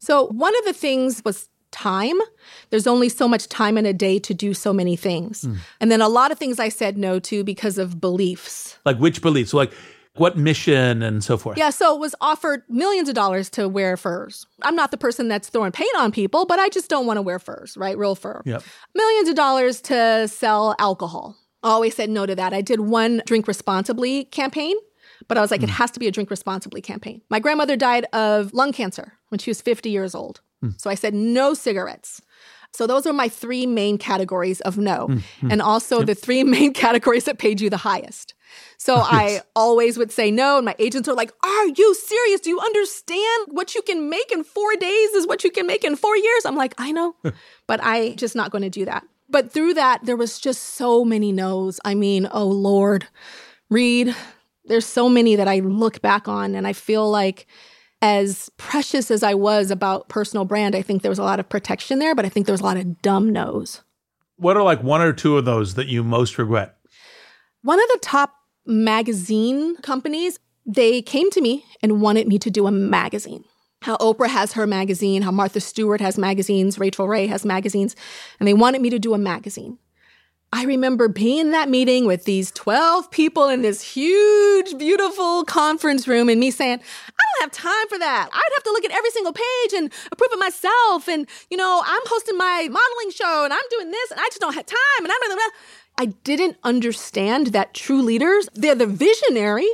So, 0.00 0.26
one 0.28 0.56
of 0.58 0.64
the 0.64 0.72
things 0.72 1.22
was 1.24 1.48
time. 1.70 2.18
There's 2.70 2.86
only 2.86 3.08
so 3.08 3.28
much 3.28 3.48
time 3.48 3.76
in 3.78 3.86
a 3.86 3.92
day 3.92 4.18
to 4.20 4.34
do 4.34 4.54
so 4.54 4.72
many 4.72 4.96
things. 4.96 5.42
Mm. 5.42 5.58
And 5.80 5.90
then 5.90 6.00
a 6.00 6.08
lot 6.08 6.32
of 6.32 6.38
things 6.38 6.58
I 6.58 6.68
said 6.68 6.96
no 6.96 7.18
to 7.20 7.44
because 7.44 7.78
of 7.78 8.00
beliefs. 8.00 8.78
Like 8.84 8.98
which 8.98 9.22
beliefs? 9.22 9.52
like 9.54 9.72
what 10.18 10.36
mission 10.36 11.02
and 11.02 11.22
so 11.22 11.36
forth? 11.36 11.56
Yeah, 11.56 11.70
so 11.70 11.94
it 11.94 12.00
was 12.00 12.14
offered 12.20 12.62
millions 12.68 13.08
of 13.08 13.14
dollars 13.14 13.48
to 13.50 13.68
wear 13.68 13.96
furs. 13.96 14.46
I'm 14.62 14.74
not 14.74 14.90
the 14.90 14.96
person 14.96 15.28
that's 15.28 15.48
throwing 15.48 15.72
paint 15.72 15.94
on 15.96 16.10
people, 16.12 16.44
but 16.44 16.58
I 16.58 16.68
just 16.68 16.90
don't 16.90 17.06
want 17.06 17.18
to 17.18 17.22
wear 17.22 17.38
furs, 17.38 17.76
right? 17.76 17.96
Real 17.96 18.14
fur. 18.14 18.42
Yep. 18.44 18.62
Millions 18.94 19.28
of 19.28 19.36
dollars 19.36 19.80
to 19.82 20.26
sell 20.28 20.74
alcohol. 20.78 21.36
I 21.62 21.70
always 21.70 21.94
said 21.94 22.10
no 22.10 22.26
to 22.26 22.34
that. 22.34 22.52
I 22.52 22.60
did 22.60 22.80
one 22.80 23.22
drink 23.26 23.46
responsibly 23.48 24.24
campaign, 24.24 24.76
but 25.28 25.38
I 25.38 25.40
was 25.40 25.50
like, 25.50 25.60
mm. 25.60 25.64
it 25.64 25.70
has 25.70 25.90
to 25.92 26.00
be 26.00 26.06
a 26.08 26.12
drink 26.12 26.30
responsibly 26.30 26.80
campaign. 26.80 27.22
My 27.30 27.40
grandmother 27.40 27.76
died 27.76 28.06
of 28.12 28.52
lung 28.52 28.72
cancer 28.72 29.14
when 29.28 29.38
she 29.38 29.50
was 29.50 29.60
50 29.60 29.90
years 29.90 30.14
old. 30.14 30.40
Mm. 30.64 30.80
So 30.80 30.90
I 30.90 30.94
said 30.94 31.14
no 31.14 31.54
cigarettes. 31.54 32.20
So 32.72 32.86
those 32.86 33.06
are 33.06 33.12
my 33.12 33.28
three 33.28 33.66
main 33.66 33.98
categories 33.98 34.60
of 34.60 34.78
no. 34.78 35.08
Mm-hmm. 35.08 35.50
And 35.50 35.62
also 35.62 35.98
yep. 35.98 36.06
the 36.06 36.14
three 36.14 36.44
main 36.56 36.72
categories 36.72 37.24
that 37.24 37.38
paid 37.38 37.60
you 37.60 37.70
the 37.70 37.78
highest. 37.78 38.34
So 38.76 38.96
yes. 38.96 39.06
I 39.10 39.40
always 39.56 39.98
would 39.98 40.12
say 40.12 40.30
no. 40.30 40.56
And 40.56 40.64
my 40.64 40.76
agents 40.78 41.08
are 41.08 41.14
like, 41.14 41.32
Are 41.42 41.66
you 41.66 41.94
serious? 41.94 42.40
Do 42.40 42.50
you 42.50 42.60
understand 42.60 43.48
what 43.48 43.74
you 43.74 43.82
can 43.82 44.08
make 44.08 44.30
in 44.32 44.44
four 44.44 44.74
days 44.76 45.10
is 45.10 45.26
what 45.26 45.44
you 45.44 45.50
can 45.50 45.66
make 45.66 45.84
in 45.84 45.96
four 45.96 46.16
years? 46.16 46.44
I'm 46.44 46.56
like, 46.56 46.74
I 46.78 46.92
know, 46.92 47.16
but 47.66 47.80
I 47.82 48.14
just 48.14 48.36
not 48.36 48.50
going 48.50 48.62
to 48.62 48.70
do 48.70 48.84
that. 48.84 49.04
But 49.30 49.52
through 49.52 49.74
that, 49.74 50.04
there 50.04 50.16
was 50.16 50.38
just 50.38 50.62
so 50.76 51.04
many 51.04 51.32
no's. 51.32 51.80
I 51.84 51.94
mean, 51.94 52.28
oh 52.32 52.46
Lord, 52.46 53.06
Reid, 53.68 54.14
there's 54.64 54.86
so 54.86 55.08
many 55.08 55.36
that 55.36 55.48
I 55.48 55.58
look 55.58 56.00
back 56.00 56.28
on 56.28 56.54
and 56.54 56.66
I 56.66 56.72
feel 56.72 57.10
like 57.10 57.46
as 58.00 58.50
precious 58.56 59.10
as 59.10 59.22
I 59.22 59.34
was 59.34 59.70
about 59.70 60.08
personal 60.08 60.44
brand, 60.44 60.74
I 60.74 60.82
think 60.82 61.02
there 61.02 61.10
was 61.10 61.18
a 61.18 61.24
lot 61.24 61.40
of 61.40 61.48
protection 61.48 61.98
there, 61.98 62.14
but 62.14 62.24
I 62.24 62.28
think 62.28 62.46
there 62.46 62.52
was 62.52 62.60
a 62.60 62.64
lot 62.64 62.76
of 62.76 63.02
dumb 63.02 63.30
no's. 63.32 63.82
What 64.36 64.56
are 64.56 64.62
like 64.62 64.82
one 64.82 65.00
or 65.00 65.12
two 65.12 65.36
of 65.36 65.44
those 65.44 65.74
that 65.74 65.88
you 65.88 66.04
most 66.04 66.38
regret? 66.38 66.76
One 67.62 67.80
of 67.82 67.88
the 67.88 67.98
top 68.00 68.34
magazine 68.66 69.76
companies, 69.78 70.38
they 70.64 71.02
came 71.02 71.30
to 71.32 71.40
me 71.40 71.64
and 71.82 72.00
wanted 72.00 72.28
me 72.28 72.38
to 72.38 72.50
do 72.50 72.66
a 72.66 72.70
magazine. 72.70 73.44
How 73.82 73.96
Oprah 73.96 74.28
has 74.28 74.52
her 74.52 74.66
magazine, 74.66 75.22
how 75.22 75.30
Martha 75.30 75.60
Stewart 75.60 76.00
has 76.00 76.18
magazines, 76.18 76.78
Rachael 76.78 77.08
Ray 77.08 77.26
has 77.26 77.44
magazines, 77.44 77.96
and 78.38 78.46
they 78.46 78.54
wanted 78.54 78.80
me 78.80 78.90
to 78.90 78.98
do 78.98 79.14
a 79.14 79.18
magazine. 79.18 79.78
I 80.50 80.64
remember 80.64 81.08
being 81.08 81.38
in 81.38 81.50
that 81.50 81.68
meeting 81.68 82.06
with 82.06 82.24
these 82.24 82.50
12 82.52 83.10
people 83.10 83.48
in 83.48 83.60
this 83.60 83.82
huge, 83.82 84.78
beautiful 84.78 85.44
conference 85.44 86.08
room 86.08 86.30
and 86.30 86.40
me 86.40 86.50
saying, 86.50 86.80
I 86.80 87.22
don't 87.38 87.42
have 87.42 87.52
time 87.52 87.88
for 87.88 87.98
that. 87.98 88.30
I'd 88.32 88.52
have 88.54 88.62
to 88.64 88.70
look 88.70 88.84
at 88.84 88.90
every 88.90 89.10
single 89.10 89.34
page 89.34 89.72
and 89.76 89.92
approve 90.10 90.30
it 90.32 90.38
myself. 90.38 91.06
And, 91.06 91.28
you 91.50 91.58
know, 91.58 91.82
I'm 91.84 92.00
hosting 92.06 92.38
my 92.38 92.66
modeling 92.70 93.10
show 93.10 93.44
and 93.44 93.52
I'm 93.52 93.60
doing 93.70 93.90
this 93.90 94.10
and 94.10 94.20
I 94.20 94.24
just 94.28 94.40
don't 94.40 94.54
have 94.54 94.64
time. 94.64 94.78
And 95.00 95.08
I'm, 95.08 95.18
blah, 95.20 95.28
blah, 95.28 95.36
blah. 95.36 95.58
I 95.98 96.06
didn't 96.24 96.56
understand 96.64 97.48
that 97.48 97.74
true 97.74 98.00
leaders, 98.00 98.48
they're 98.54 98.74
the 98.74 98.86
visionary 98.86 99.68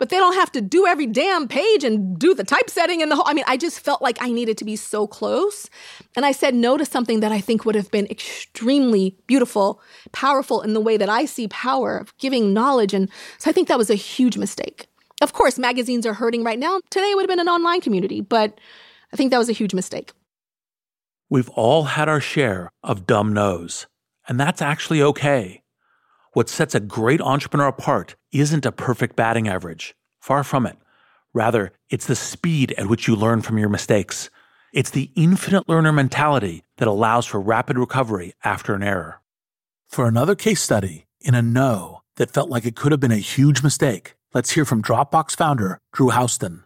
but 0.00 0.08
they 0.08 0.16
don't 0.16 0.34
have 0.34 0.50
to 0.52 0.62
do 0.62 0.86
every 0.86 1.06
damn 1.06 1.46
page 1.46 1.84
and 1.84 2.18
do 2.18 2.34
the 2.34 2.42
typesetting 2.42 3.02
and 3.02 3.10
the 3.10 3.16
whole. 3.16 3.28
I 3.28 3.34
mean, 3.34 3.44
I 3.46 3.58
just 3.58 3.78
felt 3.78 4.00
like 4.00 4.16
I 4.18 4.32
needed 4.32 4.56
to 4.58 4.64
be 4.64 4.74
so 4.74 5.06
close. 5.06 5.68
And 6.16 6.24
I 6.24 6.32
said 6.32 6.54
no 6.54 6.78
to 6.78 6.86
something 6.86 7.20
that 7.20 7.32
I 7.32 7.40
think 7.42 7.66
would 7.66 7.74
have 7.74 7.90
been 7.90 8.06
extremely 8.06 9.18
beautiful, 9.26 9.82
powerful 10.12 10.62
in 10.62 10.72
the 10.72 10.80
way 10.80 10.96
that 10.96 11.10
I 11.10 11.26
see 11.26 11.48
power 11.48 11.98
of 11.98 12.16
giving 12.16 12.54
knowledge. 12.54 12.94
And 12.94 13.10
so 13.36 13.50
I 13.50 13.52
think 13.52 13.68
that 13.68 13.76
was 13.76 13.90
a 13.90 13.94
huge 13.94 14.38
mistake. 14.38 14.86
Of 15.20 15.34
course, 15.34 15.58
magazines 15.58 16.06
are 16.06 16.14
hurting 16.14 16.44
right 16.44 16.58
now. 16.58 16.80
Today 16.88 17.14
would 17.14 17.22
have 17.22 17.28
been 17.28 17.38
an 17.38 17.50
online 17.50 17.82
community, 17.82 18.22
but 18.22 18.58
I 19.12 19.16
think 19.16 19.30
that 19.30 19.38
was 19.38 19.50
a 19.50 19.52
huge 19.52 19.74
mistake. 19.74 20.12
We've 21.28 21.50
all 21.50 21.84
had 21.84 22.08
our 22.08 22.20
share 22.20 22.70
of 22.82 23.06
dumb 23.06 23.34
no's, 23.34 23.86
and 24.26 24.40
that's 24.40 24.62
actually 24.62 25.02
okay. 25.02 25.59
What 26.32 26.48
sets 26.48 26.76
a 26.76 26.80
great 26.80 27.20
entrepreneur 27.20 27.66
apart 27.66 28.14
isn't 28.30 28.64
a 28.64 28.70
perfect 28.70 29.16
batting 29.16 29.48
average. 29.48 29.96
Far 30.20 30.44
from 30.44 30.64
it. 30.64 30.76
Rather, 31.34 31.72
it's 31.88 32.06
the 32.06 32.14
speed 32.14 32.72
at 32.78 32.86
which 32.86 33.08
you 33.08 33.16
learn 33.16 33.42
from 33.42 33.58
your 33.58 33.68
mistakes. 33.68 34.30
It's 34.72 34.90
the 34.90 35.10
infinite 35.16 35.68
learner 35.68 35.90
mentality 35.90 36.62
that 36.76 36.86
allows 36.86 37.26
for 37.26 37.40
rapid 37.40 37.76
recovery 37.76 38.34
after 38.44 38.74
an 38.74 38.82
error. 38.84 39.20
For 39.88 40.06
another 40.06 40.36
case 40.36 40.62
study 40.62 41.06
in 41.20 41.34
a 41.34 41.42
no 41.42 42.02
that 42.14 42.30
felt 42.30 42.48
like 42.48 42.64
it 42.64 42.76
could 42.76 42.92
have 42.92 43.00
been 43.00 43.10
a 43.10 43.16
huge 43.16 43.64
mistake, 43.64 44.14
let's 44.32 44.50
hear 44.50 44.64
from 44.64 44.82
Dropbox 44.82 45.36
founder 45.36 45.80
Drew 45.92 46.10
Houston. 46.10 46.62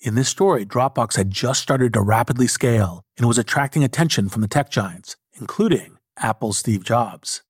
In 0.00 0.14
this 0.14 0.30
story, 0.30 0.64
Dropbox 0.64 1.16
had 1.16 1.30
just 1.30 1.60
started 1.60 1.92
to 1.92 2.00
rapidly 2.00 2.46
scale 2.46 3.02
and 3.18 3.28
was 3.28 3.36
attracting 3.36 3.84
attention 3.84 4.30
from 4.30 4.40
the 4.40 4.48
tech 4.48 4.70
giants, 4.70 5.16
including 5.34 5.98
Apple's 6.18 6.56
Steve 6.56 6.82
Jobs. 6.82 7.42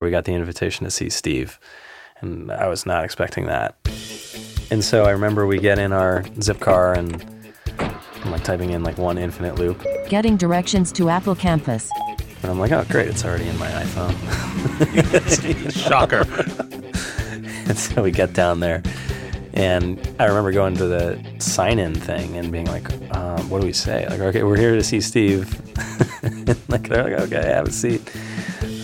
We 0.00 0.10
got 0.10 0.26
the 0.26 0.32
invitation 0.32 0.84
to 0.84 0.92
see 0.92 1.10
Steve, 1.10 1.58
and 2.20 2.52
I 2.52 2.68
was 2.68 2.86
not 2.86 3.04
expecting 3.04 3.46
that. 3.46 3.74
And 4.70 4.84
so 4.84 5.04
I 5.04 5.10
remember 5.10 5.44
we 5.44 5.58
get 5.58 5.80
in 5.80 5.92
our 5.92 6.24
zip 6.40 6.60
car 6.60 6.92
and 6.92 7.24
I'm 7.80 8.30
like 8.30 8.44
typing 8.44 8.70
in 8.70 8.84
like 8.84 8.96
one 8.96 9.18
infinite 9.18 9.56
loop. 9.58 9.84
Getting 10.08 10.36
directions 10.36 10.92
to 10.92 11.08
Apple 11.08 11.34
Campus. 11.34 11.90
And 12.42 12.52
I'm 12.52 12.60
like, 12.60 12.70
oh, 12.70 12.84
great, 12.88 13.08
it's 13.08 13.24
already 13.24 13.48
in 13.48 13.58
my 13.58 13.66
iPhone. 13.66 14.14
Shocker. 15.88 16.24
and 17.68 17.76
so 17.76 18.04
we 18.04 18.12
get 18.12 18.34
down 18.34 18.60
there. 18.60 18.84
And 19.52 19.98
I 20.20 20.26
remember 20.26 20.52
going 20.52 20.76
to 20.76 20.86
the 20.86 21.20
sign 21.40 21.80
in 21.80 21.96
thing 21.96 22.36
and 22.36 22.52
being 22.52 22.66
like, 22.66 22.88
um, 23.16 23.50
what 23.50 23.62
do 23.62 23.66
we 23.66 23.72
say? 23.72 24.06
Like, 24.08 24.20
okay, 24.20 24.44
we're 24.44 24.58
here 24.58 24.76
to 24.76 24.84
see 24.84 25.00
Steve. 25.00 25.60
like, 26.68 26.88
they're 26.88 27.02
like, 27.02 27.20
okay, 27.32 27.44
have 27.48 27.66
a 27.66 27.72
seat. 27.72 28.08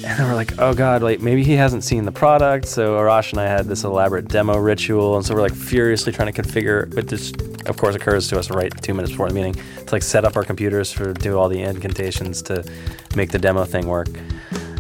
And 0.04 0.18
then 0.18 0.28
we're 0.28 0.34
like, 0.34 0.58
oh 0.58 0.74
god, 0.74 1.02
like 1.02 1.20
maybe 1.20 1.42
he 1.42 1.54
hasn't 1.54 1.82
seen 1.82 2.04
the 2.04 2.12
product. 2.12 2.68
So 2.68 2.98
Arash 2.98 3.30
and 3.30 3.40
I 3.40 3.46
had 3.46 3.64
this 3.64 3.84
elaborate 3.84 4.28
demo 4.28 4.58
ritual, 4.58 5.16
and 5.16 5.24
so 5.24 5.34
we're 5.34 5.40
like 5.40 5.54
furiously 5.54 6.12
trying 6.12 6.30
to 6.30 6.42
configure. 6.42 6.94
It 6.96 7.08
just, 7.08 7.40
of 7.66 7.78
course, 7.78 7.94
occurs 7.94 8.28
to 8.28 8.38
us 8.38 8.50
right 8.50 8.70
two 8.82 8.92
minutes 8.92 9.12
before 9.12 9.28
the 9.28 9.34
meeting 9.34 9.54
to 9.54 9.92
like 9.92 10.02
set 10.02 10.26
up 10.26 10.36
our 10.36 10.44
computers 10.44 10.92
for 10.92 11.14
do 11.14 11.38
all 11.38 11.48
the 11.48 11.62
incantations 11.62 12.42
to 12.42 12.62
make 13.16 13.30
the 13.30 13.38
demo 13.38 13.64
thing 13.64 13.86
work. 13.86 14.08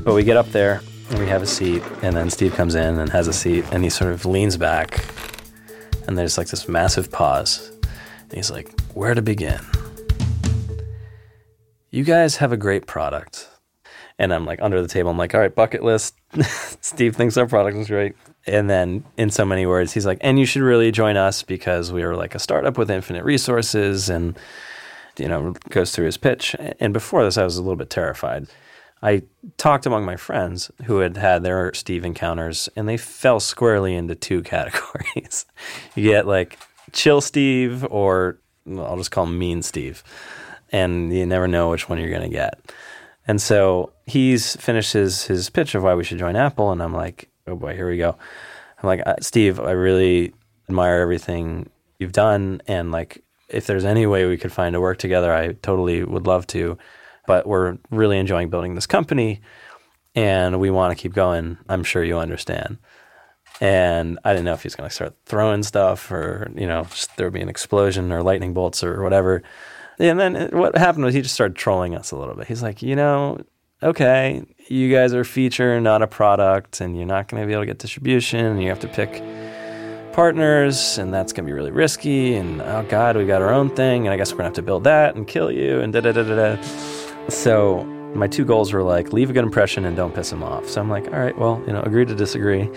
But 0.02 0.14
we 0.14 0.24
get 0.24 0.36
up 0.36 0.48
there 0.50 0.82
and 1.08 1.18
we 1.18 1.26
have 1.26 1.42
a 1.42 1.46
seat, 1.46 1.82
and 2.02 2.14
then 2.14 2.28
Steve 2.28 2.54
comes 2.54 2.74
in 2.74 2.98
and 2.98 3.08
has 3.10 3.26
a 3.26 3.32
seat, 3.32 3.64
and 3.72 3.82
he 3.82 3.88
sort 3.88 4.12
of 4.12 4.26
leans 4.26 4.58
back, 4.58 5.06
and 6.06 6.18
there's 6.18 6.36
like 6.36 6.48
this 6.48 6.68
massive 6.68 7.10
pause. 7.10 7.72
And 7.80 8.32
he's 8.32 8.50
like, 8.50 8.78
where 8.90 9.14
to 9.14 9.22
begin? 9.22 9.60
You 11.90 12.04
guys 12.04 12.36
have 12.36 12.52
a 12.52 12.58
great 12.58 12.86
product 12.86 13.48
and 14.18 14.32
I'm 14.32 14.44
like 14.44 14.60
under 14.62 14.80
the 14.80 14.88
table, 14.88 15.10
I'm 15.10 15.18
like, 15.18 15.34
all 15.34 15.40
right, 15.40 15.54
bucket 15.54 15.82
list. 15.82 16.14
Steve 16.80 17.16
thinks 17.16 17.36
our 17.36 17.46
product 17.46 17.76
is 17.76 17.88
great. 17.88 18.14
And 18.46 18.68
then 18.68 19.04
in 19.16 19.30
so 19.30 19.44
many 19.44 19.66
words, 19.66 19.92
he's 19.92 20.06
like, 20.06 20.18
and 20.20 20.38
you 20.38 20.46
should 20.46 20.62
really 20.62 20.92
join 20.92 21.16
us 21.16 21.42
because 21.42 21.92
we 21.92 22.02
are 22.02 22.14
like 22.14 22.34
a 22.34 22.38
startup 22.38 22.78
with 22.78 22.90
infinite 22.90 23.24
resources 23.24 24.08
and, 24.08 24.38
you 25.18 25.28
know, 25.28 25.54
goes 25.70 25.92
through 25.92 26.06
his 26.06 26.16
pitch. 26.16 26.54
And 26.78 26.92
before 26.92 27.24
this, 27.24 27.38
I 27.38 27.44
was 27.44 27.56
a 27.56 27.62
little 27.62 27.76
bit 27.76 27.90
terrified. 27.90 28.46
I 29.02 29.22
talked 29.58 29.84
among 29.84 30.06
my 30.06 30.16
friends 30.16 30.70
who 30.84 30.98
had 30.98 31.16
had 31.16 31.42
their 31.42 31.74
Steve 31.74 32.06
encounters, 32.06 32.70
and 32.74 32.88
they 32.88 32.96
fell 32.96 33.38
squarely 33.38 33.94
into 33.94 34.14
two 34.14 34.42
categories. 34.54 35.44
you 35.94 36.10
get 36.10 36.26
like 36.26 36.58
chill 36.92 37.20
Steve, 37.20 37.84
or 37.90 38.38
I'll 38.66 38.96
just 38.96 39.10
call 39.10 39.24
him 39.24 39.38
mean 39.38 39.62
Steve. 39.62 40.02
And 40.72 41.14
you 41.14 41.26
never 41.26 41.46
know 41.46 41.70
which 41.70 41.88
one 41.88 41.98
you're 41.98 42.10
going 42.10 42.22
to 42.22 42.28
get. 42.28 42.72
And 43.26 43.40
so 43.40 43.92
he's 44.06 44.56
finished 44.56 44.92
his, 44.92 45.50
pitch 45.50 45.74
of 45.74 45.82
why 45.82 45.94
we 45.94 46.04
should 46.04 46.18
join 46.18 46.36
Apple. 46.36 46.72
And 46.72 46.82
I'm 46.82 46.92
like, 46.92 47.28
oh 47.46 47.56
boy, 47.56 47.74
here 47.74 47.88
we 47.88 47.96
go. 47.96 48.16
I'm 48.82 48.86
like, 48.86 49.02
uh, 49.06 49.16
Steve, 49.20 49.58
I 49.60 49.72
really 49.72 50.34
admire 50.68 51.00
everything 51.00 51.70
you've 51.98 52.12
done. 52.12 52.60
And 52.66 52.92
like, 52.92 53.22
if 53.48 53.66
there's 53.66 53.84
any 53.84 54.06
way 54.06 54.26
we 54.26 54.36
could 54.36 54.52
find 54.52 54.74
to 54.74 54.80
work 54.80 54.98
together, 54.98 55.32
I 55.32 55.52
totally 55.52 56.02
would 56.04 56.26
love 56.26 56.46
to. 56.48 56.76
But 57.26 57.46
we're 57.46 57.78
really 57.90 58.18
enjoying 58.18 58.50
building 58.50 58.74
this 58.74 58.86
company 58.86 59.40
and 60.14 60.60
we 60.60 60.70
want 60.70 60.96
to 60.96 61.00
keep 61.00 61.14
going. 61.14 61.58
I'm 61.68 61.84
sure 61.84 62.04
you 62.04 62.18
understand. 62.18 62.78
And 63.60 64.18
I 64.24 64.32
didn't 64.32 64.44
know 64.44 64.52
if 64.52 64.62
he's 64.62 64.74
going 64.74 64.88
to 64.88 64.94
start 64.94 65.14
throwing 65.26 65.62
stuff 65.62 66.10
or, 66.10 66.50
you 66.54 66.66
know, 66.66 66.86
there 67.16 67.26
would 67.26 67.34
be 67.34 67.40
an 67.40 67.48
explosion 67.48 68.12
or 68.12 68.22
lightning 68.22 68.52
bolts 68.52 68.82
or 68.82 69.02
whatever. 69.02 69.42
And 69.98 70.18
then 70.18 70.36
uh, 70.36 70.48
what 70.50 70.76
happened 70.76 71.04
was 71.04 71.14
he 71.14 71.22
just 71.22 71.34
started 71.34 71.56
trolling 71.56 71.94
us 71.94 72.10
a 72.10 72.16
little 72.16 72.34
bit. 72.34 72.46
He's 72.46 72.62
like, 72.62 72.82
you 72.82 72.96
know, 72.96 73.38
okay, 73.82 74.42
you 74.68 74.92
guys 74.92 75.14
are 75.14 75.20
a 75.20 75.24
feature, 75.24 75.80
not 75.80 76.02
a 76.02 76.06
product, 76.06 76.80
and 76.80 76.96
you're 76.96 77.06
not 77.06 77.28
going 77.28 77.42
to 77.42 77.46
be 77.46 77.52
able 77.52 77.62
to 77.62 77.66
get 77.66 77.78
distribution, 77.78 78.44
and 78.44 78.62
you 78.62 78.68
have 78.68 78.80
to 78.80 78.88
pick 78.88 79.22
partners, 80.12 80.98
and 80.98 81.12
that's 81.12 81.32
going 81.32 81.44
to 81.44 81.48
be 81.48 81.52
really 81.52 81.70
risky. 81.70 82.34
And 82.34 82.62
oh 82.62 82.86
God, 82.88 83.16
we 83.16 83.26
got 83.26 83.42
our 83.42 83.52
own 83.52 83.74
thing, 83.74 84.06
and 84.06 84.14
I 84.14 84.16
guess 84.16 84.32
we're 84.32 84.38
going 84.38 84.44
to 84.44 84.48
have 84.50 84.54
to 84.54 84.62
build 84.62 84.84
that 84.84 85.16
and 85.16 85.26
kill 85.26 85.50
you, 85.50 85.80
and 85.80 85.92
da 85.92 86.00
da 86.00 86.12
da 86.12 86.22
da 86.22 86.56
da. 86.56 86.62
So 87.28 87.84
my 88.14 88.28
two 88.28 88.44
goals 88.44 88.72
were 88.72 88.82
like 88.82 89.12
leave 89.12 89.30
a 89.30 89.32
good 89.32 89.44
impression 89.44 89.84
and 89.84 89.96
don't 89.96 90.14
piss 90.14 90.30
him 90.30 90.42
off. 90.42 90.68
So 90.68 90.80
I'm 90.80 90.88
like, 90.88 91.06
all 91.06 91.18
right, 91.18 91.36
well, 91.36 91.62
you 91.66 91.72
know, 91.72 91.82
agree 91.82 92.04
to 92.04 92.14
disagree. 92.14 92.64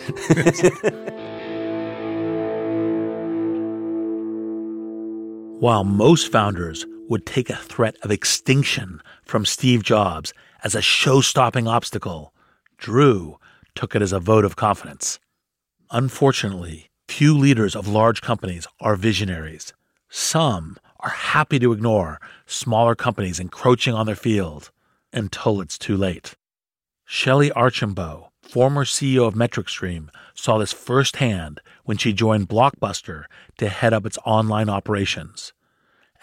While 5.59 5.83
most 5.83 6.31
founders 6.31 6.85
would 7.09 7.25
take 7.25 7.49
a 7.49 7.55
threat 7.55 7.95
of 8.03 8.11
extinction 8.11 9.01
from 9.23 9.45
Steve 9.45 9.83
Jobs 9.83 10.33
as 10.63 10.75
a 10.75 10.81
show 10.81 11.21
stopping 11.21 11.67
obstacle, 11.67 12.33
Drew 12.77 13.37
took 13.75 13.95
it 13.95 14.01
as 14.01 14.11
a 14.11 14.19
vote 14.19 14.45
of 14.45 14.55
confidence. 14.55 15.19
Unfortunately, 15.91 16.89
few 17.07 17.37
leaders 17.37 17.75
of 17.75 17.87
large 17.87 18.21
companies 18.21 18.67
are 18.79 18.95
visionaries. 18.95 19.73
Some 20.09 20.77
are 20.99 21.09
happy 21.09 21.59
to 21.59 21.71
ignore 21.71 22.19
smaller 22.45 22.95
companies 22.95 23.39
encroaching 23.39 23.93
on 23.93 24.05
their 24.05 24.15
field 24.15 24.71
until 25.13 25.61
it's 25.61 25.77
too 25.77 25.95
late. 25.95 26.35
Shelley 27.05 27.51
Archambault, 27.51 28.31
former 28.41 28.83
CEO 28.83 29.27
of 29.27 29.33
MetricStream, 29.33 30.09
saw 30.33 30.57
this 30.57 30.73
firsthand 30.73 31.61
when 31.85 31.97
she 31.97 32.11
joined 32.13 32.49
Blockbuster 32.49 33.25
to 33.57 33.69
head 33.69 33.93
up 33.93 34.05
its 34.05 34.17
online 34.25 34.69
operations. 34.69 35.53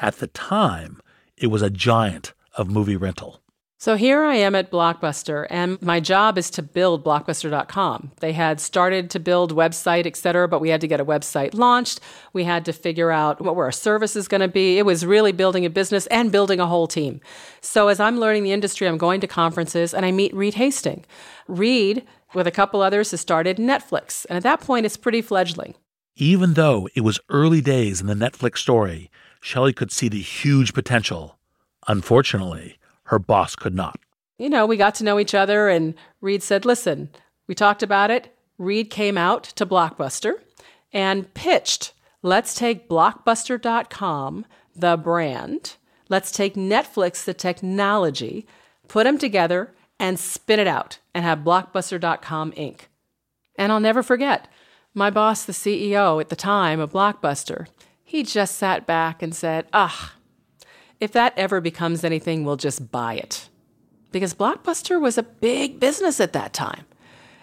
At 0.01 0.18
the 0.18 0.26
time, 0.26 1.01
it 1.36 1.49
was 1.49 1.62
a 1.62 1.70
giant 1.70 2.32
of 2.57 2.70
movie 2.70 2.97
rental. 2.97 3.40
So 3.84 3.97
here 3.97 4.24
I 4.24 4.36
am 4.36 4.55
at 4.55 4.70
Blockbuster, 4.70 5.47
and 5.51 5.82
my 5.82 6.01
job 6.01 6.38
is 6.38 6.49
to 6.51 6.62
build 6.62 7.05
Blockbuster.com. 7.05 8.12
They 8.20 8.32
had 8.32 8.59
started 8.59 9.11
to 9.11 9.20
build 9.20 9.55
website, 9.55 10.07
et 10.07 10.16
cetera, 10.16 10.49
but 10.49 10.61
we 10.62 10.70
had 10.70 10.80
to 10.80 10.88
get 10.88 11.01
a 11.01 11.05
website 11.05 11.53
launched. 11.53 12.01
We 12.32 12.45
had 12.45 12.64
to 12.64 12.72
figure 12.72 13.11
out 13.11 13.42
what 13.42 13.57
were 13.57 13.64
our 13.64 13.72
services 13.72 14.26
going 14.26 14.40
to 14.40 14.49
be. 14.49 14.78
It 14.78 14.86
was 14.86 15.05
really 15.05 15.32
building 15.32 15.66
a 15.66 15.70
business 15.70 16.07
and 16.07 16.32
building 16.32 16.61
a 16.61 16.66
whole 16.66 16.86
team. 16.86 17.20
So 17.61 17.88
as 17.88 18.01
I'm 18.01 18.18
learning 18.18 18.45
the 18.45 18.53
industry, 18.53 18.88
I'm 18.88 18.97
going 18.97 19.20
to 19.20 19.26
conferences 19.26 19.92
and 19.92 20.07
I 20.07 20.12
meet 20.12 20.34
Reed 20.34 20.55
Hastings. 20.55 21.05
Reed, 21.47 22.07
with 22.32 22.47
a 22.47 22.53
couple 22.53 22.80
others, 22.80 23.11
has 23.11 23.20
started 23.20 23.59
Netflix, 23.59 24.24
and 24.30 24.38
at 24.38 24.45
that 24.45 24.61
point, 24.61 24.86
it's 24.86 24.97
pretty 24.97 25.20
fledgling. 25.20 25.74
Even 26.16 26.55
though 26.55 26.88
it 26.95 27.03
was 27.03 27.20
early 27.28 27.61
days 27.61 28.01
in 28.01 28.07
the 28.07 28.14
Netflix 28.14 28.59
story, 28.59 29.11
Shelley 29.45 29.74
could 29.74 29.92
see 29.92 30.09
the 30.09 30.22
huge 30.22 30.72
potential. 30.72 31.36
Unfortunately, 31.86 32.78
her 33.05 33.18
boss 33.18 33.55
could 33.55 33.74
not. 33.74 34.01
You 34.38 34.49
know, 34.49 34.64
we 34.64 34.78
got 34.78 34.95
to 34.95 35.05
know 35.05 35.18
each 35.18 35.34
other, 35.34 35.68
and 35.68 35.92
Reed 36.22 36.42
said, 36.42 36.64
Listen, 36.64 37.11
we 37.47 37.55
talked 37.55 37.82
about 37.82 38.11
it. 38.11 38.34
Reed 38.57 38.88
came 38.88 39.18
out 39.18 39.45
to 39.45 39.66
Blockbuster 39.66 40.36
and 40.95 41.32
pitched 41.34 41.92
let's 42.22 42.55
take 42.55 42.88
Blockbuster.com, 42.88 44.47
the 44.74 44.97
brand, 44.97 45.76
let's 46.09 46.32
take 46.32 46.55
Netflix, 46.55 47.22
the 47.22 47.34
technology, 47.34 48.47
put 48.88 49.05
them 49.05 49.18
together 49.18 49.74
and 50.01 50.18
spin 50.18 50.59
it 50.59 50.66
out 50.66 51.01
and 51.14 51.22
have 51.22 51.40
Blockbuster.com 51.40 52.53
Inc. 52.53 52.80
And 53.57 53.70
I'll 53.70 53.78
never 53.78 54.03
forget, 54.03 54.49
my 54.95 55.11
boss, 55.11 55.45
the 55.45 55.53
CEO 55.53 56.18
at 56.18 56.30
the 56.30 56.34
time 56.34 56.80
of 56.80 56.92
Blockbuster, 56.92 57.66
he 58.14 58.22
just 58.22 58.54
sat 58.58 58.86
back 58.86 59.22
and 59.24 59.34
said, 59.34 59.66
Ah, 59.72 60.14
if 61.00 61.10
that 61.10 61.36
ever 61.36 61.60
becomes 61.60 62.04
anything, 62.04 62.44
we'll 62.44 62.56
just 62.56 62.92
buy 62.92 63.14
it. 63.14 63.48
Because 64.12 64.32
Blockbuster 64.32 65.00
was 65.00 65.18
a 65.18 65.24
big 65.24 65.80
business 65.80 66.20
at 66.20 66.32
that 66.32 66.52
time. 66.52 66.84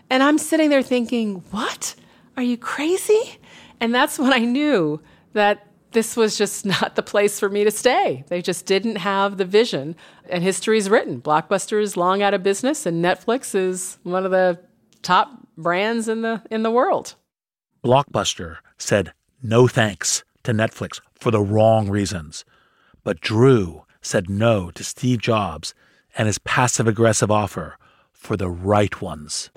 And 0.10 0.24
I'm 0.24 0.38
sitting 0.38 0.70
there 0.70 0.82
thinking, 0.82 1.44
What? 1.52 1.96
Are 2.38 2.44
you 2.44 2.56
crazy? 2.56 3.38
And 3.82 3.94
that's 3.94 4.18
when 4.18 4.32
I 4.32 4.40
knew 4.40 5.02
that 5.34 5.68
this 5.92 6.16
was 6.16 6.38
just 6.38 6.66
not 6.76 6.96
the 6.96 7.04
place 7.04 7.38
for 7.38 7.50
me 7.50 7.66
to 7.66 7.72
stay. 7.72 8.24
They 8.30 8.42
just 8.42 8.66
didn't 8.66 8.96
have 8.96 9.36
the 9.36 9.44
vision. 9.44 9.98
And 10.30 10.42
history's 10.42 10.90
written. 10.90 11.20
Blockbuster 11.22 11.82
is 11.82 11.98
long 11.98 12.22
out 12.22 12.34
of 12.34 12.44
business, 12.44 12.86
and 12.86 13.04
Netflix 13.04 13.54
is 13.54 13.98
one 14.04 14.24
of 14.24 14.32
the 14.32 14.58
top 15.02 15.32
brands 15.58 16.08
in 16.08 16.22
the 16.22 16.42
in 16.50 16.64
the 16.64 16.72
world. 16.72 17.16
Blockbuster 17.84 18.60
said 18.78 19.12
no 19.44 19.68
thanks 19.68 20.24
to 20.44 20.54
Netflix 20.54 21.00
for 21.20 21.32
the 21.32 21.42
wrong 21.42 21.90
reasons. 21.90 22.46
But 23.04 23.22
Drew 23.22 23.84
said 24.02 24.30
no 24.30 24.72
to 24.72 24.84
Steve 24.84 25.20
Jobs 25.20 25.74
and 26.18 26.28
his 26.28 26.40
passive 26.40 26.88
aggressive 26.88 27.32
offer 27.32 27.78
for 28.12 28.38
the 28.38 28.50
right 28.50 29.02
ones. 29.02 29.50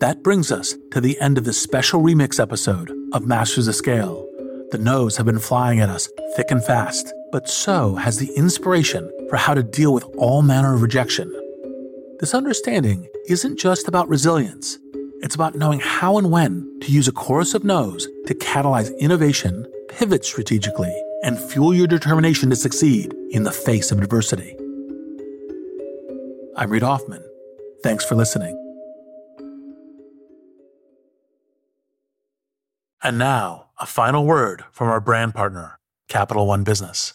That 0.00 0.22
brings 0.22 0.50
us 0.50 0.76
to 0.90 1.00
the 1.00 1.18
end 1.20 1.38
of 1.38 1.44
this 1.44 1.60
special 1.60 2.02
remix 2.02 2.40
episode 2.40 2.92
of 3.12 3.26
Masters 3.26 3.68
of 3.68 3.74
Scale. 3.74 4.28
The 4.70 4.78
no's 4.78 5.16
have 5.16 5.26
been 5.26 5.38
flying 5.38 5.80
at 5.80 5.88
us 5.88 6.08
thick 6.36 6.50
and 6.50 6.64
fast, 6.64 7.12
but 7.30 7.48
so 7.48 7.94
has 7.94 8.18
the 8.18 8.32
inspiration 8.36 9.10
for 9.28 9.36
how 9.36 9.54
to 9.54 9.62
deal 9.62 9.94
with 9.94 10.04
all 10.16 10.42
manner 10.42 10.74
of 10.74 10.82
rejection. 10.82 11.32
This 12.18 12.34
understanding 12.34 13.08
isn't 13.28 13.58
just 13.58 13.88
about 13.88 14.08
resilience, 14.08 14.78
it's 15.24 15.34
about 15.34 15.54
knowing 15.54 15.80
how 15.80 16.18
and 16.18 16.30
when 16.30 16.78
to 16.82 16.92
use 16.92 17.08
a 17.08 17.12
chorus 17.12 17.54
of 17.54 17.64
no's 17.64 18.06
to 18.26 18.34
catalyze 18.34 18.96
innovation, 18.98 19.66
pivot 19.88 20.22
strategically, 20.22 20.94
and 21.22 21.40
fuel 21.40 21.72
your 21.74 21.86
determination 21.86 22.50
to 22.50 22.56
succeed 22.56 23.14
in 23.30 23.42
the 23.42 23.50
face 23.50 23.90
of 23.90 24.02
adversity. 24.02 24.54
I'm 26.56 26.70
Reid 26.70 26.82
Hoffman. 26.82 27.24
Thanks 27.82 28.04
for 28.04 28.16
listening. 28.16 28.60
And 33.02 33.16
now, 33.16 33.70
a 33.80 33.86
final 33.86 34.26
word 34.26 34.64
from 34.72 34.88
our 34.88 35.00
brand 35.00 35.34
partner, 35.34 35.78
Capital 36.08 36.46
One 36.46 36.64
Business. 36.64 37.14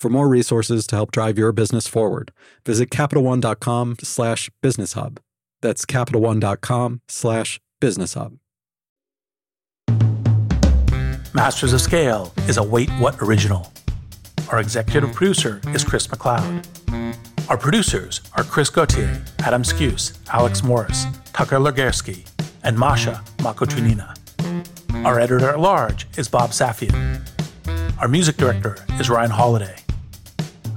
For 0.00 0.08
more 0.08 0.28
resources 0.28 0.86
to 0.86 0.96
help 0.96 1.12
drive 1.12 1.36
your 1.36 1.52
business 1.52 1.86
forward, 1.86 2.32
visit 2.64 2.88
CapitalOne.com 2.88 3.96
slash 4.02 4.50
business 4.62 4.94
hub. 4.94 5.20
That's 5.60 5.84
CapitalOne.com 5.84 7.02
slash 7.06 7.60
business 7.80 8.14
hub. 8.14 8.38
Masters 11.34 11.74
of 11.74 11.82
Scale 11.82 12.32
is 12.48 12.56
a 12.56 12.62
Wait 12.62 12.88
What 12.92 13.20
original. 13.20 13.70
Our 14.50 14.58
executive 14.58 15.12
producer 15.12 15.60
is 15.74 15.84
Chris 15.84 16.06
McLeod. 16.06 16.66
Our 17.50 17.58
producers 17.58 18.22
are 18.38 18.42
Chris 18.42 18.70
Gauthier, 18.70 19.22
Adam 19.40 19.62
Skuse, 19.62 20.16
Alex 20.32 20.62
Morris, 20.62 21.04
Tucker 21.34 21.58
Legersky, 21.58 22.26
and 22.64 22.78
Masha 22.78 23.22
Makotunina. 23.38 24.16
Our 25.04 25.20
editor 25.20 25.50
at 25.50 25.60
large 25.60 26.06
is 26.16 26.26
Bob 26.26 26.50
Safian. 26.50 27.20
Our 28.00 28.08
music 28.08 28.38
director 28.38 28.78
is 28.98 29.10
Ryan 29.10 29.30
Holiday. 29.30 29.79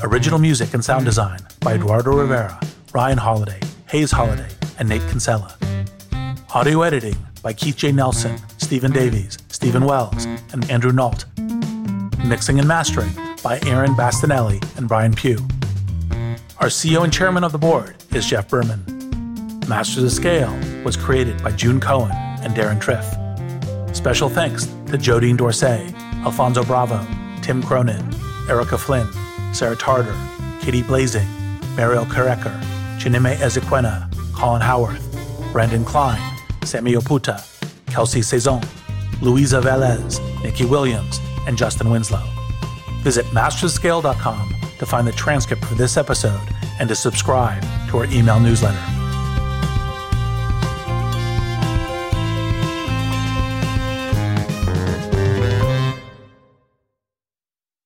Original 0.04 0.38
music 0.38 0.74
and 0.74 0.84
sound 0.84 1.06
design 1.06 1.40
by 1.62 1.76
Eduardo 1.76 2.12
Rivera, 2.12 2.60
Ryan 2.94 3.18
Holiday, 3.18 3.62
Hayes 3.88 4.12
Holiday, 4.12 4.50
and 4.78 4.90
Nate 4.90 5.02
Kinsella. 5.08 5.56
Audio 6.54 6.82
editing 6.82 7.16
by 7.42 7.54
Keith 7.54 7.78
J. 7.78 7.94
Nelson, 7.94 8.38
Stephen 8.58 8.92
Davies, 8.92 9.38
Stephen 9.48 9.86
Wells, 9.86 10.26
and 10.52 10.70
Andrew 10.70 10.92
Nault. 10.92 11.24
Mixing 12.26 12.60
and 12.60 12.68
mastering 12.68 13.12
by 13.42 13.62
Aaron 13.66 13.94
Bastinelli 13.94 14.62
and 14.78 14.90
Brian 14.90 15.14
Pugh. 15.14 15.40
Our 16.60 16.68
CEO 16.68 17.06
and 17.06 17.14
chairman 17.14 17.46
of 17.46 17.54
the 17.54 17.58
board 17.58 17.96
is 18.14 18.26
Jeff 18.26 18.50
Berman. 18.50 18.84
Masters 19.70 20.04
of 20.04 20.12
Scale 20.12 20.54
was 20.84 20.98
created 20.98 21.42
by 21.42 21.52
June 21.52 21.80
Cohen 21.80 22.12
and 22.12 22.54
Deron 22.54 22.82
Triff. 22.82 23.96
Special 23.96 24.28
thanks 24.28 24.66
to 24.66 24.98
Jodine 24.98 25.38
Dorsey, 25.38 25.96
Alfonso 26.26 26.62
Bravo, 26.62 27.00
Tim 27.42 27.64
Cronin, 27.64 28.14
Erica 28.50 28.78
Flynn, 28.78 29.08
Sarah 29.54 29.76
Tarter, 29.76 30.16
Katie 30.62 30.82
Blazing, 30.82 31.28
Mariel 31.76 32.06
Kareker, 32.06 32.60
Chineme 33.00 33.36
Ezequena, 33.36 34.12
Colin 34.34 34.62
Howarth, 34.62 35.04
Brandon 35.52 35.86
Klein, 35.86 36.20
Sammy 36.64 36.94
Oputa, 36.94 37.42
Kelsey 37.88 38.22
Saison, 38.22 38.62
Louisa 39.22 39.62
Velez, 39.62 40.20
Nikki 40.44 40.66
Williams, 40.66 41.20
and 41.48 41.58
Justin 41.58 41.90
Winslow. 41.90 42.24
Visit 43.02 43.26
masterscale.com 43.28 44.56
to 44.80 44.86
find 44.86 45.08
the 45.08 45.12
transcript 45.12 45.64
for 45.66 45.76
this 45.76 45.98
episode 45.98 46.42
and 46.80 46.90
to 46.90 46.96
subscribe 46.96 47.62
to 47.90 48.00
our 48.00 48.06
email 48.06 48.40
newsletter. 48.40 48.93